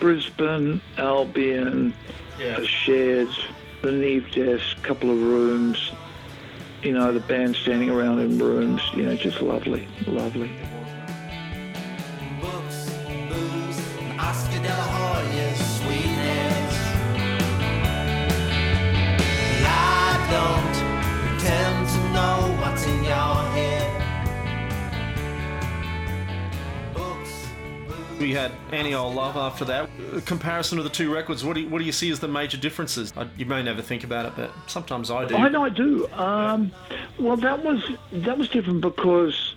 Brisbane, 0.00 0.80
Albion, 0.98 1.94
yeah. 2.38 2.58
a 2.58 2.66
shed, 2.66 3.28
the 3.82 3.92
Neve 3.92 4.30
desk, 4.32 4.82
couple 4.82 5.10
of 5.10 5.20
rooms. 5.20 5.92
You 6.82 6.92
know, 6.92 7.12
the 7.12 7.20
band 7.20 7.56
standing 7.56 7.88
around 7.88 8.18
in 8.18 8.38
rooms. 8.38 8.82
You 8.94 9.04
know, 9.04 9.16
just 9.16 9.40
lovely, 9.40 9.88
lovely. 10.06 10.50
We 28.34 28.40
had 28.40 28.50
Any 28.72 28.94
Old 28.94 29.14
Love 29.14 29.36
after 29.36 29.64
that. 29.66 29.88
A 30.12 30.20
comparison 30.20 30.78
of 30.78 30.82
the 30.82 30.90
two 30.90 31.14
records, 31.14 31.44
what 31.44 31.54
do 31.54 31.60
you, 31.60 31.68
what 31.68 31.78
do 31.78 31.84
you 31.84 31.92
see 31.92 32.10
as 32.10 32.18
the 32.18 32.26
major 32.26 32.56
differences? 32.56 33.12
I, 33.16 33.28
you 33.36 33.46
may 33.46 33.62
never 33.62 33.80
think 33.80 34.02
about 34.02 34.26
it, 34.26 34.32
but 34.34 34.50
sometimes 34.66 35.08
I 35.08 35.24
do. 35.24 35.36
I 35.36 35.48
know 35.48 35.64
I 35.64 35.68
do. 35.68 36.08
Um, 36.14 36.72
well, 37.16 37.36
that 37.36 37.62
was 37.64 37.88
that 38.10 38.36
was 38.36 38.48
different 38.48 38.80
because 38.80 39.54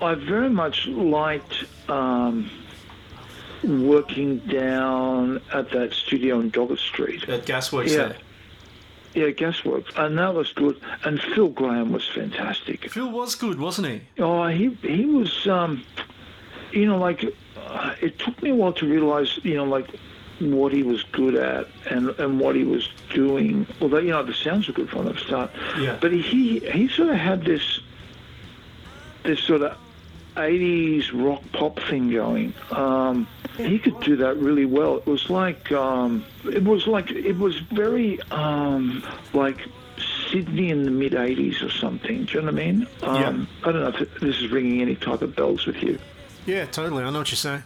I 0.00 0.14
very 0.14 0.48
much 0.48 0.86
liked 0.86 1.64
um, 1.88 2.48
working 3.64 4.38
down 4.46 5.40
at 5.52 5.72
that 5.72 5.92
studio 5.92 6.38
in 6.38 6.52
Doggett 6.52 6.78
Street. 6.78 7.28
At 7.28 7.46
Gasworks 7.46 7.88
Yeah. 7.88 7.96
there. 7.96 8.16
Yeah, 9.14 9.30
Gasworks, 9.32 9.90
and 9.96 10.16
that 10.18 10.34
was 10.36 10.52
good. 10.52 10.80
And 11.02 11.20
Phil 11.20 11.48
Graham 11.48 11.90
was 11.90 12.06
fantastic. 12.08 12.88
Phil 12.92 13.10
was 13.10 13.34
good, 13.34 13.58
wasn't 13.58 13.88
he? 13.88 14.02
Oh, 14.22 14.46
he 14.46 14.68
he 14.82 15.04
was, 15.04 15.48
um, 15.48 15.82
you 16.70 16.86
know, 16.86 16.98
like 16.98 17.24
it 18.00 18.18
took 18.18 18.42
me 18.42 18.50
a 18.50 18.54
while 18.54 18.72
to 18.74 18.86
realize, 18.86 19.38
you 19.42 19.54
know, 19.54 19.64
like 19.64 19.88
what 20.40 20.72
he 20.72 20.82
was 20.82 21.02
good 21.04 21.36
at 21.36 21.68
and 21.90 22.08
and 22.18 22.40
what 22.40 22.56
he 22.56 22.64
was 22.64 22.88
doing. 23.10 23.66
Although 23.80 23.98
you 23.98 24.10
know 24.10 24.22
the 24.22 24.34
sounds 24.34 24.66
were 24.66 24.74
good 24.74 24.90
from 24.90 25.06
the 25.06 25.16
start. 25.16 25.50
Yeah. 25.78 25.98
But 26.00 26.12
he 26.12 26.60
he 26.60 26.88
sort 26.88 27.10
of 27.10 27.16
had 27.16 27.44
this 27.44 27.80
this 29.22 29.40
sort 29.40 29.62
of 29.62 29.76
80s 30.36 31.10
rock 31.14 31.42
pop 31.52 31.78
thing 31.80 32.10
going. 32.10 32.52
Um, 32.72 33.26
he 33.56 33.78
could 33.78 33.98
do 34.00 34.16
that 34.16 34.36
really 34.36 34.66
well. 34.66 34.96
It 34.96 35.06
was 35.06 35.30
like 35.30 35.70
um, 35.72 36.24
it 36.44 36.64
was 36.64 36.86
like 36.86 37.10
it 37.10 37.38
was 37.38 37.58
very 37.58 38.20
um, 38.30 39.04
like 39.32 39.68
Sydney 40.30 40.70
in 40.70 40.82
the 40.84 40.90
mid 40.90 41.12
80s 41.12 41.62
or 41.62 41.70
something. 41.70 42.24
Do 42.24 42.32
you 42.34 42.40
know 42.40 42.52
what 42.52 42.60
I 42.60 42.64
mean? 42.64 42.86
Um, 43.02 43.48
I 43.62 43.72
don't 43.72 43.82
know 43.82 43.88
if 43.88 44.20
this 44.20 44.40
is 44.40 44.50
ringing 44.50 44.82
any 44.82 44.96
type 44.96 45.22
of 45.22 45.36
bells 45.36 45.66
with 45.66 45.82
you. 45.82 45.98
Yeah, 46.46 46.66
totally. 46.66 47.02
I 47.04 47.10
know 47.10 47.18
what 47.18 47.30
you're 47.30 47.36
saying. 47.36 47.62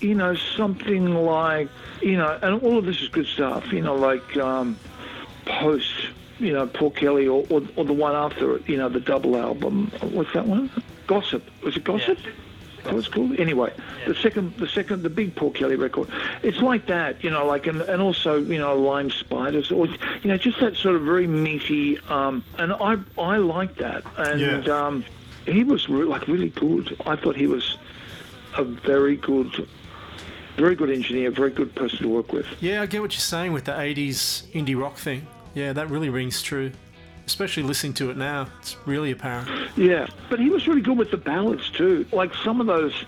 you 0.00 0.14
know, 0.14 0.34
something 0.34 1.14
like, 1.14 1.68
you 2.02 2.16
know, 2.16 2.38
and 2.42 2.60
all 2.62 2.78
of 2.78 2.84
this 2.84 3.00
is 3.00 3.08
good 3.08 3.26
stuff, 3.26 3.72
you 3.72 3.80
know, 3.80 3.94
like 3.94 4.36
um, 4.36 4.78
Post, 5.46 5.92
you 6.38 6.52
know, 6.52 6.66
Paul 6.66 6.90
Kelly, 6.90 7.26
or, 7.26 7.46
or, 7.48 7.62
or 7.76 7.84
the 7.84 7.92
one 7.94 8.14
after 8.14 8.56
it, 8.56 8.68
you 8.68 8.76
know, 8.76 8.88
the 8.90 9.00
double 9.00 9.36
album. 9.36 9.90
What's 10.02 10.32
that 10.34 10.46
one? 10.46 10.70
Gossip. 11.06 11.42
Was 11.62 11.76
it 11.76 11.84
Gossip? 11.84 12.18
That 12.84 12.94
was 12.94 13.08
cool. 13.08 13.34
Anyway, 13.40 13.72
the 14.06 14.14
second, 14.14 14.54
the 14.58 14.68
second, 14.68 15.02
the 15.02 15.10
big 15.10 15.34
Paul 15.34 15.50
Kelly 15.50 15.74
record. 15.76 16.08
It's 16.42 16.58
like 16.58 16.86
that, 16.86 17.24
you 17.24 17.30
know, 17.30 17.44
like, 17.46 17.66
and, 17.66 17.80
and 17.80 18.00
also, 18.02 18.38
you 18.38 18.58
know, 18.58 18.76
Lime 18.78 19.10
Spiders, 19.10 19.72
or 19.72 19.86
you 19.86 19.96
know, 20.28 20.36
just 20.36 20.60
that 20.60 20.76
sort 20.76 20.94
of 20.94 21.02
very 21.02 21.26
meaty. 21.26 21.98
Um, 22.08 22.44
and 22.58 22.72
I, 22.72 22.96
I 23.18 23.38
like 23.38 23.76
that, 23.76 24.04
and 24.18 24.40
Yeah. 24.66 24.86
um, 24.86 25.04
he 25.46 25.64
was 25.64 25.88
re- 25.88 26.04
like 26.04 26.28
really 26.28 26.50
good. 26.50 26.96
I 27.06 27.16
thought 27.16 27.36
he 27.36 27.46
was 27.46 27.78
a 28.56 28.64
very 28.64 29.16
good, 29.16 29.68
very 30.56 30.74
good 30.74 30.90
engineer, 30.90 31.30
very 31.30 31.50
good 31.50 31.74
person 31.74 31.98
to 31.98 32.08
work 32.08 32.32
with. 32.32 32.46
Yeah, 32.60 32.82
I 32.82 32.86
get 32.86 33.00
what 33.00 33.12
you're 33.12 33.20
saying 33.20 33.52
with 33.52 33.64
the 33.64 33.72
80s 33.72 34.44
indie 34.52 34.78
rock 34.78 34.96
thing. 34.96 35.26
Yeah, 35.54 35.72
that 35.72 35.90
really 35.90 36.10
rings 36.10 36.42
true. 36.42 36.72
Especially 37.26 37.62
listening 37.62 37.94
to 37.94 38.10
it 38.10 38.16
now, 38.16 38.46
it's 38.60 38.76
really 38.86 39.10
apparent. 39.10 39.48
Yeah, 39.76 40.06
but 40.30 40.38
he 40.38 40.48
was 40.48 40.68
really 40.68 40.80
good 40.80 40.96
with 40.96 41.10
the 41.10 41.16
ballads 41.16 41.70
too. 41.70 42.06
Like 42.12 42.32
some 42.34 42.60
of 42.60 42.66
those, 42.68 43.04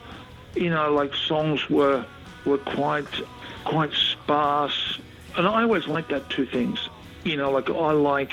you 0.56 0.70
know, 0.70 0.92
like 0.92 1.14
songs 1.14 1.70
were 1.70 2.04
were 2.44 2.58
quite 2.58 3.06
quite 3.64 3.92
sparse, 3.92 4.98
and 5.36 5.46
I 5.46 5.62
always 5.62 5.86
like 5.86 6.08
that 6.08 6.28
two 6.30 6.46
things. 6.46 6.88
You 7.22 7.36
know, 7.36 7.52
like 7.52 7.70
I 7.70 7.92
like, 7.92 8.32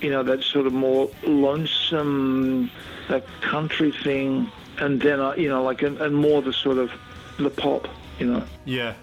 you 0.00 0.10
know, 0.10 0.24
that 0.24 0.42
sort 0.42 0.66
of 0.66 0.72
more 0.72 1.10
lonesome, 1.22 2.68
that 3.08 3.24
country 3.40 3.92
thing, 3.92 4.50
and 4.78 5.00
then 5.00 5.20
I, 5.20 5.36
you 5.36 5.48
know, 5.48 5.62
like 5.62 5.82
and, 5.82 6.00
and 6.00 6.14
more 6.14 6.42
the 6.42 6.52
sort 6.52 6.78
of 6.78 6.90
the 7.38 7.50
pop. 7.50 7.88
You 8.18 8.26
know. 8.26 8.44
Yeah. 8.64 8.94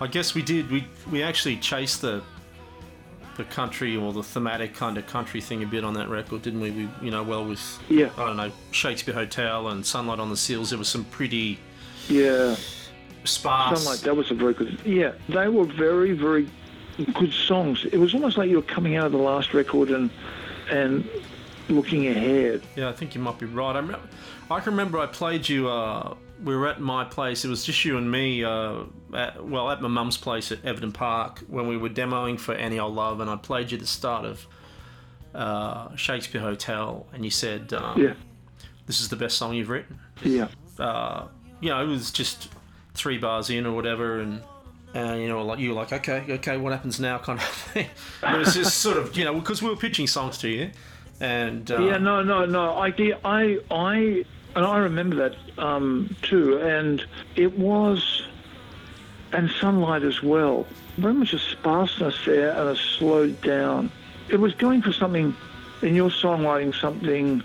I 0.00 0.06
guess 0.06 0.34
we 0.34 0.42
did. 0.42 0.70
We 0.70 0.86
we 1.10 1.22
actually 1.22 1.56
chased 1.56 2.00
the 2.02 2.22
the 3.36 3.44
country 3.44 3.96
or 3.96 4.12
the 4.12 4.22
thematic 4.22 4.74
kind 4.74 4.98
of 4.98 5.06
country 5.06 5.40
thing 5.40 5.62
a 5.62 5.66
bit 5.66 5.84
on 5.84 5.94
that 5.94 6.08
record, 6.08 6.42
didn't 6.42 6.60
we? 6.60 6.70
We 6.70 6.88
you 7.00 7.10
know, 7.10 7.22
well 7.22 7.44
with 7.44 7.78
Yeah. 7.88 8.10
I 8.18 8.26
don't 8.26 8.36
know, 8.36 8.50
Shakespeare 8.70 9.14
Hotel 9.14 9.68
and 9.68 9.84
Sunlight 9.84 10.18
on 10.18 10.28
the 10.30 10.36
Seals, 10.36 10.70
there 10.70 10.78
was 10.78 10.88
some 10.88 11.04
pretty 11.04 11.58
Yeah. 12.08 12.56
sparse 13.24 13.86
like 13.86 14.00
that 14.00 14.16
was 14.16 14.30
a 14.30 14.34
very 14.34 14.54
good. 14.54 14.78
Yeah, 14.84 15.12
they 15.28 15.48
were 15.48 15.64
very, 15.64 16.12
very 16.12 16.48
good 17.14 17.32
songs. 17.32 17.86
It 17.90 17.98
was 17.98 18.12
almost 18.14 18.36
like 18.36 18.50
you 18.50 18.56
were 18.56 18.62
coming 18.62 18.96
out 18.96 19.06
of 19.06 19.12
the 19.12 19.18
last 19.18 19.54
record 19.54 19.90
and 19.90 20.10
and 20.70 21.08
looking 21.68 22.08
ahead. 22.08 22.62
Yeah, 22.76 22.88
I 22.88 22.92
think 22.92 23.14
you 23.14 23.20
might 23.20 23.38
be 23.38 23.46
right. 23.46 23.72
I, 23.72 23.80
remember, 23.80 24.00
I 24.50 24.60
can 24.60 24.72
remember 24.72 24.98
I 24.98 25.06
played 25.06 25.48
you. 25.48 25.68
Uh, 25.68 26.14
we 26.42 26.56
were 26.56 26.68
at 26.68 26.80
my 26.80 27.04
place. 27.04 27.44
It 27.44 27.48
was 27.48 27.64
just 27.64 27.84
you 27.84 27.98
and 27.98 28.10
me. 28.10 28.44
Uh, 28.44 28.84
at, 29.14 29.44
well, 29.44 29.70
at 29.70 29.82
my 29.82 29.88
mum's 29.88 30.16
place 30.16 30.50
at 30.52 30.64
Everton 30.64 30.92
Park 30.92 31.40
when 31.48 31.66
we 31.68 31.76
were 31.76 31.90
demoing 31.90 32.38
for 32.38 32.54
Any 32.54 32.78
Old 32.78 32.94
Love, 32.94 33.20
and 33.20 33.30
I 33.30 33.36
played 33.36 33.70
you 33.70 33.78
the 33.78 33.86
start 33.86 34.24
of 34.24 34.46
uh, 35.34 35.94
Shakespeare 35.96 36.40
Hotel, 36.40 37.06
and 37.12 37.24
you 37.24 37.30
said, 37.30 37.72
um, 37.72 38.00
Yeah, 38.00 38.14
"This 38.86 39.00
is 39.00 39.08
the 39.08 39.16
best 39.16 39.36
song 39.36 39.54
you've 39.54 39.68
written." 39.68 39.98
yeah, 40.24 40.48
uh, 40.78 41.26
you 41.60 41.68
know, 41.68 41.82
it 41.82 41.86
was 41.86 42.10
just 42.10 42.48
three 42.94 43.18
bars 43.18 43.50
in 43.50 43.66
or 43.66 43.74
whatever, 43.74 44.20
and 44.20 44.42
and 44.94 45.20
you 45.20 45.28
know, 45.28 45.44
like 45.44 45.58
you 45.58 45.70
were 45.70 45.74
like, 45.76 45.92
okay, 45.92 46.24
okay, 46.28 46.56
what 46.56 46.72
happens 46.72 46.98
now, 46.98 47.18
kind 47.28 47.38
of 47.38 47.44
thing. 47.44 47.86
It 48.22 48.38
was 48.38 48.54
just 48.54 48.78
sort 48.78 48.96
of, 48.96 49.16
you 49.16 49.24
know, 49.24 49.34
because 49.34 49.62
we 49.62 49.68
were 49.68 49.76
pitching 49.76 50.06
songs 50.06 50.38
to 50.38 50.48
you, 50.48 50.70
and 51.20 51.70
uh, 51.70 51.78
yeah. 51.80 51.98
No, 51.98 52.22
no, 52.22 52.46
no. 52.46 52.72
I, 52.72 52.88
I, 53.24 53.58
I, 53.70 54.24
and 54.56 54.66
I 54.66 54.78
remember 54.78 55.16
that 55.16 55.36
um, 55.58 56.14
too. 56.22 56.58
And 56.58 57.04
it 57.36 57.58
was, 57.58 58.22
and 59.32 59.50
sunlight 59.50 60.02
as 60.02 60.22
well. 60.22 60.66
Very 60.96 61.14
much 61.14 61.32
a 61.32 61.38
sparseness 61.38 62.16
there 62.24 62.50
and 62.50 62.68
a 62.70 62.76
slowed 62.76 63.40
down. 63.42 63.90
It 64.28 64.40
was 64.40 64.54
going 64.54 64.82
for 64.82 64.92
something 64.92 65.34
in 65.82 65.94
your 65.94 66.10
songwriting, 66.10 66.74
something. 66.78 67.42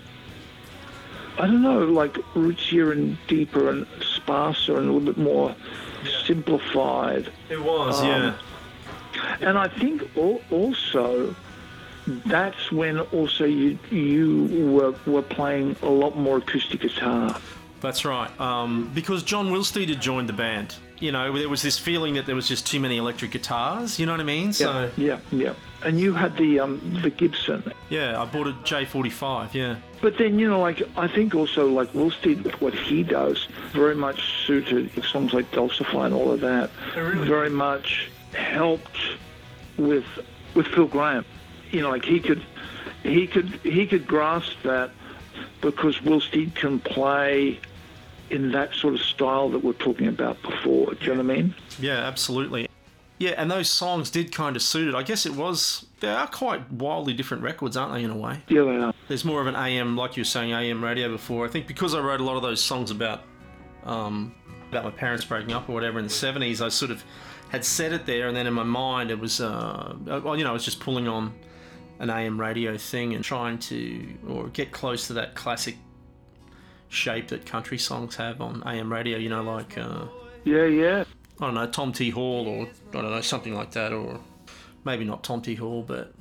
I 1.38 1.46
don't 1.46 1.60
know, 1.62 1.80
like 1.84 2.14
rootsier 2.34 2.92
and 2.92 3.18
deeper 3.26 3.68
and 3.68 3.86
sparser 4.00 4.78
and 4.78 4.88
a 4.88 4.92
little 4.92 5.12
bit 5.12 5.18
more 5.18 5.54
simplified. 6.24 7.30
it 7.50 7.62
was, 7.62 8.00
Um, 8.00 8.06
yeah, 8.06 9.36
And 9.40 9.58
I 9.58 9.68
think 9.68 10.08
also 10.50 11.34
that's 12.06 12.70
when 12.72 13.00
also 13.00 13.44
you 13.44 13.78
you 13.90 14.68
were 14.72 14.94
were 15.10 15.22
playing 15.22 15.76
a 15.82 15.88
lot 15.88 16.16
more 16.16 16.38
acoustic 16.38 16.80
guitar. 16.80 17.38
that's 17.80 18.04
right. 18.04 18.30
Um, 18.40 18.90
because 18.94 19.22
John 19.22 19.50
Willsteed 19.50 19.88
had 19.88 20.00
joined 20.00 20.28
the 20.28 20.32
band. 20.32 20.76
You 20.98 21.12
know, 21.12 21.36
there 21.36 21.50
was 21.50 21.60
this 21.60 21.78
feeling 21.78 22.14
that 22.14 22.24
there 22.24 22.34
was 22.34 22.48
just 22.48 22.66
too 22.66 22.80
many 22.80 22.96
electric 22.96 23.30
guitars. 23.32 23.98
You 23.98 24.06
know 24.06 24.12
what 24.12 24.20
I 24.20 24.24
mean? 24.24 24.52
So 24.54 24.90
yeah, 24.96 25.18
yeah. 25.30 25.52
And 25.84 26.00
you 26.00 26.14
had 26.14 26.34
the 26.38 26.60
um 26.60 26.80
the 27.02 27.10
Gibson. 27.10 27.62
yeah, 27.90 28.20
I 28.20 28.24
bought 28.24 28.46
a 28.46 28.52
J45. 28.64 29.52
Yeah, 29.52 29.76
But 30.00 30.16
then 30.16 30.38
you 30.38 30.48
know, 30.48 30.60
like 30.60 30.80
I 30.96 31.06
think 31.06 31.34
also 31.34 31.68
like 31.68 31.92
Willsteed, 31.92 32.50
what 32.62 32.72
he 32.74 33.02
does, 33.02 33.46
very 33.72 33.94
much 33.94 34.46
suited 34.46 34.90
songs 35.04 35.34
like 35.34 35.50
Dulcify 35.52 36.06
and 36.06 36.14
all 36.14 36.32
of 36.32 36.40
that. 36.40 36.70
Really. 36.96 37.26
Very 37.28 37.50
much 37.50 38.08
helped 38.32 38.96
with 39.76 40.06
with 40.54 40.66
Phil 40.68 40.86
Graham. 40.86 41.26
You 41.70 41.82
know, 41.82 41.90
like 41.90 42.04
he 42.04 42.20
could 42.20 42.42
he 43.02 43.26
could 43.26 43.48
he 43.62 43.86
could 43.86 44.06
grasp 44.06 44.56
that 44.62 44.90
because 45.60 45.98
Willsteed 45.98 46.54
can 46.54 46.78
play 46.78 47.58
in 48.30 48.52
that 48.52 48.74
sort 48.74 48.94
of 48.94 49.00
style 49.00 49.48
that 49.50 49.62
we're 49.62 49.72
talking 49.74 50.08
about 50.08 50.40
before. 50.42 50.94
Do 50.94 51.06
you 51.06 51.14
know 51.14 51.22
what 51.22 51.32
I 51.32 51.36
mean? 51.36 51.54
yeah, 51.78 51.98
absolutely. 51.98 52.68
Yeah, 53.18 53.30
and 53.38 53.50
those 53.50 53.70
songs 53.70 54.10
did 54.10 54.30
kind 54.30 54.56
of 54.56 54.62
suit 54.62 54.88
it. 54.88 54.94
I 54.94 55.02
guess 55.02 55.24
it 55.24 55.34
was. 55.34 55.86
They 56.00 56.08
are 56.08 56.26
quite 56.26 56.70
wildly 56.70 57.14
different 57.14 57.42
records, 57.42 57.74
aren't 57.74 57.94
they? 57.94 58.04
In 58.04 58.10
a 58.10 58.16
way. 58.16 58.42
Yeah, 58.48 58.64
they 58.64 58.76
are. 58.76 58.94
there's 59.08 59.24
more 59.24 59.40
of 59.40 59.46
an 59.46 59.56
AM, 59.56 59.96
like 59.96 60.16
you 60.16 60.20
were 60.20 60.26
saying, 60.26 60.52
AM 60.52 60.84
radio 60.84 61.08
before. 61.08 61.46
I 61.46 61.48
think 61.48 61.66
because 61.66 61.94
I 61.94 62.00
wrote 62.00 62.20
a 62.20 62.24
lot 62.24 62.36
of 62.36 62.42
those 62.42 62.62
songs 62.62 62.90
about 62.90 63.22
um, 63.84 64.34
about 64.68 64.84
my 64.84 64.90
parents 64.90 65.24
breaking 65.24 65.52
up 65.52 65.68
or 65.68 65.72
whatever 65.72 65.98
in 65.98 66.04
the 66.04 66.10
70s, 66.12 66.60
I 66.60 66.68
sort 66.68 66.90
of 66.90 67.02
had 67.48 67.64
said 67.64 67.92
it 67.92 68.04
there, 68.04 68.28
and 68.28 68.36
then 68.36 68.46
in 68.46 68.52
my 68.52 68.64
mind 68.64 69.10
it 69.10 69.18
was, 69.18 69.40
uh, 69.40 69.94
well, 70.04 70.36
you 70.36 70.44
know, 70.44 70.50
I 70.50 70.52
was 70.52 70.64
just 70.64 70.80
pulling 70.80 71.08
on 71.08 71.32
an 71.98 72.10
AM 72.10 72.38
radio 72.40 72.76
thing 72.76 73.14
and 73.14 73.24
trying 73.24 73.58
to 73.58 74.06
or 74.28 74.48
get 74.48 74.70
close 74.72 75.06
to 75.06 75.14
that 75.14 75.34
classic 75.34 75.76
shape 76.88 77.28
that 77.28 77.46
country 77.46 77.78
songs 77.78 78.16
have 78.16 78.40
on 78.40 78.62
AM 78.66 78.92
radio. 78.92 79.18
You 79.18 79.28
know, 79.28 79.42
like 79.42 79.76
uh, 79.78 80.06
Yeah, 80.44 80.64
yeah. 80.64 81.04
I 81.40 81.46
don't 81.46 81.54
know 81.54 81.66
Tom 81.66 81.92
T 81.92 82.10
Hall 82.10 82.46
or 82.46 82.66
I 82.66 83.02
don't 83.02 83.10
know 83.10 83.20
something 83.20 83.54
like 83.54 83.72
that, 83.72 83.92
or 83.92 84.20
maybe 84.84 85.04
not 85.04 85.22
Tom 85.24 85.42
T 85.42 85.54
Hall, 85.54 85.82
but 85.82 86.14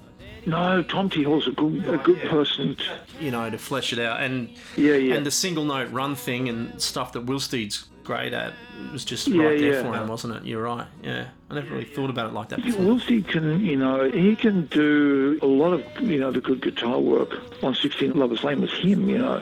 No, 0.45 0.84
Tom 0.84 1.09
T. 1.09 1.23
Hall's 1.23 1.47
a 1.47 1.51
good 1.51 1.88
a 1.88 1.97
good 1.97 2.21
person. 2.30 2.76
you 3.19 3.32
know, 3.32 3.49
to 3.49 3.57
flesh 3.57 3.93
it 3.93 3.99
out. 3.99 4.21
And 4.21 4.49
Yeah, 4.76 4.95
yeah. 4.95 5.15
and 5.15 5.26
the 5.26 5.32
single 5.32 5.63
note 5.65 5.89
run 5.91 6.15
thing 6.15 6.49
and 6.49 6.82
stuff 6.82 7.13
that 7.13 7.26
Willsteed's 7.26 7.88
great 8.05 8.33
at 8.33 8.53
It 8.85 8.91
was 8.91 9.03
just 9.03 9.27
Yeah, 9.27 9.43
right 9.43 9.59
there 9.59 9.73
yeah. 9.73 9.81
for 9.81 9.93
him, 9.93 10.07
wasn't 10.07 10.35
it? 10.35 10.45
You're 10.45 10.63
right. 10.63 10.87
Yeah, 11.03 11.27
I 11.49 11.53
never 11.53 11.73
really 11.73 11.85
thought 11.85 12.09
about 12.09 12.27
it 12.27 12.33
like 12.33 12.49
that 12.49 12.63
before. 12.63 12.81
Wilsey 12.81 13.27
can, 13.27 13.65
you 13.65 13.75
know, 13.75 14.09
he 14.09 14.35
can 14.35 14.67
do 14.67 15.39
a 15.41 15.45
lot 15.45 15.73
of, 15.73 15.83
you 15.99 16.19
know, 16.19 16.31
the 16.31 16.41
good 16.41 16.61
guitar 16.61 16.99
work 16.99 17.31
on 17.63 17.75
16 17.75 18.13
Lover's 18.13 18.43
Lane 18.43 18.61
was 18.61 18.71
him, 18.73 19.09
you 19.09 19.17
know. 19.17 19.41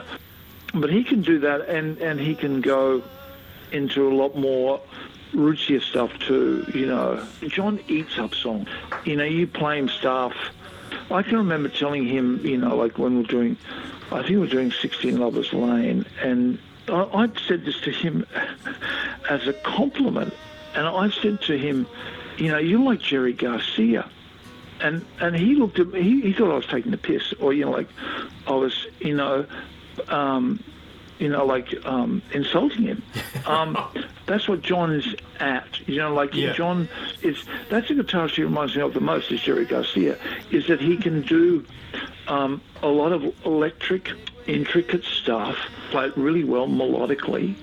But 0.74 0.90
he 0.90 1.04
can 1.04 1.22
do 1.22 1.38
that 1.40 1.68
and, 1.68 1.98
and 1.98 2.18
he 2.18 2.34
can 2.34 2.60
go 2.60 3.02
into 3.70 4.08
a 4.08 4.12
lot 4.14 4.36
more 4.36 4.80
rootsier 5.32 5.80
stuff 5.82 6.18
too, 6.20 6.64
you 6.74 6.86
know. 6.86 7.24
John 7.48 7.80
eats 7.88 8.18
up 8.18 8.34
songs. 8.34 8.68
You 9.04 9.16
know, 9.16 9.24
you 9.24 9.46
play 9.46 9.78
him 9.78 9.88
stuff. 9.88 10.34
I 11.10 11.22
can 11.22 11.36
remember 11.36 11.68
telling 11.68 12.06
him, 12.06 12.44
you 12.44 12.56
know, 12.56 12.76
like 12.76 12.98
when 12.98 13.16
we 13.16 13.22
we're 13.22 13.26
doing, 13.28 13.56
I 14.10 14.18
think 14.18 14.30
we 14.30 14.38
we're 14.38 14.46
doing 14.46 14.70
16 14.72 15.18
Lover's 15.18 15.52
Lane, 15.52 16.06
and 16.22 16.58
I, 16.88 17.24
I 17.24 17.28
said 17.46 17.64
this 17.64 17.80
to 17.82 17.90
him 17.90 18.26
as 19.28 19.46
a 19.46 19.52
compliment. 19.52 20.34
And 20.74 20.86
I 20.86 21.10
said 21.10 21.40
to 21.42 21.56
him, 21.56 21.86
you 22.36 22.50
know, 22.50 22.58
you're 22.58 22.80
like 22.80 23.00
Jerry 23.00 23.32
Garcia. 23.32 24.10
And 24.80 25.04
and 25.20 25.36
he 25.36 25.54
looked 25.54 25.78
at 25.78 25.88
me, 25.88 26.02
he, 26.02 26.20
he 26.20 26.32
thought 26.32 26.50
I 26.50 26.56
was 26.56 26.66
taking 26.66 26.90
the 26.90 26.98
piss, 26.98 27.32
or, 27.34 27.52
you 27.52 27.64
know, 27.64 27.70
like 27.70 27.88
I 28.46 28.52
was, 28.52 28.86
you 29.00 29.14
know, 29.14 29.46
um, 30.08 30.62
you 31.20 31.28
know, 31.28 31.46
like 31.46 31.72
um, 31.86 32.22
insulting 32.32 32.82
him. 32.84 33.02
Um, 33.46 33.76
that's 34.24 34.48
what 34.48 34.62
John 34.62 34.90
is 34.94 35.14
at. 35.38 35.86
You 35.86 35.98
know, 35.98 36.14
like 36.14 36.32
Yeah. 36.34 36.54
John 36.54 36.88
is. 37.20 37.44
That's 37.68 37.88
the 37.88 37.94
guitarist 37.94 38.36
he 38.36 38.42
reminds 38.42 38.74
me 38.74 38.80
of 38.80 38.94
the 38.94 39.00
most 39.02 39.30
is 39.30 39.42
Jerry 39.42 39.66
Garcia. 39.66 40.18
Is 40.50 40.66
that 40.68 40.80
he 40.80 40.96
can 40.96 41.20
do 41.20 41.62
um, 42.26 42.62
a 42.82 42.88
lot 42.88 43.12
of 43.12 43.22
electric, 43.44 44.08
intricate 44.46 45.04
stuff, 45.04 45.56
play 45.90 46.06
it 46.06 46.16
really 46.16 46.44
well 46.44 46.66
melodically, 46.66 47.54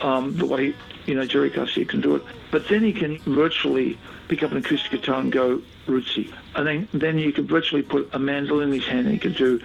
um, 0.00 0.36
the 0.36 0.46
way 0.46 0.74
you 1.06 1.14
know 1.14 1.24
Jerry 1.24 1.50
Garcia 1.50 1.84
can 1.84 2.00
do 2.00 2.16
it. 2.16 2.22
But 2.54 2.68
then 2.68 2.84
he 2.84 2.92
can 2.92 3.18
virtually 3.18 3.98
pick 4.28 4.44
up 4.44 4.52
an 4.52 4.58
acoustic 4.58 4.92
guitar 4.92 5.18
and 5.20 5.32
go 5.32 5.60
rootsy, 5.88 6.32
and 6.54 6.64
then 6.64 6.88
then 6.94 7.18
you 7.18 7.32
could 7.32 7.48
virtually 7.48 7.82
put 7.82 8.08
a 8.12 8.18
mandolin 8.20 8.68
in 8.68 8.74
his 8.74 8.86
hand 8.86 9.06
and 9.06 9.10
he 9.12 9.18
could 9.18 9.34
do, 9.34 9.60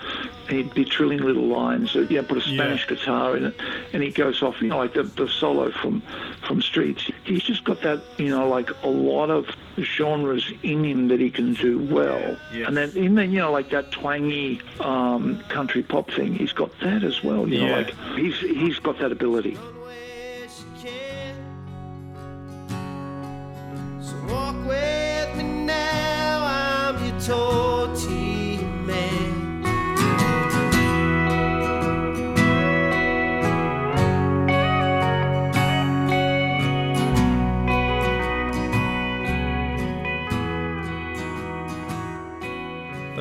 he'd 0.49 0.73
be 0.73 0.83
trilling 0.85 1.19
little 1.19 1.45
lines. 1.45 1.95
Or, 1.95 2.01
yeah, 2.05 2.23
put 2.23 2.39
a 2.39 2.41
Spanish 2.41 2.87
guitar 2.87 3.37
in 3.37 3.45
it, 3.45 3.55
and 3.93 4.01
he 4.01 4.09
goes 4.09 4.41
off, 4.41 4.59
you 4.59 4.69
know, 4.69 4.79
like 4.79 4.95
the, 4.95 5.03
the 5.03 5.27
solo 5.27 5.69
from 5.69 6.01
from 6.47 6.63
Streets. 6.63 7.11
He's 7.25 7.43
just 7.43 7.63
got 7.63 7.79
that, 7.83 8.01
you 8.17 8.29
know, 8.29 8.49
like 8.49 8.71
a 8.81 8.89
lot 8.89 9.29
of 9.29 9.45
genres 9.79 10.51
in 10.63 10.83
him 10.83 11.09
that 11.09 11.19
he 11.19 11.29
can 11.29 11.53
do 11.53 11.77
well. 11.77 12.37
Yeah. 12.51 12.65
And 12.69 12.75
then, 12.75 12.89
and 12.97 13.15
then 13.15 13.31
you 13.31 13.37
know, 13.37 13.51
like 13.51 13.69
that 13.69 13.91
twangy 13.91 14.61
um, 14.79 15.43
country 15.43 15.83
pop 15.83 16.09
thing, 16.09 16.33
he's 16.33 16.53
got 16.53 16.71
that 16.79 17.03
as 17.03 17.23
well. 17.23 17.47
You 17.47 17.59
know, 17.59 17.67
Yeah. 17.67 17.75
like 17.77 17.93
he's 18.15 18.39
he's 18.39 18.79
got 18.79 18.97
that 18.97 19.11
ability. 19.11 19.59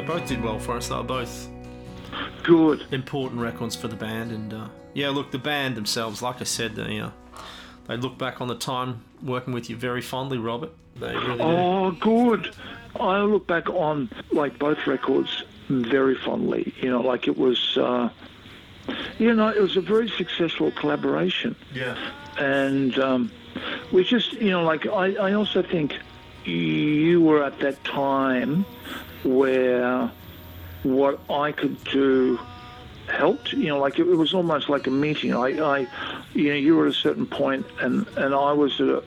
Both 0.09 0.27
did 0.27 0.43
well 0.43 0.59
for 0.59 0.77
us. 0.77 0.89
They 0.89 0.97
were 0.97 1.03
both 1.03 1.49
Good. 2.43 2.87
important 2.93 3.41
records 3.41 3.77
for 3.77 3.89
the 3.89 3.97
band, 3.97 4.33
and 4.33 4.55
uh, 4.55 4.69
yeah, 4.95 5.11
look, 5.11 5.31
the 5.31 5.39
band 5.39 5.77
themselves, 5.77 6.23
like 6.23 6.41
I 6.41 6.45
said, 6.45 6.75
they 6.75 6.99
uh, 6.99 7.11
they 7.89 7.97
look 7.97 8.17
back 8.19 8.41
on 8.41 8.47
the 8.49 8.55
time 8.55 9.03
working 9.23 9.53
with 9.53 9.69
you 9.69 9.77
very 9.77 10.01
fondly, 10.03 10.39
Robert. 10.39 10.71
They 10.97 11.15
really 11.15 11.39
do. 11.39 11.43
Oh, 11.43 11.91
good. 11.93 12.55
I 13.01 13.21
look 13.21 13.47
back 13.47 13.69
on 13.71 14.11
like 14.31 14.59
both 14.59 14.87
records 14.87 15.43
very 15.69 16.15
fondly. 16.17 16.73
You 16.81 16.91
know, 16.91 17.01
like 17.01 17.27
it 17.29 17.37
was, 17.37 17.77
uh, 17.79 18.09
you 19.19 19.35
know, 19.35 19.49
it 19.49 19.61
was 19.61 19.77
a 19.77 19.81
very 19.81 20.09
successful 20.09 20.71
collaboration. 20.73 21.57
Yeah. 21.75 21.97
and 22.39 22.99
um, 22.99 23.31
we 23.93 24.05
just 24.05 24.33
you 24.35 24.51
know 24.51 24.63
like 24.63 24.87
I, 24.87 25.15
I 25.15 25.33
also 25.33 25.63
think 25.63 25.95
you 26.45 27.21
were 27.23 27.43
at 27.43 27.59
that 27.61 27.83
time 27.85 28.65
where 29.25 30.11
what 30.85 31.19
I 31.29 31.53
could 31.53 31.83
do 31.85 32.39
helped 33.09 33.53
you 33.53 33.69
know 33.69 33.79
like 33.79 33.99
it, 33.99 34.07
it 34.07 34.17
was 34.17 34.35
almost 34.35 34.69
like 34.69 34.87
a 34.87 34.91
meeting 34.91 35.35
I, 35.35 35.49
I 35.61 35.87
you 36.35 36.49
know 36.51 36.55
you 36.55 36.77
were 36.77 36.87
at 36.87 36.93
a 36.93 36.95
certain 36.95 37.27
point 37.27 37.67
and 37.81 38.07
and 38.17 38.35
I 38.35 38.53
was 38.53 38.81
at 38.81 38.89
a 38.89 39.03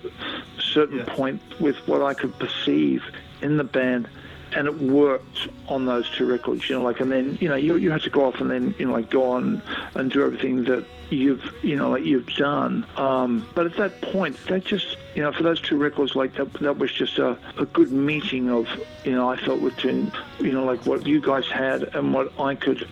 certain 0.60 1.00
Yeah. 1.00 1.06
point 1.16 1.42
with 1.60 1.78
what 1.88 2.02
I 2.02 2.14
could 2.14 2.38
perceive 2.40 3.04
in 3.42 3.58
the 3.58 3.64
band 3.64 4.08
and 4.54 4.68
it 4.68 4.78
worked 4.82 5.48
on 5.70 5.86
those 5.86 6.10
two 6.10 6.26
records. 6.26 6.70
You 6.70 6.78
know, 6.78 6.84
like 6.84 7.00
and 7.00 7.10
then 7.10 7.38
you 7.40 7.48
know 7.48 7.56
you 7.56 7.78
you 7.78 7.90
had 7.90 8.02
to 8.02 8.10
go 8.10 8.26
off 8.26 8.42
and 8.42 8.52
then 8.52 8.76
you 8.78 8.86
know 8.86 8.92
like 8.92 9.10
go 9.10 9.32
on 9.32 9.62
and 9.96 10.12
do 10.12 10.26
everything 10.26 10.66
that 10.66 10.84
you've 11.10 11.54
you 11.64 11.78
know 11.78 11.90
like 11.92 12.04
you've 12.04 12.28
done. 12.36 12.86
Um, 12.98 13.48
but 13.56 13.66
at 13.66 13.78
that 13.78 14.02
point, 14.02 14.36
that 14.48 14.66
just 14.66 14.98
you 15.16 15.22
know 15.24 15.32
for 15.32 15.44
those 15.44 15.62
two 15.62 15.78
records, 15.78 16.16
like 16.18 16.34
that 16.36 16.52
that 16.56 16.78
was 16.78 16.92
just 16.92 17.18
a, 17.18 17.38
a 17.58 17.66
good 17.66 17.94
meeting 17.94 18.50
of 18.50 18.68
you 19.06 19.14
know 19.14 19.30
I 19.30 19.38
felt 19.38 19.62
between 19.64 20.12
you 20.40 20.52
know 20.52 20.66
like 20.66 20.86
what 20.86 21.08
you 21.08 21.22
guys 21.22 21.48
had 21.48 21.84
and 21.96 22.14
what 22.14 22.34
I 22.38 22.56
could 22.56 22.86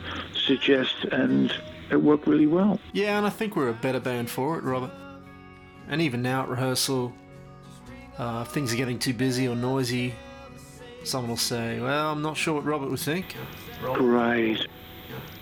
suggest, 0.50 1.06
and 1.12 1.54
it 1.92 1.98
worked 1.98 2.26
really 2.26 2.48
well. 2.48 2.80
Yeah, 2.92 3.18
and 3.18 3.26
I 3.26 3.30
think 3.30 3.56
we're 3.56 3.70
a 3.70 3.74
better 3.74 4.00
band 4.00 4.30
for 4.30 4.58
it, 4.58 4.64
Robert. 4.64 4.92
And 5.88 6.02
even 6.02 6.22
now 6.24 6.42
at 6.44 6.50
rehearsal, 6.50 7.14
uh, 8.18 8.44
if 8.46 8.52
things 8.52 8.74
are 8.74 8.78
getting 8.78 8.98
too 8.98 9.14
busy 9.14 9.48
or 9.48 9.56
noisy, 9.56 10.16
someone 11.04 11.30
will 11.30 11.38
say, 11.38 11.80
Well, 11.80 12.12
I'm 12.12 12.22
not 12.22 12.36
sure 12.36 12.56
what 12.56 12.66
Robert 12.66 12.90
would 12.90 13.00
think. 13.00 13.36
Great. 13.94 14.68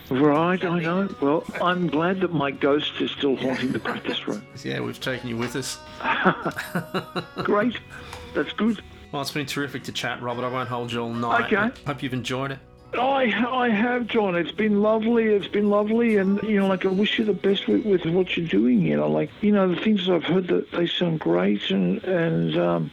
Right, 0.10 0.64
I 0.64 0.80
know. 0.80 1.10
Well, 1.22 1.44
I'm 1.62 1.88
glad 1.88 2.22
that 2.22 2.32
my 2.34 2.52
ghost 2.52 2.94
is 3.02 3.12
still 3.12 3.36
haunting 3.36 3.72
the 3.72 3.80
practice 3.80 4.28
room. 4.28 4.46
Yeah, 4.64 4.80
we've 4.80 5.00
taken 5.00 5.30
you 5.30 5.38
with 5.38 5.56
us. 5.56 5.78
Great. 7.44 7.78
That's 8.34 8.52
good. 8.54 8.82
Well, 9.12 9.22
it's 9.22 9.32
been 9.32 9.46
terrific 9.46 9.84
to 9.84 9.92
chat, 9.92 10.22
Robert. 10.22 10.44
I 10.44 10.50
won't 10.50 10.68
hold 10.70 10.92
you 10.92 11.02
all 11.02 11.14
night. 11.14 11.54
Okay. 11.54 11.82
Hope 11.86 12.04
you've 12.04 12.14
enjoyed 12.14 12.52
it. 12.52 12.60
I 12.94 13.34
I 13.50 13.70
have, 13.70 14.08
John. 14.08 14.36
It's 14.36 14.52
been 14.52 14.82
lovely. 14.82 15.26
It's 15.26 15.48
been 15.48 15.70
lovely, 15.70 16.18
and 16.18 16.42
you 16.44 16.60
know, 16.60 16.68
like 16.68 16.86
I 16.86 16.90
wish 16.90 17.20
you 17.20 17.26
the 17.26 17.34
best 17.34 17.68
with, 17.68 17.86
with 17.86 18.06
what 18.06 18.38
you're 18.38 18.48
doing. 18.48 18.82
You 18.82 18.98
know, 18.98 19.10
like 19.10 19.30
you 19.42 19.52
know, 19.52 19.74
the 19.74 19.80
things 19.82 20.10
I've 20.10 20.24
heard 20.24 20.48
that 20.48 20.72
they 20.72 20.88
sound 20.88 21.20
great, 21.20 21.70
and 21.70 22.04
and 22.04 22.58
um, 22.58 22.92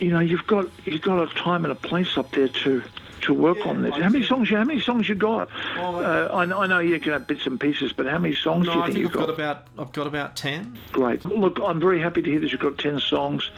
you 0.00 0.10
know, 0.10 0.20
you've 0.20 0.46
got 0.46 0.66
you've 0.84 1.02
got 1.02 1.22
a 1.22 1.34
time 1.34 1.64
and 1.64 1.72
a 1.72 1.76
place 1.76 2.16
up 2.18 2.30
there 2.32 2.48
to 2.48 2.82
to 3.22 3.32
work 3.34 3.66
on 3.66 3.82
this. 3.82 3.94
How 3.94 4.08
many 4.08 4.24
songs? 4.24 4.50
You, 4.50 4.56
how 4.58 4.64
many 4.64 4.80
songs 4.80 5.08
you 5.08 5.14
got? 5.14 5.48
Uh, 5.76 6.28
I, 6.32 6.42
I 6.42 6.66
know 6.66 6.80
you 6.80 6.98
can 7.00 7.12
have 7.12 7.26
bits 7.26 7.46
and 7.46 7.58
pieces, 7.58 7.92
but 7.92 8.06
how 8.06 8.18
many 8.18 8.34
songs 8.34 8.66
do 8.66 8.72
you 8.72 8.80
I 8.80 8.86
think 8.86 8.94
think 8.94 9.02
you've 9.04 9.12
I've 9.12 9.18
got 9.18 9.26
got? 9.28 9.34
about 9.34 9.66
I've 9.78 9.92
got 9.92 10.06
about 10.06 10.36
ten. 10.36 10.78
Great. 10.92 11.24
Look, 11.24 11.58
I'm 11.64 11.80
very 11.80 12.00
happy 12.00 12.20
to 12.22 12.30
hear 12.30 12.40
that 12.40 12.50
you've 12.52 12.60
got 12.60 12.78
ten 12.78 13.00
songs, 13.00 13.50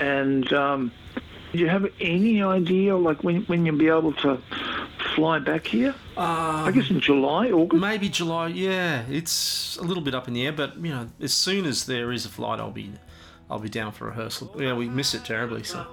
and 0.00 0.52
um, 0.52 0.92
do 1.54 1.60
you 1.60 1.68
have 1.68 1.86
any 2.00 2.42
idea, 2.42 2.96
like 2.96 3.22
when 3.22 3.42
when 3.42 3.64
you'll 3.64 3.78
be 3.78 3.86
able 3.86 4.12
to 4.14 4.40
fly 5.14 5.38
back 5.38 5.64
here? 5.64 5.94
I 6.16 6.72
guess 6.74 6.90
in 6.90 6.98
July, 6.98 7.52
August. 7.52 7.80
Maybe 7.80 8.08
July. 8.08 8.48
Yeah, 8.48 9.04
it's 9.08 9.76
a 9.76 9.82
little 9.82 10.02
bit 10.02 10.16
up 10.16 10.26
in 10.26 10.34
the 10.34 10.44
air, 10.44 10.52
but 10.52 10.76
you 10.76 10.90
know, 10.90 11.06
as 11.20 11.32
soon 11.32 11.64
as 11.64 11.86
there 11.86 12.10
is 12.10 12.26
a 12.26 12.28
flight, 12.28 12.58
I'll 12.58 12.72
be 12.72 12.90
I'll 13.50 13.58
be 13.58 13.68
down 13.68 13.92
for 13.92 14.06
rehearsal. 14.06 14.54
Yeah, 14.58 14.74
we 14.74 14.88
miss 14.88 15.14
it 15.14 15.24
terribly. 15.24 15.62
So 15.64 15.86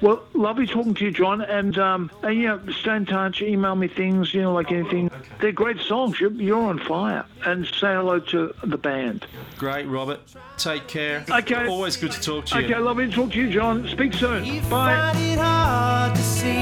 Well, 0.00 0.22
lovely 0.34 0.66
talking 0.66 0.94
to 0.94 1.04
you, 1.04 1.10
John, 1.12 1.40
and 1.42 1.78
um, 1.78 2.10
and 2.22 2.40
yeah, 2.40 2.58
stay 2.80 2.96
in 2.96 3.06
touch. 3.06 3.40
Email 3.40 3.76
me 3.76 3.86
things, 3.88 4.34
you 4.34 4.42
know, 4.42 4.52
like 4.52 4.72
anything. 4.72 5.10
They're 5.40 5.52
great 5.52 5.80
songs. 5.80 6.20
You're, 6.20 6.32
you're 6.32 6.58
on 6.60 6.78
fire, 6.80 7.24
and 7.46 7.64
say 7.66 7.94
hello 7.94 8.18
to 8.20 8.52
the 8.64 8.76
band. 8.78 9.26
great, 9.56 9.86
Robert. 9.86 10.20
Take 10.56 10.88
care. 10.88 11.24
Okay. 11.30 11.68
Always 11.68 11.96
good 11.96 12.10
to 12.12 12.20
talk 12.20 12.46
to 12.46 12.58
you. 12.58 12.64
Okay, 12.66 12.78
lovely 12.78 13.06
to 13.06 13.12
talk 13.12 13.30
to 13.30 13.38
you, 13.38 13.48
John. 13.50 13.86
Speak 13.88 14.12
soon. 14.12 14.44
You 14.44 14.60
Bye. 14.62 15.12
find 15.12 15.18
it 15.24 15.38
hard 15.38 16.16
to 16.16 16.22
see 16.22 16.52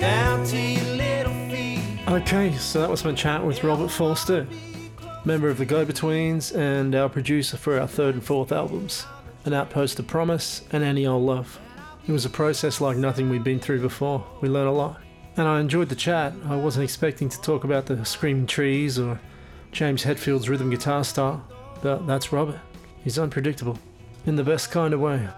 down 0.00 0.44
to 0.46 0.56
your 0.56 0.84
little 0.96 1.32
feet. 1.50 1.80
Okay, 2.08 2.52
so 2.56 2.80
that 2.80 2.90
was 2.90 3.04
my 3.04 3.12
chat 3.12 3.44
with 3.44 3.62
Robert 3.64 3.88
Forster, 3.90 4.46
member 5.24 5.48
of 5.48 5.58
the 5.58 5.64
Go 5.64 5.84
Betweens 5.84 6.54
and 6.54 6.94
our 6.94 7.08
producer 7.08 7.56
for 7.56 7.78
our 7.78 7.86
third 7.86 8.14
and 8.14 8.24
fourth 8.24 8.50
albums, 8.50 9.06
An 9.44 9.54
Outpost 9.54 9.98
of 9.98 10.06
Promise 10.06 10.62
and 10.72 10.82
Any 10.82 11.06
Old 11.06 11.22
Love. 11.24 11.60
It 12.06 12.12
was 12.12 12.24
a 12.24 12.30
process 12.30 12.80
like 12.80 12.96
nothing 12.96 13.30
we'd 13.30 13.44
been 13.44 13.60
through 13.60 13.80
before. 13.80 14.26
We 14.40 14.48
learned 14.48 14.68
a 14.68 14.72
lot. 14.72 15.00
And 15.36 15.46
I 15.46 15.60
enjoyed 15.60 15.88
the 15.88 15.94
chat. 15.94 16.34
I 16.46 16.56
wasn't 16.56 16.84
expecting 16.84 17.28
to 17.28 17.40
talk 17.40 17.64
about 17.64 17.86
the 17.86 18.04
Screaming 18.04 18.46
Trees 18.46 18.98
or 18.98 19.20
James 19.70 20.02
Hetfield's 20.02 20.48
rhythm 20.48 20.70
guitar 20.70 21.04
style, 21.04 21.46
but 21.82 22.06
that's 22.06 22.32
Robert. 22.32 22.60
He's 23.04 23.18
unpredictable, 23.18 23.78
in 24.26 24.36
the 24.36 24.44
best 24.44 24.70
kind 24.70 24.92
of 24.92 25.00
way. 25.00 25.28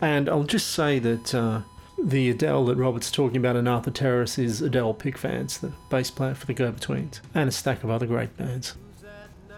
And 0.00 0.28
I'll 0.28 0.42
just 0.44 0.70
say 0.70 0.98
that 0.98 1.34
uh, 1.34 1.60
the 2.02 2.30
Adele 2.30 2.66
that 2.66 2.76
Robert's 2.76 3.10
talking 3.10 3.36
about 3.36 3.56
in 3.56 3.68
Arthur 3.68 3.90
Terrace 3.90 4.38
is 4.38 4.60
Adele 4.62 4.94
Pickvance, 4.94 5.58
the 5.58 5.72
bass 5.90 6.10
player 6.10 6.34
for 6.34 6.46
the 6.46 6.54
Go 6.54 6.70
Betweens, 6.72 7.20
and 7.34 7.48
a 7.48 7.52
stack 7.52 7.84
of 7.84 7.90
other 7.90 8.06
great 8.06 8.36
bands. 8.36 8.74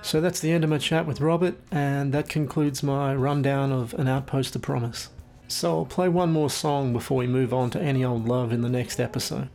So 0.03 0.21
that's 0.21 0.41
the 0.41 0.53
end 0.53 0.65
of 0.65 0.71
my 0.71 0.79
chat 0.79 1.07
with 1.07 1.23
Robert, 1.23 1.57
and 1.71 2.13
that 2.13 2.29
concludes 2.29 2.83
my 2.83 3.15
rundown 3.15 3.73
of 3.73 3.95
An 3.95 4.07
Outpost 4.07 4.55
of 4.55 4.61
Promise. 4.61 5.09
So 5.49 5.79
I'll 5.79 5.87
play 5.87 6.09
one 6.09 6.33
more 6.33 6.51
song 6.51 6.93
before 6.93 7.17
we 7.17 7.27
move 7.27 7.55
on 7.55 7.71
to 7.71 7.81
Any 7.81 8.05
Old 8.05 8.29
Love 8.29 8.53
in 8.53 8.61
the 8.61 8.69
next 8.69 9.01
episode. 9.01 9.49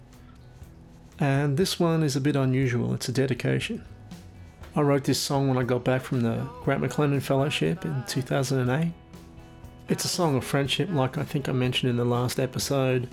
And 1.20 1.58
this 1.58 1.80
one 1.80 2.02
is 2.02 2.16
a 2.16 2.22
bit 2.22 2.36
unusual, 2.36 2.94
it's 2.94 3.10
a 3.10 3.12
dedication. 3.12 3.86
I 4.76 4.82
wrote 4.82 5.04
this 5.04 5.20
song 5.20 5.48
when 5.50 5.58
I 5.58 5.64
got 5.64 5.84
back 5.84 6.02
from 6.02 6.22
the 6.22 6.48
Grant 6.64 6.82
McLennan 6.82 7.22
Fellowship 7.22 7.86
in 7.86 8.04
2008. 8.08 8.94
It's 9.90 10.06
a 10.06 10.08
song 10.08 10.36
of 10.36 10.44
friendship, 10.44 10.88
like 10.92 11.18
I 11.18 11.24
think 11.24 11.50
I 11.50 11.52
mentioned 11.52 11.90
in 11.90 11.98
the 11.98 12.06
last 12.06 12.40
episode. 12.40 13.10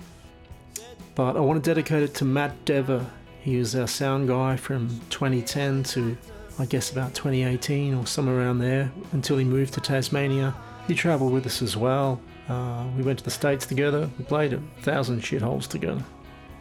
But 1.15 1.35
I 1.35 1.39
want 1.39 1.63
to 1.63 1.67
dedicate 1.67 2.03
it 2.03 2.13
to 2.15 2.25
Matt 2.25 2.65
Dever. 2.65 3.03
He 3.41 3.57
was 3.57 3.75
our 3.75 3.87
sound 3.87 4.27
guy 4.27 4.57
from 4.57 5.01
2010 5.09 5.81
to, 5.85 6.15
I 6.59 6.65
guess, 6.65 6.91
about 6.91 7.15
2018 7.15 7.95
or 7.95 8.05
somewhere 8.05 8.37
around 8.37 8.59
there 8.59 8.91
until 9.11 9.39
he 9.39 9.43
moved 9.43 9.73
to 9.73 9.81
Tasmania. 9.81 10.55
He 10.87 10.93
travelled 10.93 11.33
with 11.33 11.47
us 11.47 11.63
as 11.63 11.75
well. 11.75 12.21
Uh, 12.47 12.85
we 12.95 13.01
went 13.01 13.17
to 13.17 13.25
the 13.25 13.31
States 13.31 13.65
together. 13.65 14.07
We 14.19 14.25
played 14.25 14.53
a 14.53 14.61
thousand 14.81 15.23
shitholes 15.23 15.67
together. 15.67 16.03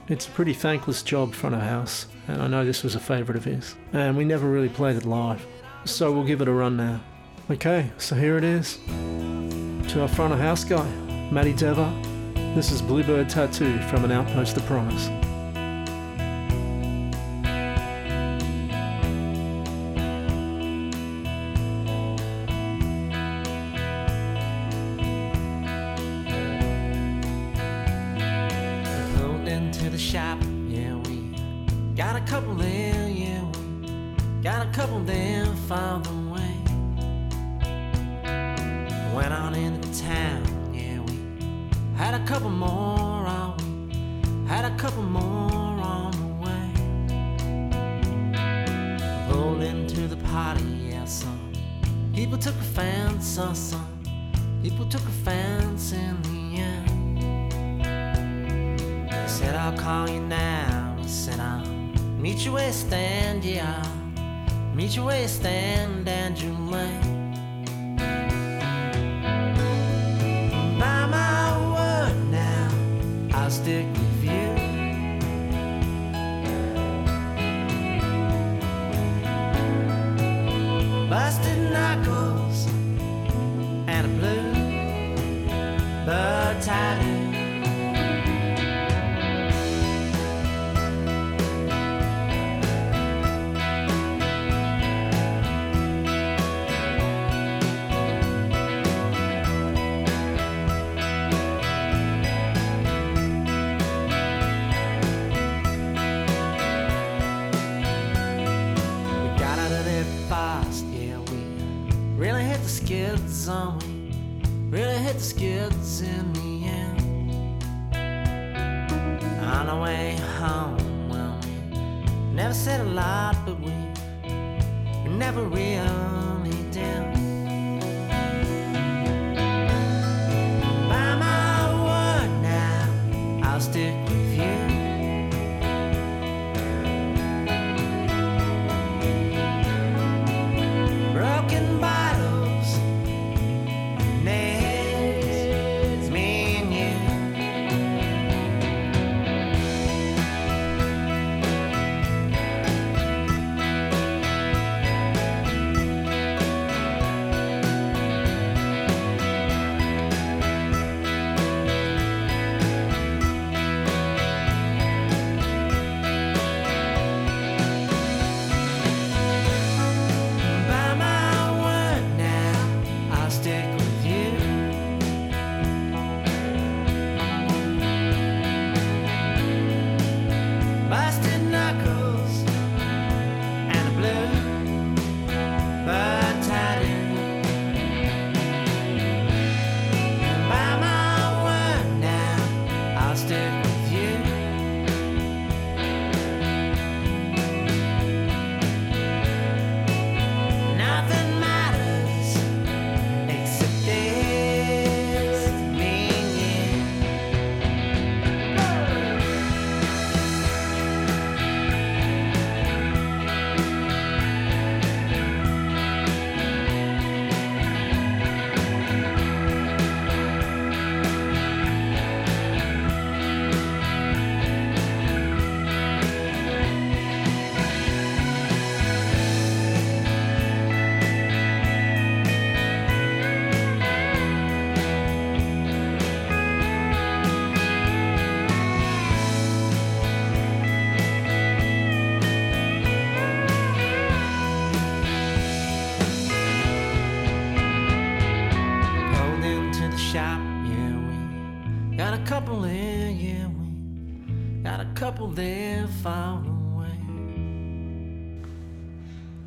It's 0.08 0.26
a 0.28 0.30
pretty 0.30 0.54
thankless 0.54 1.02
job 1.02 1.34
front 1.34 1.56
of 1.56 1.60
house, 1.60 2.06
and 2.26 2.40
I 2.40 2.46
know 2.46 2.64
this 2.64 2.82
was 2.82 2.94
a 2.94 3.00
favourite 3.00 3.36
of 3.36 3.44
his. 3.44 3.74
And 3.92 4.16
we 4.16 4.24
never 4.24 4.48
really 4.48 4.70
played 4.70 4.96
it 4.96 5.04
live, 5.04 5.46
so 5.84 6.10
we'll 6.10 6.24
give 6.24 6.40
it 6.40 6.48
a 6.48 6.52
run 6.52 6.78
now. 6.78 7.02
Okay, 7.50 7.90
so 7.98 8.14
here 8.16 8.38
it 8.38 8.44
is 8.44 8.78
to 9.88 10.00
our 10.02 10.08
front 10.08 10.32
of 10.32 10.40
house 10.40 10.64
guy, 10.64 10.84
Matty 11.30 11.52
Dever. 11.52 11.92
This 12.54 12.72
is 12.72 12.82
Bluebird 12.82 13.28
Tattoo 13.28 13.78
from 13.88 14.04
an 14.04 14.10
Outpost 14.10 14.56
of 14.56 14.66
Promise. 14.66 15.06
Pulled 29.16 29.46
into 29.46 29.88
the 29.90 29.98
shop, 29.98 30.38
yeah, 30.66 30.94
we 30.94 31.36
got 31.94 32.16
a 32.16 32.24
couple 32.26 32.54
there, 32.54 33.08
yeah, 33.08 33.44
got 34.42 34.66
a 34.66 34.70
couple 34.72 35.00
there 35.04 35.46
for 35.68 36.00
the 36.02 36.10
way. 36.10 36.25
Went 39.16 39.32
on 39.32 39.54
into 39.54 39.88
town, 39.98 40.42
yeah, 40.74 41.00
we 41.00 41.14
had 41.96 42.12
a 42.12 42.22
couple 42.26 42.50
more 42.50 42.68
on, 43.26 44.44
had 44.46 44.66
a 44.70 44.76
couple 44.76 45.02
more 45.02 45.22
on 45.22 46.10
the 46.20 46.26
way. 46.44 46.70
Pulled 49.30 49.62
into 49.62 50.06
the 50.06 50.18
party, 50.18 50.64
yeah, 50.90 51.06
some 51.06 51.50
people 52.14 52.36
took 52.36 52.54
offense, 52.56 53.38
or 53.38 53.44
uh, 53.44 53.54
some 53.54 53.88
people 54.62 54.86
took 54.86 55.00
offense 55.00 55.92
in 55.92 56.20
the 56.20 56.60
end. 56.60 57.18
He 59.10 59.28
said, 59.28 59.54
I'll 59.54 59.78
call 59.78 60.10
you 60.10 60.20
now. 60.20 60.94
He 61.00 61.08
said, 61.08 61.40
I'll 61.40 61.64
meet 62.18 62.44
you 62.44 62.52
where 62.52 62.66
you 62.66 62.74
stand, 62.74 63.46
yeah. 63.46 63.82
Meet 64.74 64.94
you 64.94 65.04
where 65.06 65.22
you 65.22 65.28
stand, 65.28 66.06
Andrew 66.06 66.52
Lane. 66.52 67.06
By 67.06 67.15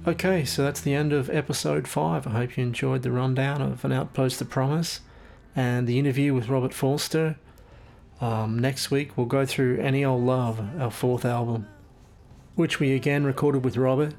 Okay, 0.10 0.43
so 0.43 0.64
that's 0.64 0.82
the 0.82 0.95
end 0.95 1.14
of 1.14 1.30
episode 1.30 1.88
5. 1.88 2.26
I 2.26 2.30
hope 2.32 2.57
you 2.57 2.64
enjoyed 2.64 3.03
the 3.03 3.12
rundown 3.12 3.62
of 3.62 3.86
An 3.86 3.91
Outpost 3.91 4.41
of 4.41 4.49
Promise 4.49 5.01
and 5.55 5.86
the 5.86 5.99
interview 5.99 6.34
with 6.34 6.49
Robert 6.49 6.74
Forster. 6.74 7.38
Um, 8.20 8.57
next 8.57 8.89
week, 8.89 9.16
we'll 9.16 9.28
go 9.28 9.45
through 9.45 9.80
Any 9.80 10.03
Old 10.03 10.24
Love, 10.24 10.82
our 10.82 10.89
fourth 10.89 11.26
album, 11.26 11.68
which 12.55 12.80
we 12.80 12.95
again 12.95 13.24
recorded 13.24 13.64
with 13.64 13.78
Robert, 13.78 14.16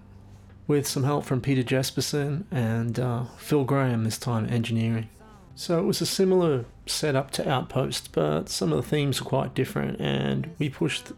with 0.68 0.86
some 0.86 1.03
help 1.03 1.24
from 1.24 1.41
Peter 1.41 1.64
Jesperson 1.64 2.45
and 2.53 3.01
uh, 3.01 3.24
Phil 3.36 3.64
Graham, 3.64 4.05
this 4.05 4.16
time 4.16 4.49
engineering. 4.49 5.09
So 5.57 5.80
it 5.80 5.86
was 5.86 6.01
a 6.01 6.07
similar 6.07 6.66
setup 6.86 7.32
to 7.32 7.51
Outpost, 7.51 8.12
but 8.12 8.49
some 8.49 8.72
of 8.72 8.76
the 8.76 8.88
themes 8.88 9.20
were 9.20 9.28
quite 9.28 9.57
different, 9.57 10.01
and 10.01 10.55
we 10.57 10.68
pushed 10.68 11.11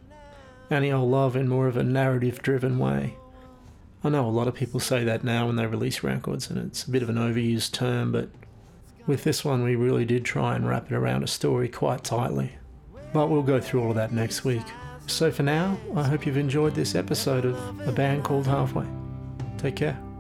Any 0.71 0.91
Old 0.91 1.11
Love 1.11 1.37
in 1.37 1.47
more 1.47 1.67
of 1.67 1.77
a 1.77 1.83
narrative 1.83 2.41
driven 2.41 2.79
way. 2.79 3.17
I 4.05 4.09
know 4.09 4.27
a 4.27 4.31
lot 4.31 4.49
of 4.49 4.55
people 4.55 4.81
say 4.81 5.05
that 5.05 5.23
now 5.23 5.47
when 5.47 5.57
they 5.57 5.67
release 5.67 6.03
records, 6.03 6.51
and 6.51 6.59
it's 6.59 6.85
a 6.85 6.91
bit 6.91 7.03
of 7.03 7.09
an 7.09 7.17
overused 7.17 7.73
term, 7.73 8.11
but 8.11 8.29
with 9.07 9.25
this 9.25 9.45
one, 9.45 9.63
we 9.63 9.77
really 9.77 10.05
did 10.05 10.25
try 10.25 10.57
and 10.57 10.69
wrap 10.69 10.91
it 10.91 10.95
around 10.95 11.23
a 11.23 11.29
story 11.29 11.69
quite 11.69 12.03
tightly. 12.03 12.53
But 13.13 13.29
we'll 13.29 13.43
go 13.43 13.61
through 13.61 13.83
all 13.83 13.91
of 13.91 13.97
that 13.97 14.13
next 14.13 14.45
week. 14.45 14.63
So 15.07 15.31
for 15.31 15.43
now, 15.43 15.77
I 15.95 16.05
hope 16.05 16.27
you've 16.27 16.37
enjoyed 16.37 16.75
this 16.75 16.95
episode 16.95 17.45
of 17.45 17.89
A 17.89 17.93
Band 17.93 18.25
Called 18.25 18.47
Halfway. 18.47 18.87
Take 19.59 19.77
care. 19.77 20.12